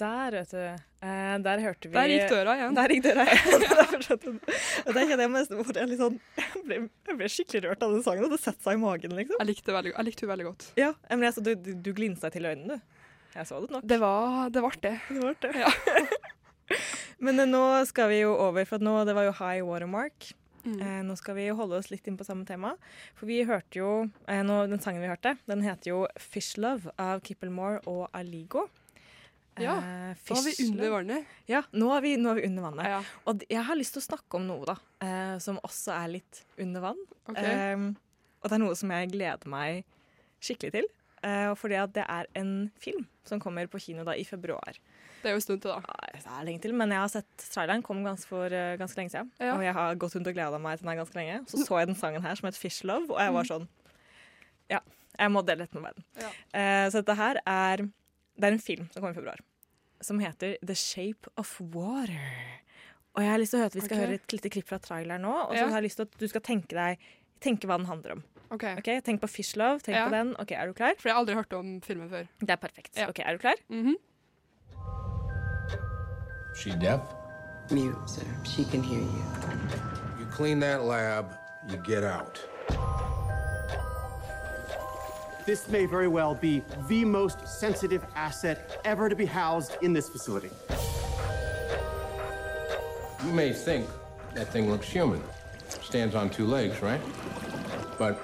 Der, 0.00 0.32
vet 0.32 0.52
du. 0.54 0.60
Eh, 1.04 1.34
der 1.44 1.60
hørte 1.60 1.88
vi 1.88 1.94
Der 1.94 2.08
gikk 2.08 2.30
døra 2.32 2.54
igjen. 2.56 2.76
Der 2.76 2.92
gikk 2.94 3.02
døra 3.04 3.26
igjen. 3.28 4.38
Og 4.86 4.94
der 4.96 5.04
kjenner 5.10 5.24
jeg 5.26 5.32
nesten 5.34 5.60
hvor 5.60 5.76
jeg, 5.76 5.98
sånn, 6.00 6.16
jeg, 6.40 6.62
ble, 6.64 6.78
jeg 7.10 7.18
ble 7.18 7.28
skikkelig 7.34 7.62
rørt 7.66 7.84
av 7.84 7.92
den 7.96 8.04
sangen, 8.06 8.24
og 8.24 8.32
det 8.32 8.40
setter 8.40 8.64
seg 8.64 8.78
i 8.78 8.80
magen, 8.80 9.16
liksom. 9.18 9.36
Jeg 9.42 9.50
likte, 9.50 9.74
veldig, 9.76 9.92
jeg 9.92 10.08
likte 10.08 10.30
veldig 10.30 10.46
godt. 10.48 10.66
Ja, 10.80 10.94
men 11.10 11.26
jeg 11.28 11.36
så 11.36 11.44
du, 11.44 11.52
du, 11.56 11.70
du 11.84 11.92
glinsa 11.96 12.32
til 12.32 12.48
øynene, 12.48 12.78
du. 12.80 12.96
Jeg 13.34 13.46
så 13.46 13.60
det 13.62 13.70
nok. 13.70 13.84
Det 13.86 13.98
var 14.02 14.50
det. 14.50 14.62
Var 14.64 14.76
det. 14.82 14.94
Det 15.08 15.22
var 15.22 15.36
det. 15.40 15.52
Ja. 15.60 15.70
Men 17.24 17.38
eh, 17.42 17.46
nå 17.50 17.62
skal 17.88 18.08
vi 18.12 18.20
jo 18.22 18.34
over, 18.36 18.64
for 18.68 18.80
at 18.80 18.84
nå, 18.86 18.94
det 19.08 19.14
var 19.16 19.26
jo 19.28 19.34
high 19.40 19.62
watermark. 19.66 20.30
Mm. 20.64 20.76
Eh, 20.84 20.98
nå 21.08 21.14
skal 21.16 21.36
vi 21.38 21.46
holde 21.56 21.78
oss 21.78 21.88
litt 21.92 22.06
inn 22.10 22.18
på 22.20 22.24
samme 22.26 22.44
tema. 22.48 22.74
For 23.16 23.28
vi 23.30 23.38
hørte 23.48 23.80
jo 23.80 23.90
eh, 24.28 24.42
nå, 24.44 24.58
Den 24.68 24.82
sangen 24.82 25.00
vi 25.04 25.08
hørte, 25.08 25.36
den 25.48 25.62
heter 25.64 25.92
jo 25.94 26.00
'Fish 26.20 26.58
Love' 26.60 26.90
av 27.00 27.22
Kippelmore 27.24 27.80
og 27.88 28.08
Aligo. 28.14 28.66
Ja, 29.60 29.76
Eh, 29.80 30.14
Da 30.28 30.34
var 30.34 30.42
vi 30.46 30.52
under 30.66 30.84
Love. 30.84 30.90
vannet. 30.98 31.26
Ja, 31.48 31.62
nå 31.72 31.88
er 31.96 32.00
vi, 32.04 32.14
nå 32.16 32.30
er 32.30 32.34
vi 32.40 32.46
under 32.48 32.62
vannet. 32.62 32.86
Ja, 32.86 33.00
Og 33.26 33.42
jeg 33.50 33.62
har 33.64 33.76
lyst 33.76 33.92
til 33.96 34.00
å 34.02 34.08
snakke 34.08 34.36
om 34.38 34.46
noe 34.46 34.64
da, 34.64 34.76
eh, 35.04 35.38
som 35.38 35.58
også 35.64 35.92
er 35.96 36.08
litt 36.08 36.44
under 36.58 36.80
vann. 36.80 37.00
Okay. 37.28 37.44
Eh, 37.44 37.76
og 38.40 38.48
det 38.48 38.52
er 38.56 38.62
noe 38.62 38.76
som 38.76 38.88
jeg 38.90 39.10
gleder 39.12 39.48
meg 39.48 39.84
skikkelig 40.40 40.72
til. 40.72 40.88
Eh, 41.26 41.50
fordi 41.58 41.76
at 41.76 41.92
det 41.92 42.04
er 42.08 42.28
en 42.40 42.70
film 42.80 43.04
som 43.28 43.40
kommer 43.42 43.68
på 43.68 43.80
kino 43.82 44.04
da 44.06 44.14
i 44.16 44.24
februar. 44.24 44.78
Det 45.20 45.28
er 45.28 45.34
jo 45.34 45.40
en 45.40 45.44
stund 45.44 45.60
til, 45.60 45.72
da. 45.74 45.82
Ja, 45.84 46.12
det 46.14 46.22
er 46.32 46.46
lenge 46.48 46.62
til, 46.64 46.72
men 46.80 46.94
jeg 46.94 47.02
har 47.02 47.10
sett 47.12 47.44
traileren 47.52 47.84
kom 47.84 48.00
ganske 48.06 48.30
for 48.30 48.54
eh, 48.56 48.76
ganske 48.80 48.96
lenge 48.96 49.12
siden. 49.12 49.28
Ja. 49.36 49.52
Og 49.58 49.64
jeg 49.66 49.74
har 49.76 49.98
gått 50.00 50.16
rundt 50.16 50.30
og 50.30 50.38
gleda 50.38 50.60
meg 50.62 50.78
til 50.78 50.86
den 50.86 50.92
her 50.94 51.02
ganske 51.02 51.20
lenge. 51.20 51.42
Så 51.50 51.60
så 51.66 51.82
jeg 51.82 51.90
den 51.90 52.00
sangen 52.00 52.24
her 52.24 52.40
som 52.40 52.48
het 52.48 52.56
Fish 52.56 52.86
Love, 52.88 53.10
og 53.12 53.20
jeg 53.20 53.36
var 53.36 53.50
sånn 53.50 53.68
Ja, 54.72 54.80
jeg 55.18 55.34
må 55.34 55.44
dele 55.44 55.66
dette 55.66 55.76
med 55.76 55.90
verden. 55.90 56.08
Ja. 56.22 56.32
Eh, 56.56 56.86
så 56.88 57.02
dette 57.02 57.18
her 57.20 57.42
er 57.44 57.84
Det 57.84 58.48
er 58.48 58.56
en 58.56 58.64
film 58.64 58.88
som 58.88 59.02
kommer 59.02 59.12
i 59.12 59.20
februar, 59.20 59.44
som 60.00 60.20
heter 60.22 60.56
The 60.64 60.74
Shape 60.78 61.28
of 61.36 61.52
Water. 61.60 62.16
Og 63.18 63.24
jeg 63.26 63.32
har 63.34 63.40
lyst 63.42 63.52
til 63.52 63.58
å 63.58 63.64
høre 63.64 63.72
at 63.74 63.76
vi 63.76 63.84
skal 63.84 63.98
okay. 63.98 64.06
høre 64.06 64.20
et 64.22 64.32
lite 64.32 64.52
klipp 64.54 64.68
fra 64.70 64.78
traileren 64.80 65.26
nå, 65.26 65.34
og 65.34 65.52
så 65.52 65.66
har 65.66 65.82
jeg 65.82 65.90
lyst 65.90 66.00
til 66.00 66.08
at 66.08 66.20
du 66.22 66.28
skal 66.30 66.46
tenke 66.46 66.76
deg 66.78 67.08
Tenke 67.40 67.64
hva 67.64 67.78
den 67.80 67.88
handler 67.88 68.18
om. 68.18 68.18
OK. 68.50 68.62
Ok, 68.78 68.88
Tenk 69.04 69.20
på 69.20 69.26
Fish 69.26 69.56
Love, 69.56 69.78
tenk 69.78 69.96
Ja. 69.96 70.08
på 70.08 70.14
den. 70.14 70.34
Ok, 70.40 70.50
Er 70.52 70.66
du 70.66 70.72
klar? 70.72 70.92
For 70.98 71.08
jeg 71.08 71.14
har 71.14 71.20
aldri 71.20 71.34
hørt 71.34 71.52
om 71.52 71.80
filmen 71.82 72.10
før. 72.10 72.24
Det 72.40 72.50
er 72.50 72.56
perfekt. 72.56 72.96
Ja. 72.96 73.08
Ok, 73.08 73.18
Er 73.18 73.32
du 73.32 73.38
klar? 73.38 73.54
Mhm. 73.68 73.94
She 76.56 76.70
deaf? 76.80 77.00
Mute, 77.70 77.96
sir. 78.08 78.26
She 78.44 78.64
can 78.64 78.82
hear 78.82 79.00
you. 79.00 79.22
You 80.20 80.26
clean 80.32 80.60
that 80.60 80.82
lab, 80.84 81.24
you 81.70 81.78
get 81.84 82.04
out. 82.04 82.46
This 85.46 85.68
may 85.68 85.86
very 85.86 86.06
well 86.08 86.34
be 86.34 86.62
the 86.88 87.04
most 87.04 87.38
sensitive 87.60 88.02
asset 88.16 88.58
ever 88.84 89.08
to 89.08 89.16
be 89.16 89.26
housed 89.26 89.72
in 89.82 89.94
this 89.94 90.08
facility. 90.10 90.50
You 93.24 93.32
may 93.32 93.52
think 93.52 93.86
that 94.34 94.48
thing 94.52 94.70
looks 94.70 94.88
human. 94.94 95.22
Stands 95.82 96.14
on 96.14 96.30
two 96.30 96.46
legs, 96.46 96.82
right? 96.82 97.00
But 97.98 98.16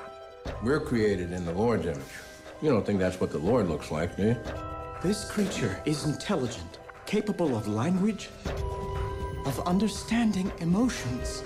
we're 0.63 0.81
created 0.81 1.33
in 1.33 1.45
the 1.45 1.53
Lord's 1.53 1.87
image. 1.87 2.15
You 2.63 2.71
don't 2.71 2.85
think 2.87 2.99
that's 2.99 3.21
what 3.21 3.31
the 3.31 3.39
Lord 3.39 3.69
looks 3.69 3.91
like, 3.91 4.17
do 4.17 4.23
you? 4.23 4.37
This 5.03 5.31
creature 5.31 5.77
is 5.85 6.05
intelligent, 6.05 6.79
capable 7.07 7.57
of 7.57 7.69
language, 7.69 8.29
of 9.47 9.61
understanding 9.67 10.51
emotions. 10.61 11.43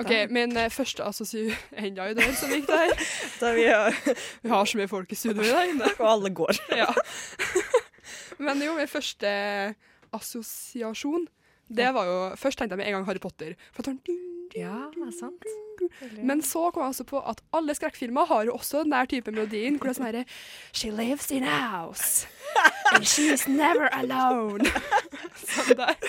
OK, 0.00 0.26
min 0.30 0.56
eh, 0.56 0.70
første 0.70 1.04
assosiasjon 1.04 1.56
Enda 1.84 2.06
i 2.08 2.14
dør 2.16 2.32
som 2.38 2.52
gikk 2.54 2.68
der. 2.70 2.94
Da 3.40 3.52
vi, 3.56 3.66
Vi 4.42 4.48
har 4.48 4.64
så 4.64 4.78
mye 4.78 4.88
folk 4.88 5.12
i 5.12 5.14
studio 5.14 5.42
der 5.42 5.62
inne. 5.68 5.90
og 5.98 6.12
alle 6.12 6.30
går. 6.34 6.56
Ja. 6.76 6.86
Men 8.44 8.62
jo, 8.62 8.74
min 8.74 8.88
første 8.88 9.28
assosiasjon, 10.12 11.26
det 11.70 11.88
var 11.94 12.04
jo 12.10 12.18
Først 12.36 12.58
tenkte 12.58 12.74
jeg 12.76 12.82
med 12.82 12.90
en 12.90 12.98
gang 12.98 13.06
Harry 13.08 13.22
Potter. 13.22 13.54
For 13.72 13.82
at 13.84 13.92
han, 13.94 14.00
Ja, 14.56 14.88
det 14.94 15.06
er 15.06 15.12
sant. 15.14 15.44
Men 16.20 16.42
så 16.44 16.66
kom 16.74 16.82
jeg 16.82 16.92
også 16.92 17.04
på 17.08 17.20
at 17.30 17.38
alle 17.56 17.72
skrekkfilmer 17.78 18.26
har 18.28 18.44
jo 18.48 18.52
også 18.58 18.82
den 18.84 18.90
der 18.92 19.06
type 19.08 19.30
melodien. 19.32 19.78
Hvor 19.78 19.88
det 19.88 19.94
er 19.94 19.98
sånn 20.00 20.08
herre 20.10 20.24
She 20.76 20.90
lives 20.90 21.30
in 21.30 21.44
a 21.46 21.54
house. 21.70 22.26
And 22.92 23.06
she's 23.06 23.46
never 23.48 23.86
alone. 23.94 24.66
Sånn 25.46 25.76
der. 25.78 25.94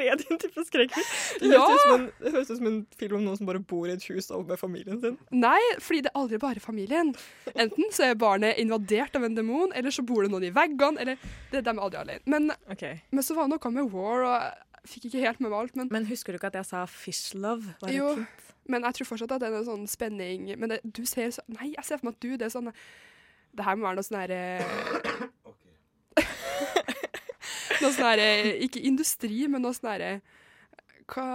Er 0.00 0.16
det 0.16 0.24
din 0.30 0.38
type 0.40 0.62
skrekkfilm? 0.64 1.08
Det 1.42 1.50
Ja! 1.52 1.58
høres 1.60 1.82
ut 1.84 1.92
en- 1.92 2.06
det 2.24 2.30
høres 2.32 2.50
ut 2.50 2.56
som 2.56 2.66
en 2.70 2.78
film 2.96 3.16
om 3.18 3.24
noen 3.26 3.36
som 3.36 3.46
bare 3.50 3.60
bor 3.60 3.84
i 3.90 3.92
et 3.92 4.06
hus 4.08 4.30
og 4.32 4.46
med 4.48 4.56
familien 4.58 4.96
sin. 5.02 5.18
Nei, 5.30 5.58
fordi 5.84 6.00
det 6.06 6.12
er 6.14 6.16
aldri 6.22 6.38
bare 6.40 6.62
familien. 6.64 7.10
Enten 7.52 7.92
så 7.92 8.06
er 8.08 8.14
barnet 8.16 8.56
invadert 8.62 9.18
av 9.20 9.26
en 9.28 9.34
demon, 9.36 9.74
eller 9.76 9.92
så 9.92 10.00
bor 10.08 10.22
det 10.24 10.30
noen 10.32 10.46
i 10.48 10.52
veggene, 10.56 10.96
eller 11.04 11.20
det, 11.52 11.64
De 11.66 11.74
er 11.74 11.82
aldri 11.84 12.00
alene. 12.00 12.24
Men, 12.32 12.48
okay. 12.72 13.02
men 13.12 13.26
så 13.26 13.36
var 13.36 13.44
det 13.50 13.58
noe 13.58 13.74
med 13.76 13.92
war, 13.92 14.24
og 14.24 14.32
jeg 14.40 14.52
fikk 14.88 15.04
ikke 15.10 15.20
helt 15.26 15.40
med 15.40 15.50
meg 15.50 15.58
alt. 15.60 15.76
Men, 15.76 15.88
Men 15.90 16.06
husker 16.06 16.32
du 16.32 16.38
ikke 16.38 16.46
at 16.52 16.54
jeg 16.60 16.66
sa 16.70 16.84
fish 16.86 17.34
love? 17.34 17.74
Var 17.80 17.88
det 17.88 17.96
Jo. 17.98 18.14
fint? 18.16 18.46
men 18.70 18.84
jeg 18.86 18.94
tror 18.94 19.06
fortsatt 19.08 19.32
at 19.34 19.40
det 19.42 19.48
er 19.48 19.56
en 19.58 19.64
sånn 19.66 19.86
spenning. 19.90 20.44
Men 20.58 20.68
det, 20.70 20.80
du 20.84 21.02
ser 21.08 21.30
så 21.34 21.42
Nei, 21.48 21.72
jeg 21.74 21.84
ser 21.84 21.98
for 21.98 22.06
meg 22.06 22.14
at 22.14 22.20
du 22.22 22.36
det 22.36 22.46
er 22.46 22.52
sånn 22.54 22.68
Det 23.56 23.64
her 23.66 23.74
må 23.76 23.82
være 23.88 23.96
noe 23.98 24.06
sånn 24.06 24.20
herre 24.20 24.40
Noe 27.80 27.90
sånn 27.94 28.04
herre 28.06 28.28
Ikke 28.62 28.82
industri, 28.86 29.46
men 29.50 29.62
noe 29.64 29.74
sånn 29.76 29.90
herre 29.90 30.12
Hva 31.10 31.26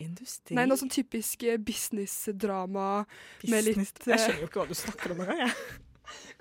Industri? 0.00 0.52
Nei, 0.56 0.66
noe 0.68 0.76
sånn 0.76 0.92
typisk 0.92 1.44
businessdrama 1.64 2.88
business. 3.40 3.50
med 3.50 3.64
litt, 3.64 4.00
Jeg 4.04 4.12
eh, 4.12 4.24
skjønner 4.26 4.42
jo 4.42 4.48
ikke 4.50 4.60
hva 4.60 4.66
du 4.68 4.74
snakker 4.76 5.14
om 5.14 5.22
engang. 5.24 5.38
jeg. 5.46 5.54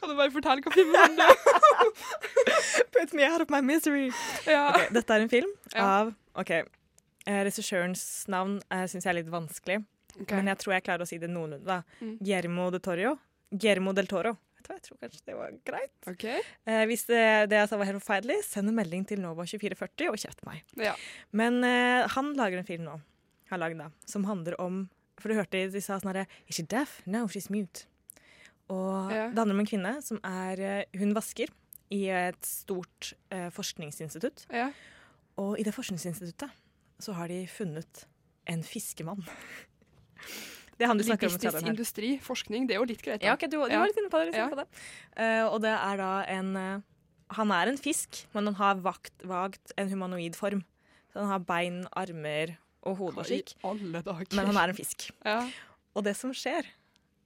Kan 0.05 0.11
du 0.13 0.19
bare 0.19 0.29
fortelle 0.35 0.61
hva 0.61 0.71
filmen 0.75 0.99
handler 1.01 1.31
om? 1.33 1.93
Put 2.93 3.13
me 3.17 3.25
out 3.25 3.41
of 3.41 3.49
my 3.49 3.61
misery. 3.65 4.11
Ja. 4.45 4.67
Okay, 4.69 4.91
dette 4.93 5.15
er 5.17 5.23
en 5.25 5.31
film 5.31 5.49
Ja. 5.73 5.85
av 5.85 6.11
OK. 6.37 6.51
eh, 6.51 7.39
Regissørens 7.47 8.03
navn 8.29 8.59
uh, 8.69 8.83
syns 8.85 9.01
jeg 9.07 9.09
er 9.15 9.17
litt 9.23 9.31
vanskelig, 9.33 9.79
okay. 10.19 10.35
men 10.37 10.51
jeg 10.51 10.59
tror 10.61 10.75
jeg 10.75 10.85
klarer 10.85 11.05
å 11.05 11.09
si 11.09 11.17
det 11.21 11.29
noenlunde. 11.31 11.79
Mm. 12.03 12.11
Guillermo 12.19 12.67
de 12.75 12.81
Toro. 12.85 13.15
Guillermo 13.49 13.95
del 13.97 14.09
Toro. 14.11 14.35
Jeg 14.65 14.81
tror 14.81 14.97
kanskje 15.01 15.21
det 15.29 15.35
var 15.37 15.57
greit. 15.65 15.93
Okay. 16.09 16.39
Eh, 16.69 16.83
hvis 16.89 17.05
det, 17.09 17.23
det 17.51 17.59
jeg 17.63 17.69
sa 17.71 17.77
var 17.81 17.89
helt 17.89 18.01
forferdelig, 18.01 18.39
send 18.45 18.69
en 18.69 18.77
melding 18.77 19.03
til 19.09 19.21
Nova2440 19.25 20.09
og 20.13 20.21
kjeft 20.21 20.45
meg. 20.45 20.61
Ja. 20.81 20.93
Men 21.37 21.59
eh, 21.65 22.05
han 22.13 22.31
lager 22.37 22.61
en 22.61 22.69
film 22.69 22.85
nå, 22.85 22.95
har 23.51 23.61
lagd 23.61 23.81
da, 23.81 23.89
som 24.09 24.25
handler 24.29 24.57
om 24.61 24.85
For 25.21 25.31
du 25.31 25.37
hørte 25.37 25.61
de 25.71 25.81
sa 25.81 25.95
sånn 26.01 26.09
herre 26.11 26.25
Is 26.49 26.57
she 26.57 26.65
deaf? 26.65 26.97
No, 27.05 27.25
she's 27.31 27.49
mute. 27.53 27.85
Og 28.69 29.11
Ja. 29.11 29.27
det 29.29 29.37
handler 29.37 29.53
om 29.53 29.59
en 29.59 29.65
kvinne 29.69 30.01
som 30.01 30.19
er 30.23 30.59
eh, 30.59 30.83
Hun 30.97 31.13
vasker 31.13 31.47
i 31.91 32.07
et 32.09 32.45
stort 32.45 33.13
eh, 33.31 33.49
forskningsinstitutt. 33.53 34.45
ja. 34.51 34.71
Og 35.37 35.59
i 35.59 35.63
det 35.63 35.73
forskningsinstituttet 35.75 36.49
så 37.03 37.13
har 37.13 37.27
de 37.27 37.45
funnet 37.47 38.05
en 38.47 38.63
fiskemann. 38.63 39.23
Det 40.77 40.83
er 40.83 40.87
han 40.91 40.97
du 40.99 41.03
snakker 41.07 41.27
om 41.29 41.37
Business, 41.37 41.63
industri, 41.63 42.07
forskning, 42.19 42.65
det 42.67 42.75
er 42.75 42.79
jo 42.81 42.87
litt 42.89 43.01
greit. 43.03 43.21
da. 43.21 43.27
Ja, 43.29 43.33
ok, 43.37 43.45
du, 43.47 43.55
du 43.63 43.71
Ja. 43.71 43.79
var 43.79 43.87
litt 43.87 43.97
inne 44.01 44.09
på 44.11 44.19
det. 44.19 44.25
Litt 44.27 44.35
Ja. 44.35 44.47
på 44.51 44.57
det. 44.59 44.65
Uh, 45.15 45.45
og 45.53 45.61
det 45.63 45.71
er 45.71 45.97
da 45.97 46.09
en 46.27 46.49
uh, 46.57 46.81
Han 47.31 47.51
er 47.51 47.67
en 47.71 47.77
fisk, 47.77 48.25
men 48.35 48.45
han 48.45 48.55
har 48.55 48.75
vagt, 48.83 49.13
vagt 49.23 49.71
en 49.77 49.87
humanoid 49.89 50.35
form. 50.35 50.65
Så 51.13 51.19
han 51.23 51.27
har 51.31 51.39
bein, 51.39 51.87
armer 51.95 52.57
og 52.83 52.97
hode 52.97 53.17
og 53.17 53.25
slik. 53.25 53.55
Men 53.63 54.45
han 54.51 54.57
er 54.57 54.69
en 54.69 54.75
fisk. 54.75 55.09
ja. 55.25 55.49
Og 55.95 56.03
det 56.03 56.15
som 56.17 56.31
skjer, 56.35 56.65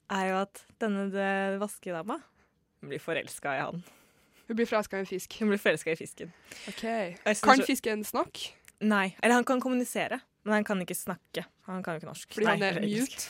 er 0.10 0.30
jo 0.32 0.38
at 0.44 0.62
denne 0.82 1.30
vaskedama 1.62 2.20
blir 2.86 3.02
forelska 3.04 3.56
i 3.58 3.64
han. 3.64 3.84
Hun 4.48 4.58
blir 4.58 4.66
forelska 4.70 4.98
i 4.98 5.04
en 5.04 5.10
fisk. 5.10 5.36
Hun 5.42 5.52
blir 5.52 5.62
forelska 5.62 5.94
i 5.94 6.00
fisken. 6.00 6.32
Ok. 6.72 6.86
Kan 7.44 7.62
fisken 7.68 8.02
snakke? 8.08 8.56
Nei. 8.80 9.12
Eller 9.22 9.36
han 9.36 9.46
kan 9.46 9.62
kommunisere, 9.62 10.22
men 10.48 10.60
han 10.60 10.66
kan 10.66 10.82
ikke 10.82 10.98
snakke. 10.98 11.44
Han 11.68 11.84
kan 11.84 11.96
jo 11.98 12.02
ikke 12.02 12.10
norsk. 12.10 12.34
Fordi 12.34 12.48
Nei, 12.48 12.56
han 12.58 12.80
er 12.80 12.88
mute? 12.88 13.28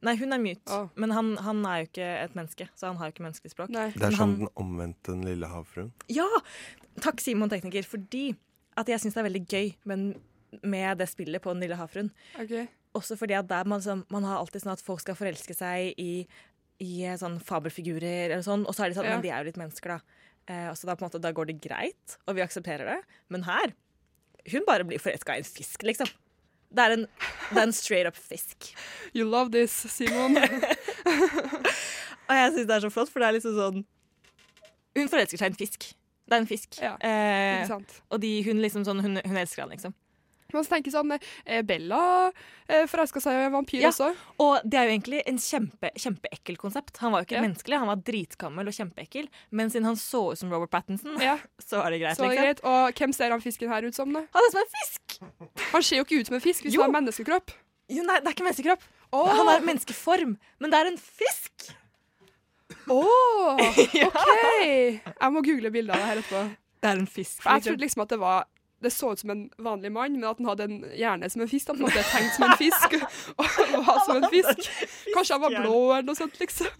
Nei, 0.00 0.14
hun 0.16 0.32
er 0.32 0.40
mute, 0.40 0.76
men 0.96 1.12
han, 1.12 1.34
han 1.44 1.58
er 1.68 1.82
jo 1.82 1.88
ikke 1.90 2.06
et 2.22 2.36
menneske, 2.38 2.66
så 2.72 2.88
han 2.88 2.96
har 2.96 3.10
jo 3.10 3.14
ikke 3.14 3.24
menneskelig 3.26 3.52
språk. 3.52 3.72
Det 3.74 3.82
er 3.84 3.92
sånn 3.92 4.14
som 4.16 4.22
han, 4.22 4.36
den 4.40 4.52
omvendte 4.62 5.12
Den 5.12 5.26
lille 5.28 5.50
havfruen. 5.52 5.90
Ja! 6.08 6.24
Takk, 7.04 7.20
Simon 7.20 7.52
Tekniker, 7.52 7.84
fordi 7.84 8.30
at 8.80 8.88
jeg 8.88 9.02
syns 9.02 9.16
det 9.18 9.20
er 9.20 9.28
veldig 9.28 9.42
gøy 9.44 9.68
med, 9.90 10.06
med 10.64 11.02
det 11.02 11.08
spillet 11.10 11.44
på 11.44 11.52
Den 11.52 11.66
lille 11.66 11.76
havfruen. 11.76 12.08
Ok. 12.40 12.54
Også 12.98 13.16
fordi 13.18 13.36
at 13.38 13.46
der 13.50 13.68
man, 13.70 13.78
liksom, 13.82 14.04
man 14.10 14.24
har 14.26 14.40
alltid 14.40 14.64
sånn 14.64 14.72
at 14.74 14.82
folk 14.82 15.02
skal 15.04 15.14
forelske 15.18 15.54
seg 15.54 15.92
i, 16.00 16.24
i 16.82 16.90
eh, 17.06 17.18
sånn 17.20 17.36
fabelfigurer 17.44 18.30
eller 18.32 18.42
sånn, 18.46 18.64
og 18.66 18.74
så 18.74 18.84
er 18.86 18.90
de 18.90 18.98
sånn, 18.98 19.06
Ja. 19.06 19.14
men 19.18 19.22
de 19.22 19.30
er 19.30 19.44
jo 19.44 19.50
litt 19.50 19.60
mennesker, 19.60 19.94
da. 19.94 20.00
Eh, 20.50 20.66
og 20.72 20.74
så 20.78 20.88
da, 20.88 20.96
på 20.98 21.04
en 21.04 21.10
måte, 21.10 21.20
da 21.22 21.30
går 21.36 21.46
det 21.52 21.60
greit, 21.62 22.16
og 22.26 22.34
vi 22.34 22.42
aksepterer 22.42 22.88
det. 22.94 22.98
Men 23.30 23.44
her 23.46 23.72
Hun 24.50 24.64
bare 24.64 24.86
blir 24.88 24.98
forelska 24.98 25.34
i 25.36 25.42
en 25.42 25.44
fisk, 25.44 25.82
liksom. 25.84 26.08
Det 26.72 26.80
er 26.80 26.92
en, 26.94 27.02
det 27.50 27.58
er 27.58 27.66
en 27.66 27.72
straight 27.76 28.06
up 28.08 28.16
fisk. 28.16 28.70
You 29.12 29.26
love 29.28 29.50
this, 29.52 29.70
Simon. 29.92 30.38
Og 32.30 32.36
jeg 32.38 32.52
syns 32.54 32.68
det 32.70 32.76
er 32.76 32.84
så 32.86 32.90
flott, 32.94 33.10
for 33.12 33.20
det 33.22 33.28
er 33.28 33.36
liksom 33.36 33.56
sånn 33.58 33.80
Hun 34.96 35.10
forelsker 35.12 35.38
seg 35.40 35.50
i 35.50 35.52
en 35.52 35.58
fisk. 35.60 35.86
Det 36.30 36.36
er 36.36 36.40
en 36.44 36.46
fisk. 36.48 36.78
Ja, 36.80 36.92
eh, 37.02 37.68
og 38.08 38.20
de, 38.22 38.30
hun, 38.46 38.60
liksom 38.62 38.84
sånn, 38.86 39.00
hun, 39.02 39.18
hun 39.18 39.38
elsker 39.40 39.64
han, 39.64 39.72
liksom. 39.74 39.94
Så 40.64 40.70
tenker 40.74 40.92
sånn, 40.94 41.14
eh, 41.16 41.62
Bella 41.66 42.00
eh, 42.68 42.86
forelska 42.90 43.20
seg 43.22 43.36
i 43.38 43.44
en 43.48 43.54
vampyr 43.54 43.80
Ja, 43.84 43.90
også. 43.92 44.10
Og 44.42 44.60
det 44.64 44.78
er 44.80 44.88
jo 44.88 44.94
egentlig 44.96 45.22
en 45.30 45.38
kjempe, 45.42 45.90
kjempeekkel 45.96 46.58
konsept. 46.60 46.96
Han 47.04 47.12
var 47.14 47.22
jo 47.24 47.28
ikke 47.30 47.38
Ja. 47.38 47.44
menneskelig, 47.46 47.78
han 47.82 47.90
var 47.92 48.02
dritgammel 48.10 48.68
og 48.70 48.76
kjempeekkel. 48.76 49.28
Men 49.50 49.70
siden 49.72 49.86
han 49.88 49.96
så 50.00 50.22
ut 50.32 50.38
som 50.42 50.50
Robert 50.52 50.70
Pattinson, 50.70 51.16
så 51.68 51.82
var 51.82 51.90
det 51.94 52.00
greit. 52.02 52.16
Så 52.18 52.26
er 52.28 52.36
det 52.36 52.46
liksom. 52.56 52.70
Og 52.70 52.94
hvem 53.00 53.12
ser 53.16 53.30
han 53.34 53.40
fisken 53.44 53.68
her 53.72 53.86
ut 53.88 53.94
som, 53.94 54.12
da? 54.12 54.26
Han 54.34 54.46
er 54.48 54.54
som 54.54 54.62
en 54.64 54.72
fisk! 54.76 55.18
Han 55.72 55.82
ser 55.82 56.00
jo 56.02 56.04
ikke 56.06 56.20
ut 56.22 56.26
som 56.30 56.38
en 56.40 56.44
fisk 56.44 56.64
hvis 56.66 56.74
Jo. 56.74 56.82
han 56.84 56.90
har 56.94 57.00
menneskekropp. 57.00 57.52
Jo, 57.90 58.02
nei, 58.06 58.20
det 58.22 58.28
er 58.30 58.34
ikke 58.36 58.46
menneskekropp. 58.46 58.82
Oh. 59.12 59.26
Han 59.26 59.48
har 59.50 59.64
menneskeform, 59.66 60.36
men 60.62 60.70
det 60.70 60.78
er 60.78 60.90
en 60.92 60.98
fisk! 61.02 61.72
Åh, 62.90 63.58
OK! 64.06 64.24
Jeg 64.62 65.32
må 65.34 65.42
google 65.46 65.70
bildet 65.74 65.94
av 65.94 66.00
det 66.02 66.08
her 66.10 66.20
etterpå. 66.22 66.42
Det 66.80 66.88
er 66.90 67.00
en 67.02 67.06
fisk. 67.10 67.40
Liksom. 67.42 67.52
jeg 67.58 67.64
trodde 67.66 67.84
liksom 67.84 68.02
at 68.06 68.12
det 68.14 68.18
var 68.22 68.46
det 68.80 68.90
så 68.94 69.10
ut 69.12 69.20
som 69.20 69.30
en 69.34 69.42
vanlig 69.60 69.90
mann, 69.92 70.14
men 70.16 70.24
at 70.28 70.38
han 70.40 70.48
hadde 70.48 70.66
en 70.66 70.78
hjerne 70.96 71.28
som 71.32 71.42
en 71.44 71.50
fisk. 71.50 71.72
En 71.72 71.82
måte 71.82 72.04
tenkt 72.10 72.36
som 72.36 72.46
en 72.46 72.56
fisk 72.60 72.96
og 73.40 73.74
var 73.86 74.00
som 74.06 74.16
en 74.20 74.28
fisk. 74.32 74.62
Kanskje 75.12 75.36
han 75.36 75.44
var 75.44 75.56
blå 75.58 75.76
eller 75.98 76.08
noe 76.08 76.18
sånt, 76.18 76.40
liksom. 76.40 76.70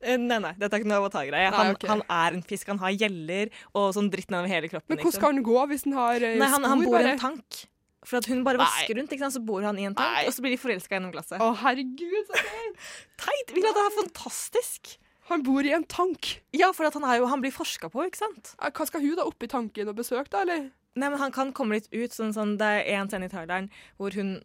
Eh, 0.00 0.18
Nei, 0.18 0.40
nei, 0.42 0.52
dette 0.58 0.72
er 0.74 0.82
ikke 0.82 0.90
noe 0.90 1.00
avatar-greie. 1.04 1.52
Nei, 1.52 1.60
Han, 1.60 1.72
okay. 1.76 1.92
han 1.92 2.02
er 2.10 2.36
en 2.38 2.44
fisk. 2.46 2.68
Han 2.74 2.82
har 2.82 2.96
gjeller 2.96 3.54
og 3.72 3.94
sånn 3.94 4.10
dritt 4.12 4.32
nedover 4.34 4.50
hele 4.50 4.72
kroppen. 4.72 4.90
Men 4.90 5.02
hvordan 5.04 5.18
skal 5.20 5.34
han 5.34 5.46
gå 5.46 5.64
hvis 5.70 5.86
han 5.86 5.96
har 6.00 6.20
spor? 6.20 6.36
Nei, 6.42 6.50
han, 6.56 6.68
han 6.74 6.84
bor 6.84 6.98
i 7.00 7.14
en 7.14 7.24
tank. 7.28 7.62
For 8.06 8.20
at 8.20 8.28
hun 8.30 8.44
bare 8.46 8.60
vasker 8.60 8.94
rundt, 9.00 9.10
ikke 9.14 9.24
sant? 9.24 9.34
så 9.34 9.42
bor 9.42 9.64
han 9.66 9.78
i 9.82 9.86
en 9.88 9.94
tank, 9.98 10.28
og 10.28 10.34
så 10.34 10.42
blir 10.44 10.54
de 10.54 10.60
forelska 10.62 10.94
gjennom 10.94 11.10
glasset. 11.14 11.40
Å, 11.42 11.48
herregud, 11.64 12.28
så 12.28 12.38
teit! 13.24 13.50
At 13.50 13.56
det 13.56 13.82
er 13.82 13.96
fantastisk. 13.96 14.96
Han 15.26 15.42
bor 15.42 15.66
i 15.66 15.72
en 15.74 15.84
tank. 15.90 16.36
Ja, 16.54 16.70
for 16.74 16.86
han, 16.86 17.06
jo, 17.18 17.26
han 17.26 17.42
blir 17.42 17.54
forska 17.54 17.90
på, 17.90 18.04
ikke 18.06 18.20
sant? 18.20 18.52
Eh, 18.60 18.70
Hva 18.70 18.86
skal 18.86 19.02
hun 19.02 19.16
da 19.18 19.26
oppi 19.26 19.48
tanken 19.50 19.90
og 19.90 19.98
besøke, 19.98 20.30
da, 20.30 20.44
eller? 20.46 20.68
Nei, 20.96 21.08
men 21.12 21.18
Han 21.20 21.32
kan 21.34 21.52
komme 21.56 21.76
litt 21.78 21.88
ut. 21.92 22.12
Sånn, 22.16 22.32
sånn, 22.36 22.56
det 22.60 22.66
er 22.86 23.00
en 23.00 23.10
scene 23.12 23.28
i 23.28 23.32
traileren 23.32 23.70
hvor 24.00 24.14
hun 24.16 24.36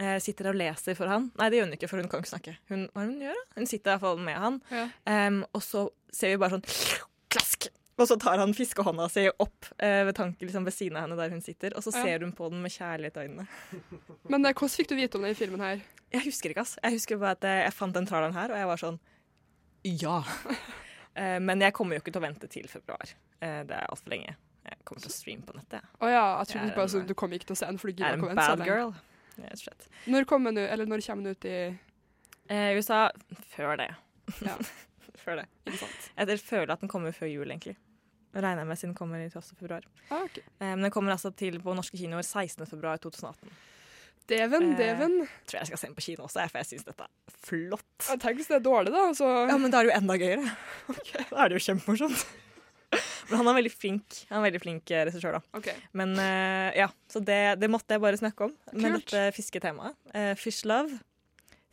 eh, 0.00 0.18
sitter 0.24 0.48
og 0.52 0.56
leser 0.58 0.96
for 0.98 1.10
han. 1.10 1.30
Nei, 1.38 1.48
det 1.52 1.58
gjør 1.60 1.68
hun 1.68 1.76
ikke, 1.78 1.88
for 1.90 2.00
hun 2.02 2.08
kan 2.08 2.22
ikke 2.24 2.32
snakke. 2.34 2.54
Hun, 2.72 2.86
hva 2.94 3.04
hun 3.06 3.18
gjør? 3.26 3.36
da? 3.42 3.58
Hun 3.60 3.66
sitter 3.68 3.90
i 3.90 3.94
hvert 3.96 4.06
fall 4.06 4.22
med 4.24 4.38
han. 4.40 4.60
Ja. 4.72 4.86
Um, 5.28 5.42
og 5.52 5.64
så 5.66 5.88
ser 6.14 6.32
vi 6.32 6.40
bare 6.40 6.56
sånn 6.58 6.64
klask! 7.34 7.68
Og 7.98 8.06
så 8.06 8.14
tar 8.22 8.38
han 8.38 8.52
fiskehånda 8.54 9.08
si 9.10 9.24
opp 9.42 9.66
eh, 9.82 10.04
ved 10.06 10.14
tanken 10.14 10.46
liksom 10.46 10.62
ved 10.68 10.74
siden 10.76 10.96
av 11.00 11.08
henne 11.08 11.16
der 11.18 11.32
hun 11.34 11.40
sitter, 11.42 11.74
og 11.74 11.82
så 11.82 11.90
Ja. 11.96 12.04
ser 12.06 12.22
hun 12.22 12.30
på 12.32 12.46
den 12.52 12.60
med 12.62 12.70
kjærlighet 12.70 13.16
i 13.18 13.24
øynene. 13.26 13.46
Men 14.30 14.46
eh, 14.46 14.54
hvordan 14.54 14.70
fikk 14.76 14.92
du 14.92 14.94
vite 15.00 15.18
om 15.18 15.26
den 15.26 15.34
filmen 15.34 15.64
her? 15.66 15.80
Jeg 16.14 16.22
husker 16.28 16.54
ikke, 16.54 16.62
ass. 16.62 16.76
Jeg 16.78 16.94
husker 16.94 17.18
bare 17.18 17.34
at 17.34 17.44
eh, 17.50 17.64
jeg 17.66 17.74
fant 17.74 17.98
den 17.98 18.06
traileren 18.06 18.38
her, 18.38 18.54
og 18.54 18.60
jeg 18.62 18.70
var 18.70 18.84
sånn 18.86 19.00
Ja. 19.98 20.20
Eh, 21.18 21.40
men 21.42 21.58
jeg 21.58 21.72
kommer 21.74 21.96
jo 21.96 21.98
ikke 22.04 22.12
til 22.14 22.20
å 22.20 22.26
vente 22.28 22.46
til 22.46 22.66
februar. 22.70 23.10
Eh, 23.42 23.64
det 23.66 23.74
er 23.74 23.88
altfor 23.90 24.12
lenge. 24.12 24.36
Jeg 24.68 24.78
kommer 24.84 25.00
til 25.04 25.10
å 25.10 25.14
streame 25.16 25.44
på 25.48 25.54
nettet. 25.56 25.82
Å 25.98 26.04
oh, 26.04 26.10
ja, 26.12 26.24
jeg 26.42 26.48
trodde 26.52 26.66
Jeg 26.68 26.76
bare 26.76 27.00
en- 27.00 27.06
du 27.08 27.14
kom 27.14 27.30
ikke 27.32 27.46
til 27.50 27.56
å 27.56 27.60
se 27.62 27.66
den, 27.66 27.78
for 27.78 27.90
du 27.92 28.02
er 28.04 28.12
en 28.12 28.20
ikke 28.20 28.26
å 28.26 28.32
vente 28.34 28.44
så 28.44 28.56
bad 28.56 28.58
lenge. 28.58 28.68
girl. 28.74 28.94
Rett 29.38 29.52
og 29.52 29.58
slett. 29.64 29.88
Når 30.06 30.24
kommer 30.26 30.52
ut, 30.52 30.58
eller 30.70 30.86
når 30.86 31.04
kommer 31.06 31.22
den 31.24 31.36
ut 31.38 31.44
i 31.44 31.78
Eh, 32.50 32.76
USA 32.78 33.10
før 33.54 33.76
det. 33.76 33.90
Ja. 34.40 34.54
før 35.24 35.36
det. 35.42 35.46
Ikke 35.66 35.78
sant? 35.82 36.10
Jeg 36.16 36.40
føler 36.40 36.70
at 36.72 36.80
den 36.80 36.88
kommer 36.88 37.12
før 37.12 37.28
jul, 37.28 37.44
egentlig. 37.50 37.76
Regner 38.34 38.62
jeg 38.62 38.66
med 38.68 38.78
siden 38.78 38.92
den 38.94 38.96
kommer 38.96 39.20
i 39.20 39.28
12. 39.28 39.54
februar. 39.58 39.84
Ah, 40.10 40.22
okay. 40.24 40.42
Eh, 40.60 40.72
men 40.76 40.82
den 40.86 40.90
kommer 40.90 41.12
altså 41.12 41.30
til 41.36 41.58
på 41.60 41.74
norske 41.76 41.96
kinoer 41.98 42.24
16. 42.24 42.64
februar 42.66 42.96
2018. 43.00 43.50
Deven, 44.28 44.72
Eh, 44.72 44.76
Deven. 44.76 45.14
Tror 45.48 45.58
jeg 45.60 45.66
skal 45.70 45.78
se 45.78 45.86
den 45.88 45.94
på 45.96 46.04
kino 46.04 46.24
også, 46.24 46.44
for 46.50 46.58
jeg 46.60 46.66
syns 46.72 46.84
dette 46.84 47.04
er 47.06 47.36
flott. 47.48 47.84
Tenker 48.20 48.34
hvis 48.40 48.48
det 48.48 48.56
er 48.58 48.64
dårlig, 48.64 48.92
da. 48.92 49.04
Så 49.16 49.28
Ja, 49.48 49.56
men 49.56 49.70
da 49.70 49.80
er 49.80 49.84
det 49.88 49.92
jo 49.92 50.00
enda 50.00 50.16
gøyere. 50.20 50.56
Da 51.30 51.44
er 51.44 51.48
det 51.48 51.56
jo 51.60 51.64
kjempemorsomt. 51.72 52.26
Men 53.28 53.36
han 53.42 53.50
er 53.52 53.58
veldig 53.60 53.74
flink 53.74 54.22
Han 54.30 54.40
er 54.40 54.48
veldig 54.48 54.62
flink 54.64 54.94
eh, 54.94 55.04
regissør, 55.08 55.38
da. 55.38 55.58
Okay. 55.60 55.76
Men 55.96 56.16
uh, 56.16 56.70
ja, 56.76 56.88
så 57.12 57.22
det, 57.24 57.58
det 57.62 57.70
måtte 57.72 57.96
jeg 57.96 58.04
bare 58.04 58.20
snakke 58.20 58.48
om 58.48 58.56
med 58.72 58.98
dette 58.98 59.28
fisketemaet. 59.36 59.96
Uh, 60.14 60.34
fish 60.38 60.66
love. 60.68 61.00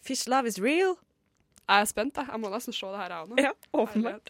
Fish 0.05 0.29
love 0.31 0.51
is 0.51 0.59
real. 0.61 0.97
Jeg 1.65 1.81
er 1.81 1.87
spent, 1.89 2.19
jeg. 2.19 2.29
Jeg 2.29 2.41
må 2.41 2.49
nesten 2.53 2.75
se 2.77 2.89
det 2.93 2.99
her, 2.99 3.13
jeg 3.15 3.25
òg. 3.25 3.39
Ja, 3.41 3.51
åpenbart. 3.73 4.29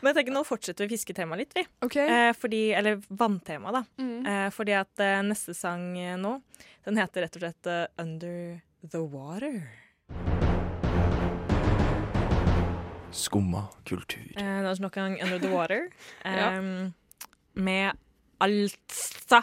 Men 0.00 0.10
jeg 0.10 0.16
tenker 0.18 0.34
nå 0.34 0.42
fortsetter 0.46 0.88
vi 0.88 0.96
fisketemaet 0.96 1.44
litt, 1.44 1.54
vi. 1.54 1.62
OK. 1.86 1.96
Eh, 2.02 2.30
fordi, 2.34 2.62
eller 2.74 2.98
vanntemaet, 3.06 3.76
da. 3.78 4.02
Mm. 4.02 4.26
Eh, 4.32 4.48
fordi 4.54 4.74
at 4.74 5.04
eh, 5.04 5.20
neste 5.22 5.54
sang 5.54 5.92
nå, 5.94 6.32
den 6.88 6.98
heter 6.98 7.26
rett 7.26 7.38
og 7.38 7.44
slett 7.44 7.70
uh, 7.70 7.84
Under 8.02 8.58
the 8.82 8.98
Water. 8.98 9.60
Skumma 13.12 13.66
kultur. 13.88 14.24
Eh, 14.36 14.60
det 14.64 14.70
er 14.72 14.82
nok 14.82 14.96
en 14.96 15.10
gang 15.10 15.18
Under 15.26 15.42
the 15.42 15.52
Water. 15.52 15.88
Ja. 16.24 16.52
Med 17.52 17.98
Alta. 18.40 19.42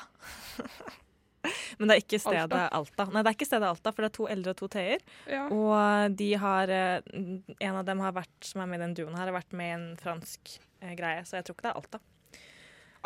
Men 1.80 1.88
det 1.88 1.96
er 1.96 2.02
ikke 2.02 2.20
stedet 2.20 2.42
Alta? 2.52 2.64
Alta. 2.76 3.06
Nei, 3.14 3.22
det 3.24 3.32
er 3.32 3.38
ikke 3.38 3.48
stedet 3.48 3.68
Alta, 3.70 3.94
for 3.94 4.04
det 4.04 4.10
er 4.10 4.16
to 4.18 4.26
eldre 4.34 4.54
og 4.56 4.60
to 4.60 4.70
t-er. 4.74 5.04
Ja. 5.30 5.44
Og 5.54 6.16
de 6.20 6.30
har 6.42 6.74
eh, 6.74 7.12
En 7.60 7.78
av 7.80 7.86
dem 7.88 8.02
har 8.04 8.16
vært, 8.18 8.34
som 8.44 8.64
er 8.64 8.72
med 8.72 8.82
i 8.82 8.84
den 8.88 8.98
duoen 8.98 9.16
her, 9.16 9.30
har 9.30 9.38
vært 9.38 9.56
med 9.56 9.70
i 9.70 9.76
en 9.78 9.86
fransk 10.02 10.58
eh, 10.82 10.96
greie, 11.00 11.22
så 11.28 11.40
jeg 11.40 11.48
tror 11.48 11.58
ikke 11.58 11.70
det 11.70 11.72
er 11.72 11.80
Alta. 11.84 12.02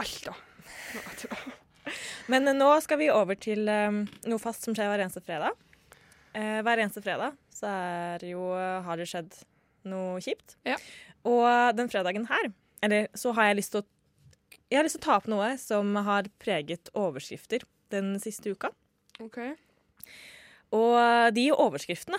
Alta. 0.01 0.33
Men 2.31 2.47
eh, 2.47 2.57
nå 2.57 2.69
skal 2.83 3.01
vi 3.01 3.11
over 3.13 3.37
til 3.39 3.69
eh, 3.69 4.01
noe 4.01 4.41
fast 4.41 4.65
som 4.65 4.75
skjer 4.75 4.89
hver 4.91 5.03
eneste 5.05 5.23
fredag. 5.25 5.57
Eh, 6.33 6.59
hver 6.65 6.81
eneste 6.81 7.03
fredag 7.05 7.37
så 7.53 7.69
er 7.69 8.25
jo, 8.25 8.47
har 8.55 8.97
det 8.97 9.05
skjedd 9.11 9.35
noe 9.87 10.21
kjipt. 10.23 10.57
Ja. 10.67 10.77
Og 11.27 11.77
den 11.77 11.89
fredagen 11.91 12.27
her, 12.29 12.51
eller 12.83 13.07
så 13.17 13.31
har 13.37 13.51
jeg 13.51 13.61
lyst 13.61 13.75
til 13.75 13.83
å 13.83 13.89
jeg 14.71 14.79
har 14.79 14.85
lyst 14.87 14.97
til 14.97 15.03
å 15.03 15.05
ta 15.05 15.15
opp 15.19 15.27
noe 15.29 15.47
som 15.61 15.91
har 16.05 16.25
preget 16.41 16.89
overskrifter 16.97 17.61
den 17.93 18.15
siste 18.21 18.55
uka. 18.55 18.71
OK. 19.21 19.37
Og 20.73 20.95
de 21.35 21.43
overskriftene 21.53 22.17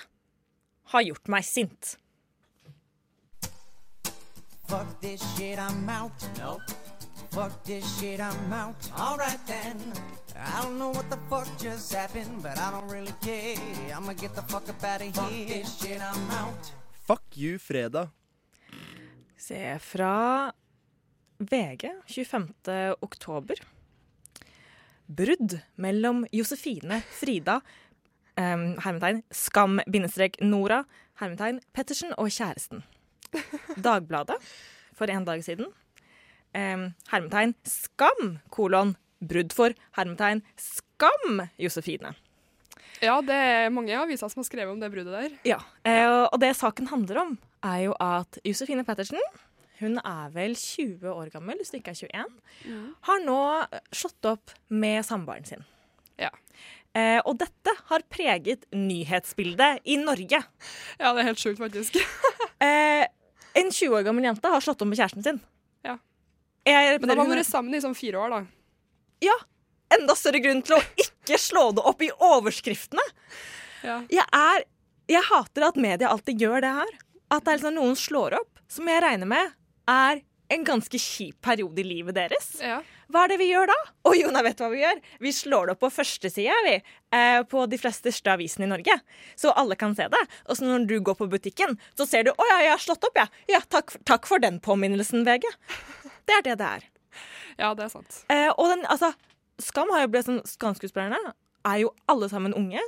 har 0.92 1.03
gjort 1.03 1.31
meg 1.35 1.46
sint. 1.46 1.96
Fuck 4.68 5.00
this 5.00 5.22
shit, 5.35 5.59
I'm 5.59 5.88
out. 5.90 6.29
Nope. 6.38 6.62
Fuck 7.33 7.64
this 7.64 7.85
shit, 7.98 8.20
I'm 8.20 8.53
out. 8.53 8.77
Alright 8.96 9.44
then. 9.46 9.81
I 10.37 10.62
don't 10.62 10.79
know 10.79 10.90
what 10.90 11.11
the 11.11 11.18
fuck 11.29 11.48
just 11.59 11.92
happened, 11.92 12.42
but 12.42 12.57
I 12.59 12.70
don't 12.70 12.88
really 12.88 13.14
care. 13.20 13.57
I'ma 13.96 14.12
get 14.12 14.35
the 14.35 14.42
fuck 14.42 14.68
up 14.68 14.85
out 14.85 15.00
of 15.00 15.07
here. 15.07 15.12
Fuck 15.12 15.48
this 15.48 15.81
shit, 15.81 16.00
I'm 16.00 16.31
out. 16.31 16.83
Fuck 17.04 17.36
you, 17.36 17.58
fredag. 17.58 18.08
Se 19.36 19.78
fra 19.78 20.52
VG 21.38 21.90
25. 22.06 22.48
oktober. 23.00 23.54
Brudd 25.06 25.58
mellom 25.74 26.26
Josefine 26.32 27.02
Frida 27.12 27.58
um, 28.40 28.64
hermetegn, 28.80 29.20
Skam 29.30 29.82
bindestrek 29.84 30.40
Nora 30.40 30.80
hermetegn, 31.20 31.60
Pettersen 31.76 32.16
og 32.16 32.32
kjæresten. 32.32 32.80
Dagbladet 33.76 34.40
for 34.96 35.12
en 35.12 35.28
dag 35.28 35.44
siden. 35.44 35.68
Um, 36.56 36.94
hermetegn 37.12 37.52
Skam 37.68 38.38
kolon 38.48 38.96
brudd 39.20 39.52
for 39.52 39.76
hermetegn 39.98 40.40
Skam 40.56 41.44
Josefine. 41.60 42.16
Ja, 43.02 43.16
det 43.24 43.35
er 43.35 43.72
mange 43.74 43.96
aviser 43.98 44.30
som 44.30 44.42
har 44.42 44.46
skrevet 44.46 44.72
om 44.72 44.80
det 44.83 44.90
bruddet 44.92 45.14
der. 45.16 45.35
Ja, 45.48 45.59
eh, 45.87 46.24
og 46.28 46.38
det 46.42 46.54
saken 46.59 46.88
handler 46.92 47.22
om, 47.24 47.35
er 47.64 47.80
jo 47.88 47.96
at 48.02 48.38
Josefine 48.46 48.85
Pettersen, 48.87 49.20
hun 49.80 49.98
er 49.98 50.30
vel 50.35 50.54
20 50.54 51.11
år 51.11 51.33
gammel, 51.35 51.59
hvis 51.59 51.72
du 51.74 51.80
ikke 51.80 51.94
er 51.94 51.98
21, 52.07 52.87
har 53.09 53.24
nå 53.26 53.40
slått 53.92 54.30
opp 54.30 54.54
med 54.70 55.02
samboeren 55.07 55.48
sin. 55.48 55.64
Ja. 56.20 56.30
Eh, 56.94 57.18
og 57.26 57.40
dette 57.40 57.72
har 57.88 58.04
preget 58.07 58.68
nyhetsbildet 58.70 59.83
i 59.90 59.98
Norge. 59.98 60.38
Ja, 61.00 61.11
det 61.11 61.24
er 61.24 61.33
helt 61.33 61.42
sjukt, 61.42 61.62
faktisk. 61.62 61.98
Eh, 62.64 63.02
en 63.59 63.68
20 63.68 63.92
år 63.98 64.04
gammel 64.07 64.24
jente 64.24 64.48
har 64.48 64.62
slått 64.62 64.80
opp 64.80 64.88
med 64.88 64.96
kjæresten 64.96 65.24
sin. 65.26 65.40
Ja. 65.85 65.98
Jeg, 66.64 67.00
Men 67.02 67.11
de 67.11 67.16
har 67.18 67.28
vært 67.28 67.48
sammen 67.48 67.76
i 67.76 67.80
sånn 67.83 67.96
fire 67.98 68.22
år, 68.22 68.30
da. 68.33 68.38
Ja, 69.26 69.35
enda 69.96 70.16
større 70.18 70.42
grunn 70.44 70.62
til 70.66 70.78
å 70.78 70.85
ikke 71.00 71.40
slå 71.40 71.70
det 71.76 71.85
opp 71.88 72.02
i 72.04 72.12
overskriftene. 72.14 73.04
Ja. 73.85 74.00
Jeg 74.12 74.24
er 74.28 74.64
jeg 75.11 75.20
hater 75.28 75.66
at 75.68 75.76
media 75.76 76.09
alltid 76.09 76.40
gjør 76.40 76.62
det 76.64 76.72
her. 76.78 76.92
At 77.33 77.44
det 77.44 77.52
er 77.52 77.59
liksom 77.59 77.76
noen 77.76 77.98
slår 77.98 78.38
opp, 78.38 78.62
som 78.70 78.88
jeg 78.88 79.02
regner 79.04 79.28
med 79.28 79.52
er 79.90 80.22
en 80.52 80.64
ganske 80.64 80.98
kjip 81.00 81.38
periode 81.44 81.80
i 81.80 81.87
livet 81.87 82.16
deres. 82.16 82.50
Hva 83.12 83.24
er 83.24 83.33
det 83.33 83.38
vi 83.40 83.48
gjør 83.50 83.68
da? 83.68 83.76
Å 84.09 84.12
jo, 84.16 84.30
nei, 84.33 84.42
vet 84.46 84.59
du 84.59 84.62
hva 84.64 84.70
vi 84.72 84.80
gjør? 84.83 85.00
Vi 85.24 85.33
slår 85.35 85.66
det 85.66 85.74
opp 85.74 85.83
på 85.85 85.90
førstesida, 85.92 86.57
vi. 86.66 86.74
Eh, 87.16 87.40
på 87.48 87.64
de 87.68 87.78
fleste 87.80 88.12
største 88.12 88.37
avisene 88.37 88.68
i 88.68 88.70
Norge. 88.70 88.96
Så 89.40 89.52
alle 89.52 89.76
kan 89.80 89.96
se 89.96 90.07
det. 90.12 90.22
Og 90.48 90.59
så 90.59 90.68
når 90.68 90.87
du 90.88 90.96
går 91.04 91.18
på 91.20 91.28
butikken, 91.33 91.76
så 91.98 92.09
ser 92.09 92.28
du 92.28 92.33
å 92.33 92.48
ja, 92.52 92.61
jeg 92.64 92.74
har 92.74 92.85
slått 92.85 93.09
opp, 93.09 93.20
ja. 93.20 93.26
ja 93.50 93.61
takk, 93.72 93.96
takk 94.09 94.28
for 94.30 94.42
den 94.44 94.61
påminnelsen, 94.64 95.24
VG. 95.28 95.48
Det 96.28 96.38
er 96.38 96.48
det 96.48 96.59
det 96.61 96.72
er. 96.78 96.90
Ja, 97.61 97.72
det 97.76 97.88
er 97.88 97.92
sant. 97.92 98.24
Eh, 98.33 98.50
og 98.52 98.68
den, 98.72 98.85
altså, 98.92 99.12
Skam 99.62 99.90
har 99.94 100.02
jo 100.04 100.08
blitt 100.14 100.26
sånn 100.26 100.42
Skamskuespillerne 100.48 101.34
er 101.64 101.78
jo 101.84 101.92
alle 102.10 102.28
sammen 102.28 102.54
unge. 102.54 102.80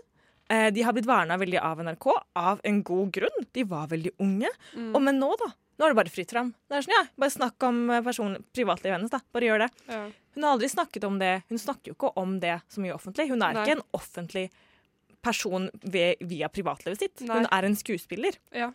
Eh, 0.50 0.70
de 0.70 0.83
har 0.87 0.92
blitt 0.94 1.07
verna 1.09 1.37
veldig 1.38 1.59
av 1.62 1.79
NRK, 1.83 2.07
av 2.37 2.61
en 2.64 2.83
god 2.87 3.12
grunn. 3.12 3.46
De 3.52 3.64
var 3.64 3.87
veldig 3.88 4.12
unge. 4.22 4.50
Mm. 4.74 4.90
Og 4.94 5.02
men 5.02 5.18
nå, 5.18 5.31
da? 5.40 5.52
Nå 5.79 5.85
er 5.85 5.92
det 5.92 5.98
bare 5.98 6.12
fritt 6.12 6.31
fram. 6.33 6.55
Det 6.70 6.76
er 6.79 6.85
sånn, 6.87 6.94
ja, 6.96 7.02
Bare 7.18 7.31
snakk 7.35 7.62
om 7.68 7.90
eh, 7.90 8.00
person- 8.02 8.38
privatlivet 8.55 8.96
hennes. 8.96 9.11
da. 9.11 9.20
Bare 9.33 9.44
gjør 9.48 9.59
det. 9.66 9.70
Ja. 9.88 10.05
Hun 10.37 10.42
har 10.44 10.52
aldri 10.57 10.68
snakket 10.68 11.05
om 11.05 11.18
det. 11.18 11.42
Hun 11.48 11.59
snakker 11.59 11.90
jo 11.92 11.94
ikke 11.96 12.12
om 12.16 12.38
det 12.40 12.61
så 12.72 12.81
mye 12.85 12.94
offentlig. 12.94 13.29
Hun 13.29 13.42
er 13.42 13.52
Nei. 13.55 13.64
ikke 13.64 13.76
en 13.79 13.85
offentlig 13.96 14.50
person 15.22 15.70
ved, 15.83 16.16
via 16.20 16.48
privatlivet 16.48 16.98
sitt. 16.98 17.20
Nei. 17.26 17.40
Hun 17.40 17.46
er 17.50 17.64
en 17.64 17.74
skuespiller. 17.76 18.37
Ja. 18.55 18.70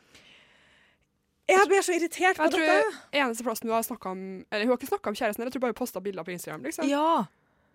Jeg 1.52 1.68
blir 1.68 1.84
så 1.84 1.94
irritert 1.98 2.38
på 2.40 2.46
Jeg 2.48 2.54
tror 2.54 2.66
dette. 2.70 2.98
eneste 3.20 3.44
plassen 3.44 3.68
hun 3.68 3.76
har 3.76 3.84
snakket 3.84 4.06
om 4.12 4.20
Eller 4.52 4.64
hun 4.66 4.72
har 4.72 4.78
ikke 4.78 4.88
snakka 4.92 5.08
om 5.12 5.16
kjæresten, 5.20 5.44
jeg 5.44 5.52
tror 5.52 5.62
bare 5.66 5.74
hun 5.74 5.80
posta 5.82 6.00
bilder 6.00 6.24
på 6.24 6.32
Instagram. 6.32 6.64
liksom. 6.64 6.88
Ja. 6.88 7.26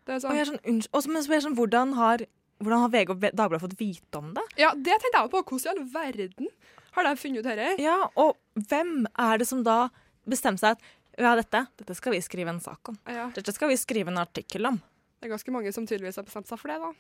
Det 0.07 0.15
er 0.15 0.19
Og 0.21 0.23
sånn. 0.23 0.37
jeg 0.39 0.45
er 0.47 0.51
sånn, 0.53 0.83
Også, 0.95 1.11
men 1.13 1.23
så 1.25 1.31
blir 1.31 1.41
jeg 1.41 1.47
sånn, 1.49 1.59
hvordan 1.59 1.95
har, 1.99 2.25
hvordan 2.63 2.85
har 2.85 2.93
VG 2.95 3.11
og 3.15 3.21
Dagbladet 3.27 3.63
fått 3.65 3.79
vite 3.81 4.21
om 4.21 4.33
det? 4.37 4.45
Ja, 4.61 4.73
det 4.75 4.97
tenkte 5.03 5.19
jeg 5.25 5.33
på. 5.35 5.43
Hvordan 5.51 5.67
i 5.67 5.73
all 5.75 5.89
verden 5.97 6.51
har 6.97 7.09
de 7.11 7.15
funnet 7.21 7.43
ut 7.43 7.49
dette? 7.51 7.71
Ja, 7.83 7.97
og 8.17 8.37
hvem 8.71 9.07
er 9.19 9.39
det 9.43 9.49
som 9.51 9.65
da 9.67 9.89
bestemmer 10.27 10.63
seg 10.63 10.77
at 10.79 10.93
ja, 11.19 11.33
dette, 11.39 11.63
dette 11.81 11.95
skal 11.97 12.13
vi 12.13 12.21
skrive 12.21 12.53
en 12.53 12.61
sak 12.61 12.91
om. 12.93 12.99
Ja. 13.09 13.31
Dette 13.35 13.53
skal 13.57 13.71
vi 13.73 13.77
skrive 13.81 14.13
en 14.13 14.21
artikkel 14.21 14.67
om. 14.69 14.79
Det 15.17 15.31
er 15.31 15.33
ganske 15.33 15.53
mange 15.55 15.71
som 15.73 15.87
tydeligvis 15.89 16.19
har 16.21 16.27
bestemt 16.27 16.47
seg 16.51 16.59
for 16.61 16.69
det, 16.69 16.77
da. 16.77 16.91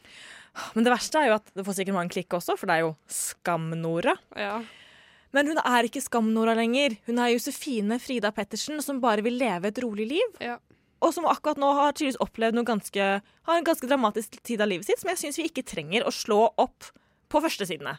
Men 0.75 0.87
det 0.87 0.92
verste 0.95 1.21
er 1.21 1.29
jo 1.29 1.35
at 1.37 1.51
det 1.53 1.64
får 1.66 1.77
sikkert 1.77 1.99
mange 1.99 2.14
klikk 2.14 2.33
også, 2.38 2.57
for 2.57 2.71
det 2.71 2.79
er 2.79 2.87
jo 2.87 2.95
Skam-Nora. 3.12 4.14
Ja. 4.40 4.55
Men 5.37 5.51
hun 5.53 5.61
er 5.61 5.85
ikke 5.88 6.01
Skam-Nora 6.01 6.55
lenger. 6.57 6.97
Hun 7.11 7.21
er 7.21 7.35
Josefine 7.35 7.99
Frida 8.01 8.31
Pettersen, 8.33 8.81
som 8.83 9.03
bare 9.05 9.21
vil 9.27 9.37
leve 9.37 9.69
et 9.69 9.81
rolig 9.85 10.09
liv. 10.14 10.40
Ja. 10.40 10.57
Og 11.07 11.14
som 11.14 11.27
akkurat 11.31 11.61
nå 11.62 11.69
har 11.77 11.95
tydeligvis 11.95 12.19
opplevd 12.25 12.59
noe 12.59 12.66
ganske, 12.66 13.09
har 13.47 13.61
en 13.61 13.66
ganske 13.66 13.87
dramatisk 13.87 14.40
tid 14.42 14.62
av 14.64 14.73
livet 14.73 14.88
sitt, 14.88 14.99
som 14.99 15.12
jeg 15.12 15.21
syns 15.23 15.38
vi 15.38 15.49
ikke 15.51 15.66
trenger 15.66 16.07
å 16.07 16.12
slå 16.14 16.40
opp 16.59 16.88
på 17.31 17.42
førstesidene. 17.45 17.97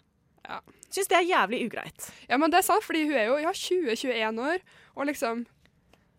Ja. 0.48 0.60
Syns 0.92 1.10
det 1.12 1.18
er 1.20 1.28
jævlig 1.28 1.62
ugreit. 1.68 2.10
Ja, 2.28 2.40
men 2.40 2.52
det 2.52 2.62
er 2.62 2.68
sant, 2.68 2.84
fordi 2.84 3.06
hun 3.08 3.16
er 3.20 3.30
jo 3.30 3.38
ja, 3.44 3.54
20-21 3.56 4.44
år, 4.44 4.66
og 4.96 5.10
liksom 5.10 5.46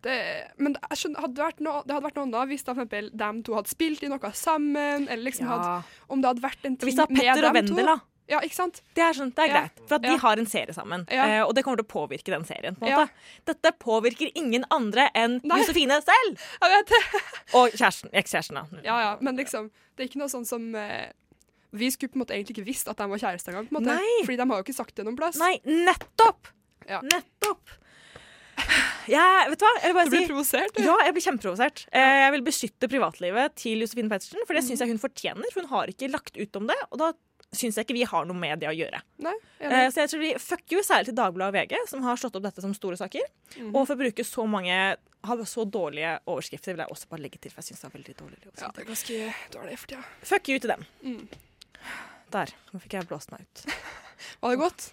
det, 0.06 0.16
men 0.62 0.76
det, 0.76 0.82
skjønner, 0.94 1.24
hadde 1.24 1.42
vært 1.42 1.62
noe, 1.64 1.80
det 1.82 1.96
hadde 1.96 2.06
vært 2.06 2.18
noe 2.20 2.26
annet 2.28 2.52
hvis 2.52 2.62
da 2.66 2.74
for 2.74 2.84
eksempel 2.84 3.08
de 3.18 3.30
to 3.48 3.56
hadde 3.56 3.72
spilt 3.72 4.04
i 4.06 4.10
noe 4.12 4.30
sammen, 4.38 5.08
eller 5.08 5.24
liksom 5.26 5.48
Ja. 5.48 5.56
hadde, 5.56 5.96
om 6.08 6.22
det 6.22 6.30
hadde 6.30 6.44
vært 6.44 6.62
en 6.62 6.76
ting 6.76 6.86
med 6.86 6.86
Hvis 6.86 7.00
det 7.00 7.08
med 7.10 7.20
Petter 7.20 7.48
og 7.48 7.56
dem 7.58 7.66
to. 7.66 7.74
Vendela. 7.74 7.96
Ja, 8.28 8.40
ikke 8.44 8.54
sant? 8.58 8.82
Det 8.94 9.02
er, 9.02 9.12
sånn, 9.16 9.30
det 9.34 9.38
er 9.44 9.48
Ja. 9.48 9.60
greit, 9.62 9.78
for 9.88 9.94
at 9.96 10.02
Ja. 10.04 10.10
de 10.10 10.16
har 10.18 10.36
en 10.38 10.46
serie 10.46 10.74
sammen. 10.76 11.06
Ja. 11.10 11.24
Eh, 11.26 11.42
og 11.46 11.54
det 11.54 11.64
kommer 11.64 11.78
til 11.80 11.86
å 11.86 11.92
påvirke 12.08 12.24
den 12.34 12.44
serien. 12.44 12.76
på 12.76 12.86
en 12.86 12.92
måte. 12.92 13.10
Dette 13.46 13.72
påvirker 13.80 14.30
ingen 14.36 14.64
andre 14.70 15.10
enn 15.14 15.40
Nei. 15.44 15.58
Josefine 15.62 15.96
selv! 16.04 16.36
Jeg 16.62 16.70
vet 16.74 16.86
det. 16.92 17.22
Og 17.54 17.70
kjæresten, 17.72 18.10
ekskjæresten. 18.12 18.54
da. 18.54 18.82
Ja, 18.84 18.98
ja, 19.00 19.16
men 19.20 19.36
liksom, 19.36 19.70
det 19.96 20.04
er 20.04 20.08
ikke 20.10 20.20
noe 20.20 20.28
sånn 20.28 20.46
som 20.46 20.74
eh, 20.74 21.10
Vi 21.72 21.90
skulle 21.90 22.08
på 22.12 22.16
en 22.16 22.22
måte 22.24 22.32
egentlig 22.36 22.56
ikke 22.56 22.64
visst 22.66 22.88
at 22.88 22.96
de 22.96 23.04
var 23.08 23.18
kjærester 23.18 23.52
engang, 23.52 23.68
på 23.68 23.76
en 23.76 23.84
måte. 23.84 23.96
Nei. 23.96 24.24
Fordi 24.24 24.36
de 24.38 24.46
har 24.48 24.56
jo 24.56 24.64
ikke 24.64 24.74
sagt 24.76 24.94
det 24.96 25.04
noen 25.04 25.16
plass. 25.18 25.36
Nei, 25.36 25.60
nettopp! 25.66 26.48
Ja. 26.88 27.00
Nettopp! 27.02 27.68
Jeg, 29.08 29.50
vet 29.50 29.60
du 29.60 29.64
hva? 29.64 29.72
Jeg 29.80 29.88
vil 29.92 29.96
bare 29.96 30.08
Du 30.08 30.10
blir 30.12 30.24
si 30.24 30.28
provosert. 30.32 30.78
Ja, 30.82 30.94
jeg 31.06 31.14
blir 31.16 31.24
kjempeprovosert. 31.24 31.82
Eh, 31.92 32.16
Jeg 32.26 32.32
vil 32.34 32.42
beskytte 32.44 32.88
privatlivet 32.90 33.54
til 33.56 33.80
Josefine 33.84 34.10
Pettersen, 34.10 34.44
for 34.46 34.54
det 34.58 34.64
syns 34.66 34.80
jeg 34.82 34.88
hun 34.90 34.98
fortjener. 35.00 35.46
For 35.54 35.60
hun 35.62 35.70
har 35.70 35.86
ikke 35.92 36.10
lagt 36.12 36.36
ut 36.36 36.56
om 36.60 36.66
det, 36.68 36.76
og 36.90 36.98
da 36.98 37.12
syns 37.54 37.78
jeg 37.78 37.86
ikke 37.86 37.96
vi 37.96 38.04
har 38.08 38.26
noe 38.28 38.36
med 38.36 38.60
det 38.60 38.68
å 38.70 38.76
gjøre. 38.76 39.00
Nei, 39.24 39.34
Eh. 39.58 39.88
Så 39.90 40.04
jeg 40.04 40.10
tror 40.12 40.20
vi 40.20 40.32
fuck 40.38 40.72
you 40.72 40.82
særlig 40.86 41.08
til 41.08 41.16
Dagbladet 41.18 41.50
og 41.50 41.54
VG, 41.56 41.88
som 41.90 42.02
har 42.06 42.16
slått 42.16 42.36
opp 42.38 42.44
dette 42.44 42.62
som 42.62 42.74
store 42.74 42.96
saker. 42.96 43.24
Mhm. 43.56 43.74
Og 43.74 43.86
for 43.88 43.96
å 43.96 43.98
bruke 43.98 44.24
så 44.24 44.46
mange 44.46 44.96
har 45.24 45.36
så 45.44 45.64
dårlige 45.66 46.20
overskrifter, 46.26 46.76
vil 46.76 46.84
jeg 46.84 46.92
også 46.94 47.08
bare 47.10 47.22
legge 47.24 47.40
til, 47.40 47.50
for 47.50 47.60
jeg 47.62 47.72
syns 47.72 47.80
det 47.80 47.88
er 47.88 47.96
veldig 47.98 48.14
dårlig. 48.20 48.38
Ja, 48.60 48.68
det 48.68 48.82
er 48.84 48.86
ganske 48.86 49.34
dårlig 49.50 49.78
for 49.78 49.86
tida. 49.88 50.04
Fuck 50.22 50.48
you 50.48 50.58
til 50.58 50.70
dem. 50.70 50.84
Mm. 51.02 51.28
Der. 52.30 52.52
Nå 52.72 52.80
fikk 52.84 52.92
jeg 52.98 53.08
blåst 53.08 53.32
meg 53.32 53.40
ut. 53.42 53.64
Var 54.40 54.50
det 54.54 54.58
godt? 54.62 54.92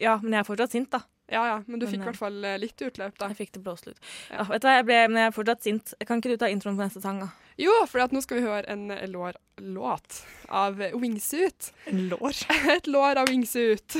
Ja, 0.00 0.18
men 0.22 0.32
jeg 0.32 0.44
er 0.44 0.44
fortsatt 0.48 0.70
sint, 0.76 0.90
da. 0.92 1.02
Ja, 1.30 1.44
ja, 1.46 1.58
men 1.66 1.78
du 1.78 1.86
fikk 1.86 2.00
i 2.00 2.02
eh, 2.02 2.08
hvert 2.08 2.18
fall 2.18 2.44
eh, 2.44 2.56
litt 2.58 2.82
utløp, 2.82 3.14
da. 3.18 3.28
Jeg 3.30 3.38
fikk 3.38 3.52
det 3.58 3.62
blåst 3.62 3.86
ut. 3.86 3.98
Ja. 4.30 4.40
Ja, 4.40 4.46
vet 4.50 4.62
du 4.62 4.66
hva, 4.66 4.72
jeg 4.80 4.86
ble, 4.88 4.98
men 5.12 5.20
jeg 5.22 5.30
er 5.30 5.34
fortsatt 5.36 5.62
sint. 5.66 5.92
Kan 6.08 6.22
ikke 6.22 6.32
du 6.32 6.40
ta 6.42 6.48
introen 6.50 6.78
på 6.78 6.82
neste 6.82 7.02
sang, 7.04 7.20
da? 7.22 7.28
Jo, 7.60 7.72
for 7.90 8.00
at 8.00 8.12
nå 8.14 8.22
skal 8.24 8.40
vi 8.40 8.46
høre 8.46 8.64
en 8.72 8.88
lårlåt 8.88 9.36
lår, 9.60 9.72
låt 9.74 10.22
av 10.48 10.80
eh, 10.80 10.96
Wingsuit. 10.96 11.72
En 11.90 12.08
lår? 12.08 12.32
Et 12.76 12.86
lår 12.86 13.20
av 13.20 13.28
Wingsuit. 13.28 13.96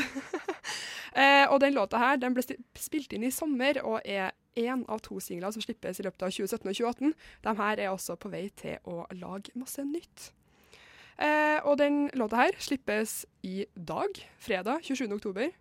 eh, 1.13 1.45
og 1.45 1.61
den 1.61 1.77
låta 1.77 2.01
her 2.01 2.21
den 2.23 2.37
ble 2.37 2.45
spilt 2.81 3.13
inn 3.13 3.27
i 3.29 3.33
sommer 3.35 3.83
og 3.85 4.01
er 4.05 4.33
én 4.59 4.87
av 4.91 5.03
to 5.05 5.21
singler 5.23 5.53
som 5.53 5.63
slippes 5.63 6.01
i 6.01 6.07
løpet 6.07 6.25
av 6.25 6.33
2017 6.33 6.71
og 6.73 6.79
2018. 6.81 7.15
De 7.45 7.57
her 7.61 7.85
er 7.85 7.93
også 7.93 8.17
på 8.21 8.33
vei 8.33 8.47
til 8.57 8.81
å 8.89 9.05
lage 9.13 9.53
masse 9.61 9.85
nytt. 9.85 10.31
Eh, 11.21 11.61
og 11.69 11.77
den 11.83 12.07
låta 12.17 12.41
her 12.41 12.57
slippes 12.65 13.25
i 13.45 13.67
dag, 13.77 14.23
fredag 14.41 14.87
27. 14.89 15.05
oktober. 15.13 15.53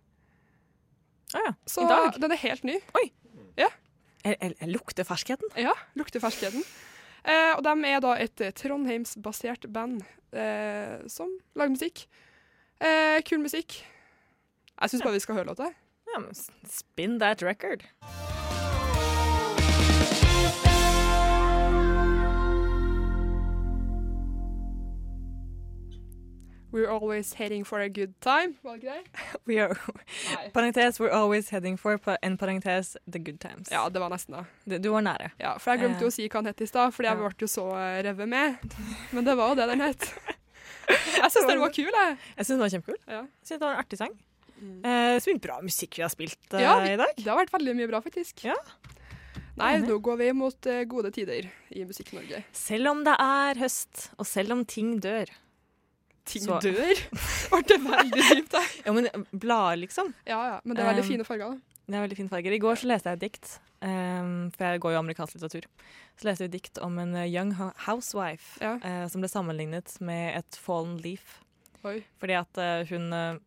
Ah, 1.36 1.50
ja. 1.50 1.56
Så 1.68 1.84
I 1.84 1.90
dag? 1.92 2.16
den 2.16 2.32
er 2.32 2.46
helt 2.48 2.64
ny. 2.64 2.80
Oi. 2.96 3.10
Ja. 3.60 3.68
Jeg, 4.24 4.36
jeg, 4.40 4.54
jeg 4.56 4.72
lukter 4.72 5.06
ferskheten. 5.06 5.52
Ja, 5.60 5.76
lukter 6.00 6.22
ferskheten. 6.22 6.64
Eh, 7.24 7.52
og 7.56 7.62
de 7.66 7.74
er 7.90 8.00
da 8.04 8.16
et 8.22 8.42
Trondheims-basert 8.56 9.68
band 9.72 10.00
eh, 10.32 10.98
som 11.10 11.32
lager 11.58 11.76
musikk. 11.76 12.04
Eh, 12.80 13.20
kul 13.28 13.42
musikk. 13.44 13.80
Jeg 14.80 14.92
syns 14.92 15.04
bare 15.04 15.18
vi 15.18 15.24
skal 15.26 15.40
høre 15.40 15.52
låta. 15.52 15.72
Ja, 16.10 16.22
spin 16.66 17.18
that 17.20 17.42
record. 17.42 17.84
We're 26.72 26.88
always 26.88 27.34
heading 27.34 27.64
for 27.66 27.80
a 27.80 27.88
good 27.88 28.12
time. 28.20 28.54
Var 28.62 28.76
det 28.76 28.82
ikke 28.84 28.92
det? 28.94 29.04
We 29.48 29.56
are, 29.58 29.74
Nei. 30.36 30.50
parentes, 30.54 31.00
we're 31.00 31.10
always 31.10 31.48
heading 31.50 31.76
for, 31.76 31.98
en 32.22 32.36
parentes, 32.38 32.96
the 33.10 33.18
good 33.18 33.40
times. 33.40 33.68
Ja, 33.72 33.88
det 33.90 33.98
var 34.00 34.10
nesten 34.12 34.36
det. 34.36 34.44
Du, 34.70 34.76
du 34.78 34.90
var 34.94 35.02
nære. 35.02 35.32
Ja, 35.42 35.56
for 35.58 35.72
jeg 35.74 35.82
glemte 35.82 36.04
jo 36.06 36.10
Eh. 36.10 36.12
å 36.12 36.14
si 36.14 36.28
hva 36.28 36.42
den 36.44 36.52
het 36.52 36.62
i 36.62 36.68
stad, 36.70 36.94
fordi 36.94 37.08
jeg 37.10 37.18
ble 37.18 37.32
jo 37.42 37.48
så 37.50 37.64
eh, 37.74 37.98
revet 38.06 38.28
med. 38.30 38.70
Men 39.16 39.26
det 39.26 39.34
var 39.40 39.50
jo 39.50 39.58
det 39.62 39.66
den 39.72 39.82
het. 39.88 40.06
Jeg 40.90 41.30
syns 41.30 41.46
den 41.46 41.60
var 41.62 41.70
kul, 41.70 41.86
jeg. 41.94 42.14
Jeg 42.34 42.46
syns 42.46 42.48
den 42.56 42.62
var 42.64 42.70
kjempekul. 42.72 42.96
Ja. 43.06 43.18
Jeg 43.22 43.46
synes 43.46 43.58
det 43.60 43.66
var 43.66 43.74
en 43.76 43.82
artig 43.84 43.98
sang. 44.00 44.14
Eh, 44.60 45.18
så 45.22 45.30
mye 45.30 45.42
bra 45.44 45.58
musikk 45.62 45.98
vi 46.00 46.02
har 46.02 46.10
spilt 46.10 46.54
eh, 46.56 46.64
Ja, 46.64 46.72
vi, 46.82 46.88
i 46.96 46.98
dag. 46.98 47.12
det 47.18 47.28
har 47.30 47.38
vært 47.38 47.52
veldig 47.54 47.74
mye 47.78 47.90
bra, 47.92 48.00
faktisk. 48.02 48.42
Ja. 48.48 48.56
Nei, 49.60 49.76
nå 49.84 50.00
går 50.02 50.18
vi 50.18 50.30
mot 50.34 50.66
eh, 50.70 50.80
gode 50.90 51.12
tider 51.14 51.46
i 51.76 51.84
Musikk-Norge. 51.86 52.42
Selv 52.56 52.90
om 52.90 53.04
det 53.06 53.14
er 53.22 53.60
høst, 53.62 54.08
og 54.18 54.26
selv 54.26 54.56
om 54.56 54.64
ting 54.66 54.96
dør. 55.04 55.30
Ting 56.24 56.42
Så- 56.44 56.60
dør? 56.62 57.00
Ble 57.50 57.62
det 57.66 57.78
veldig 57.84 58.24
dypt, 58.30 58.50
da? 58.52 58.60
Ja, 58.86 58.92
men 58.92 59.08
blader, 59.32 59.80
liksom. 59.80 60.12
Ja, 60.26 60.40
ja. 60.54 60.60
Men 60.64 60.76
det 60.76 60.84
er 60.84 60.90
veldig 60.92 61.04
Um, 61.04 61.08
fine 61.14 61.24
farger. 61.24 61.50
da. 61.50 61.58
Det 61.90 61.96
er 61.98 62.04
veldig 62.06 62.16
fine 62.20 62.28
farger. 62.30 62.52
I 62.54 62.58
går 62.62 62.76
så 62.78 62.86
leste 62.86 63.10
jeg 63.10 63.18
et 63.18 63.24
dikt, 63.24 63.48
um, 63.82 64.50
for 64.54 64.64
jeg 64.68 64.80
går 64.84 64.92
jo 64.94 64.98
amerikansk 65.00 65.34
litteratur. 65.34 65.66
Så 66.20 66.28
leste 66.28 66.44
jeg 66.44 66.50
et 66.52 66.56
dikt 66.62 66.78
om 66.84 66.98
en 67.02 67.14
eh, 67.16 67.26
young 67.32 67.50
housewife 67.86 68.60
Ja. 68.62 68.76
uh, 68.84 69.08
som 69.10 69.20
ble 69.24 69.28
sammenlignet 69.32 69.96
med 70.00 70.36
et 70.38 70.58
fallen 70.60 70.98
leaf. 71.02 71.40
Oi. 71.84 72.02
Fordi 72.20 72.36
at 72.38 72.60
uh, 72.60 72.84
hun 72.92 73.12
eh, 73.16 73.38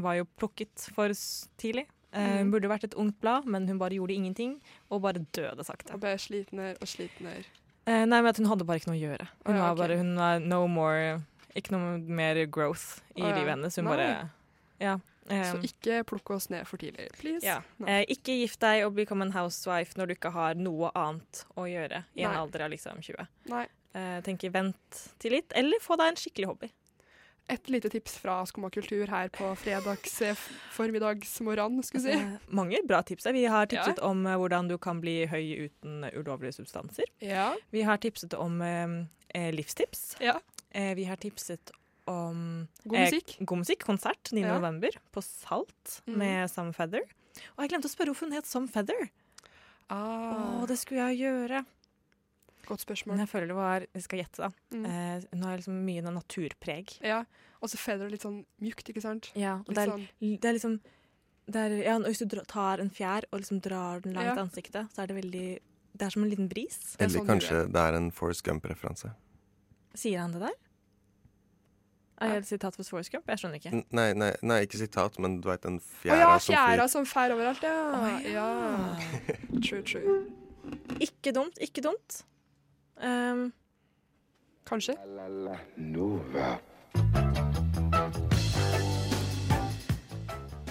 var 0.00 0.14
jo 0.16 0.24
plukket 0.38 0.88
for 0.94 1.12
tidlig. 1.60 1.86
Eh. 2.14 2.38
Hun 2.40 2.50
burde 2.54 2.70
vært 2.70 2.84
et 2.88 2.94
ungt 2.98 3.20
blad, 3.20 3.44
men 3.46 3.68
hun 3.68 3.78
bare 3.78 3.94
gjorde 3.98 4.14
ingenting, 4.16 4.56
og 4.90 5.02
bare 5.04 5.20
døde 5.36 5.62
sakte. 5.66 5.92
Og 5.94 6.00
ble 6.00 6.14
slitnere 6.18 6.78
og 6.80 6.88
slitnere. 6.88 7.44
Eh, 7.86 8.04
nei, 8.06 8.20
men 8.22 8.26
at 8.30 8.38
hun 8.40 8.46
hadde 8.50 8.64
bare 8.64 8.80
ikke 8.80 8.90
noe 8.92 8.98
å 8.98 9.04
gjøre. 9.04 9.26
Hun 9.46 9.56
Ja, 9.56 9.60
var 9.68 9.76
bare, 9.76 9.96
hun 10.00 10.14
var 10.16 10.40
no 10.40 10.64
more 10.70 11.20
Ikke 11.56 11.72
noe 11.74 11.98
mer 11.98 12.44
growth 12.46 13.00
i 13.16 13.22
ja. 13.22 13.34
livet 13.36 13.48
hennes. 13.56 13.76
Hun 13.76 13.84
Nei. 13.84 13.96
bare 13.96 14.30
Ja. 14.80 14.94
um, 14.94 15.44
Så 15.44 15.60
ikke 15.66 16.04
plukk 16.06 16.30
oss 16.30 16.48
ned 16.50 16.66
for 16.66 16.76
tidlig, 16.78 17.08
please. 17.18 17.44
ja. 17.44 17.60
Eh, 17.86 18.04
ikke 18.08 18.38
gift 18.40 18.60
deg 18.60 18.84
og 18.86 18.94
become 18.94 19.24
a 19.26 19.30
housewife 19.30 19.94
når 19.98 20.06
du 20.06 20.14
ikke 20.14 20.30
har 20.32 20.54
noe 20.54 20.90
annet 20.94 21.44
å 21.56 21.66
gjøre 21.68 22.04
i 22.16 22.22
en 22.24 22.30
Nei. 22.32 22.40
alder 22.40 22.62
av 22.62 22.70
liksom 22.70 23.00
20. 23.02 23.26
Nei. 23.50 23.66
Eh, 23.94 24.20
tenker 24.22 24.50
vent 24.54 25.00
til 25.18 25.32
litt, 25.32 25.52
eller 25.56 25.78
få 25.82 25.96
deg 25.98 26.08
en 26.12 26.16
skikkelig 26.16 26.46
hobby. 26.46 26.70
Et 27.50 27.68
lite 27.68 27.90
tips 27.90 28.16
fra 28.22 28.44
Skumma 28.46 28.70
kultur 28.70 29.08
her 29.10 29.28
på 29.28 29.48
fredags 29.58 30.20
eh, 30.22 30.36
formiddagsmorgen, 30.94 31.82
skulle 31.82 32.02
si. 32.04 32.12
Eh, 32.12 32.36
mange 32.54 32.78
bra 32.86 33.02
tips. 33.02 33.26
Vi 33.26 33.44
har 33.50 33.66
tipset 33.66 33.98
Ja. 33.98 34.04
om 34.06 34.26
eh, 34.26 34.36
hvordan 34.36 34.68
du 34.68 34.78
kan 34.78 35.00
bli 35.00 35.26
høy 35.26 35.66
uten 35.68 36.04
ulovlige 36.14 36.52
substanser. 36.54 37.04
Ja. 37.20 37.54
Vi 37.72 37.82
har 37.82 37.96
tipset 37.98 38.34
om 38.34 38.60
eh, 38.62 39.50
livstips. 39.52 40.16
Ja. 40.20 40.38
Eh, 40.70 40.94
vi 40.94 41.04
har 41.08 41.16
tipset 41.16 41.72
om 42.10 42.66
God 42.84 42.98
musikk. 42.98 43.36
Eh, 43.40 43.44
god 43.46 43.58
musikk. 43.62 43.84
Konsert 43.86 44.32
9. 44.32 44.42
Ja. 44.44 44.54
november 44.58 44.90
på 45.12 45.22
Salt 45.22 46.02
mm. 46.06 46.18
med 46.18 46.50
Some 46.50 46.72
Feather. 46.72 47.02
Og 47.56 47.64
jeg 47.64 47.72
glemte 47.72 47.88
å 47.90 47.92
spørre 47.92 48.12
hvorfor 48.12 48.28
hun 48.30 48.36
het 48.38 48.46
Some 48.50 48.68
Feather. 48.70 49.10
Ah, 49.90 50.62
Å, 50.62 50.66
det 50.70 50.78
skulle 50.78 51.08
jeg 51.10 51.24
gjøre. 51.24 51.64
godt 52.68 52.84
spørsmål. 52.84 53.16
Men 53.16 53.24
jeg 53.24 53.30
føler 53.32 53.50
det 53.50 53.56
var 53.58 53.86
Jeg 53.94 54.02
skal 54.04 54.20
gjette, 54.20 54.38
da. 54.46 54.50
Mm. 54.76 54.84
Eh, 54.86 55.24
hun 55.32 55.42
har 55.42 55.56
liksom 55.58 55.80
mye 55.86 56.02
noe 56.06 56.14
naturpreg. 56.14 56.92
Ja. 57.02 57.24
Og 57.60 57.68
så 57.72 57.76
feather 57.80 58.08
litt 58.08 58.22
sånn 58.22 58.44
mjukt, 58.62 58.86
ikke 58.88 59.02
sant? 59.02 59.32
Ja, 59.34 59.58
og 59.66 59.74
det 59.74 59.82
er, 59.82 59.90
sånn- 59.90 60.06
det 60.40 60.48
er 60.48 60.54
liksom 60.56 60.80
det 61.50 61.56
er, 61.66 61.72
ja, 61.82 61.98
Hvis 61.98 62.22
du 62.22 62.38
tar 62.46 62.78
en 62.78 62.90
fjær 62.90 63.24
og 63.32 63.40
liksom 63.40 63.60
drar 63.60 64.00
den 64.04 64.14
langt 64.14 64.26
Ja. 64.30 64.34
i 64.36 64.44
ansiktet, 64.46 64.92
så 64.94 65.02
er 65.02 65.06
det 65.08 65.16
veldig 65.16 65.58
Det 65.96 66.06
er 66.06 66.10
som 66.10 66.22
en 66.22 66.30
liten 66.30 66.48
bris. 66.48 66.96
er 66.98 67.04
Eller 67.04 67.18
sånn 67.18 67.26
kanskje 67.26 67.72
det 67.72 67.76
er 67.80 67.94
en 67.96 68.10
Forest 68.12 68.44
Gump-referanse. 68.44 69.14
Sier 69.98 70.20
han 70.22 70.32
det 70.34 70.40
der? 70.44 70.56
Er 72.20 72.28
det 72.34 72.42
et 72.42 72.46
sitat 72.50 72.76
for 72.76 72.84
Forrest 72.84 73.10
Gump? 73.14 73.24
Jeg 73.32 73.40
skjønner 73.40 73.56
ikke. 73.56 73.70
N- 73.72 73.86
Nei, 73.96 74.10
nei, 74.12 74.28
nei, 74.44 74.58
ikke 74.66 74.76
sitat, 74.82 75.16
men 75.24 75.38
du 75.40 75.48
veit 75.48 75.62
den 75.64 75.78
Å 75.80 75.86
fjæra 76.02 76.18
ja, 76.20 76.34
som 76.36 76.52
fjæra 76.54 76.88
som 76.92 77.06
fær 77.08 77.32
overalt, 77.32 77.62
ja. 77.64 77.76
Oh, 77.96 78.26
ja. 78.28 78.48
True, 79.64 79.80
true. 79.88 80.18
Ikke 81.00 81.32
dumt, 81.32 81.56
ikke 81.64 81.80
dumt. 81.86 82.20
Um, 83.00 83.46
Kanskje. 84.68 84.98
La 85.16 85.26
la 85.32 85.56
Nova. 85.80 86.58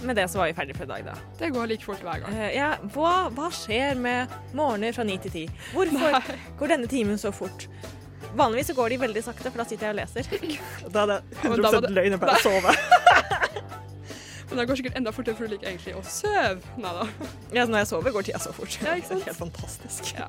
med 0.09 0.15
det 0.15 0.29
så 0.31 0.39
var 0.39 0.47
vi 0.47 0.53
ferdige 0.57 0.77
for 0.77 0.87
i 0.87 0.89
dag, 0.89 1.03
da. 1.05 1.13
Det 1.41 1.49
går 1.53 1.65
like 1.69 1.83
fort 1.85 1.99
hver 2.05 2.21
gang. 2.23 2.33
Uh, 2.33 2.45
ja, 2.55 2.69
hva, 2.93 3.15
hva 3.35 3.49
skjer 3.53 3.97
med 3.99 4.31
morgener 4.57 4.93
fra 4.95 5.03
ni 5.05 5.17
til 5.21 5.33
ti? 5.33 5.43
Hvorfor 5.73 6.13
Nei. 6.15 6.37
går 6.61 6.71
denne 6.77 6.87
timen 6.89 7.19
så 7.19 7.33
fort? 7.35 7.65
Vanligvis 8.37 8.67
så 8.69 8.75
går 8.77 8.89
de 8.93 8.97
veldig 9.01 9.23
sakte, 9.25 9.49
for 9.49 9.57
da 9.63 9.65
sitter 9.69 9.89
jeg 9.89 9.95
og 9.95 9.99
leser. 10.01 10.23
Da 10.93 11.03
er 11.05 11.07
det 11.15 11.19
men 11.43 11.61
da 11.63 11.71
var 11.71 11.79
100 11.79 11.87
det- 11.87 11.95
løgn 11.97 12.17
å 12.17 12.21
bare 12.21 12.37
sove. 12.43 12.75
Men 14.49 14.57
det 14.57 14.63
går 14.65 14.79
sikkert 14.79 14.95
enda 14.97 15.11
fortere, 15.13 15.37
for 15.37 15.45
du 15.45 15.51
liker 15.53 15.67
egentlig 15.69 15.91
å 15.93 15.99
sove. 16.09 16.55
Nei 16.81 16.93
da. 16.95 17.03
Ja, 17.53 17.67
når 17.69 17.83
jeg 17.83 17.87
sover, 17.91 18.13
går 18.15 18.25
tida 18.25 18.39
så 18.41 18.49
fort. 18.55 18.79
Ja, 18.81 18.95
ikke 18.97 19.11
sant? 19.11 19.21
Det 19.21 19.29
helt 19.29 19.37
fantastisk. 19.37 20.07
Ja. 20.17 20.25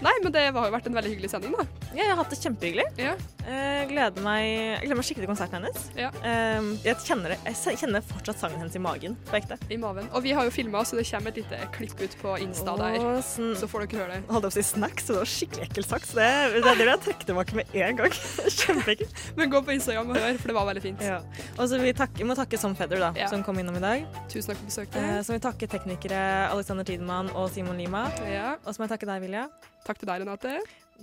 Nei, 0.00 0.14
men 0.24 0.32
det 0.32 0.46
har 0.56 0.64
jo 0.70 0.72
vært 0.72 0.88
en 0.88 0.96
veldig 0.96 1.12
hyggelig 1.12 1.28
sending, 1.34 1.52
da. 1.58 1.66
Ja, 1.90 2.06
jeg 2.06 2.08
har 2.14 2.16
hatt 2.22 2.32
det 2.32 2.38
kjempehyggelig. 2.40 2.86
Ja. 2.96 3.12
Eh, 3.48 3.86
gleder 3.88 4.22
meg, 4.22 4.44
jeg 4.44 4.80
gleder 4.84 4.98
meg 5.00 5.06
skikkelig 5.08 5.24
til 5.24 5.30
konserten 5.30 5.56
hennes. 5.60 5.84
Ja. 5.96 6.10
Eh, 6.22 6.66
jeg, 6.84 6.96
kjenner, 7.06 7.32
det- 7.34 7.54
jeg 7.64 7.78
kjenner 7.80 8.02
fortsatt 8.04 8.38
sangen 8.38 8.58
hennes 8.60 8.76
i 8.76 8.82
magen, 8.82 9.16
på 9.26 9.36
ekte. 9.40 9.56
I 9.70 9.76
maven. 9.80 10.08
Og 10.12 10.22
vi 10.22 10.32
har 10.36 10.44
jo 10.44 10.50
filma, 10.50 10.82
så 10.84 10.96
det 10.96 11.06
kommer 11.10 11.28
et 11.32 11.36
lite 11.40 11.58
klipp 11.72 12.00
ut 12.00 12.16
på 12.20 12.36
Insta 12.44 12.76
der. 12.76 12.98
Og 13.00 13.22
sånn, 13.24 13.56
Så 13.56 13.66
får 13.66 13.86
dere 13.88 14.00
høre 14.04 14.12
det. 14.20 14.26
holdt 14.28 14.42
jeg 14.44 14.52
på 14.52 14.52
å 14.52 14.52
si 14.52 14.62
snacks, 14.62 15.04
så 15.06 15.14
det 15.16 15.20
var 15.22 15.30
skikkelig 15.32 15.68
ekkelt 15.70 15.88
sagt. 15.88 16.06
Så 16.10 16.14
det, 16.20 16.28
det, 16.54 16.62
det 16.64 16.76
vil 16.78 16.86
jeg 16.92 17.00
trekke 17.06 17.26
tilbake 17.30 17.54
med 17.54 17.66
en 17.74 17.96
gang. 17.96 18.10
Kjempeekkelt. 18.60 19.14
Men 19.36 19.50
gå 19.50 19.62
på 19.64 19.72
Instagram 19.78 20.10
og 20.10 20.16
hør, 20.16 20.38
for 20.38 20.46
det 20.52 20.54
var 20.60 20.66
veldig 20.70 20.82
fint. 20.82 21.00
Ja. 21.02 21.20
Og 21.58 21.68
så 21.68 21.80
vi, 21.80 21.92
vi 22.20 22.24
må 22.28 22.36
takke 22.36 22.58
Som 22.60 22.74
Feather, 22.76 22.98
da, 22.98 23.12
Ja. 23.16 23.28
som 23.28 23.42
kom 23.42 23.58
innom 23.58 23.76
i 23.76 23.80
dag. 23.80 24.06
Tusen 24.28 24.52
takk 24.52 24.58
for 24.60 24.66
besøket. 24.70 24.96
Eh, 25.00 25.20
så 25.24 25.32
må 25.32 25.40
vi 25.40 25.44
takke 25.48 25.66
teknikere 25.70 26.20
Alexander 26.52 26.84
Tidemann 26.84 27.30
og 27.34 27.50
Simon 27.50 27.78
Lima. 27.78 28.06
Ja. 28.28 28.56
Og 28.66 28.74
så 28.74 28.78
må 28.82 28.86
jeg 28.88 28.98
takke 28.98 29.06
deg, 29.10 29.22
Vilja. 29.22 29.48
Takk 29.86 29.98
til 29.98 30.06
deg, 30.12 30.20
Renate. 30.26 30.58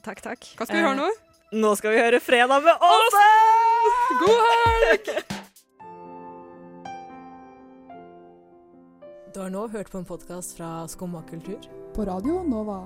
Takk, 0.06 0.22
takk. 0.22 0.40
Hva 0.60 0.66
skal 0.68 0.78
vi 0.78 0.84
høre 0.86 0.96
nå? 1.00 1.10
Nå 1.52 1.70
skal 1.80 1.94
vi 1.94 2.00
høre 2.04 2.20
Fredag 2.20 2.60
med 2.60 2.82
Åse! 2.84 3.28
God 4.20 4.40
helg! 4.48 5.12
Du 9.32 9.40
har 9.40 9.54
nå 9.54 9.62
hørt 9.72 9.88
på 9.88 10.02
en 10.02 10.08
podkast 10.10 10.58
fra 10.58 10.84
Skumma 10.92 11.22
kultur. 11.30 11.64
På 11.96 12.04
Radio 12.04 12.42
Nova. 12.44 12.82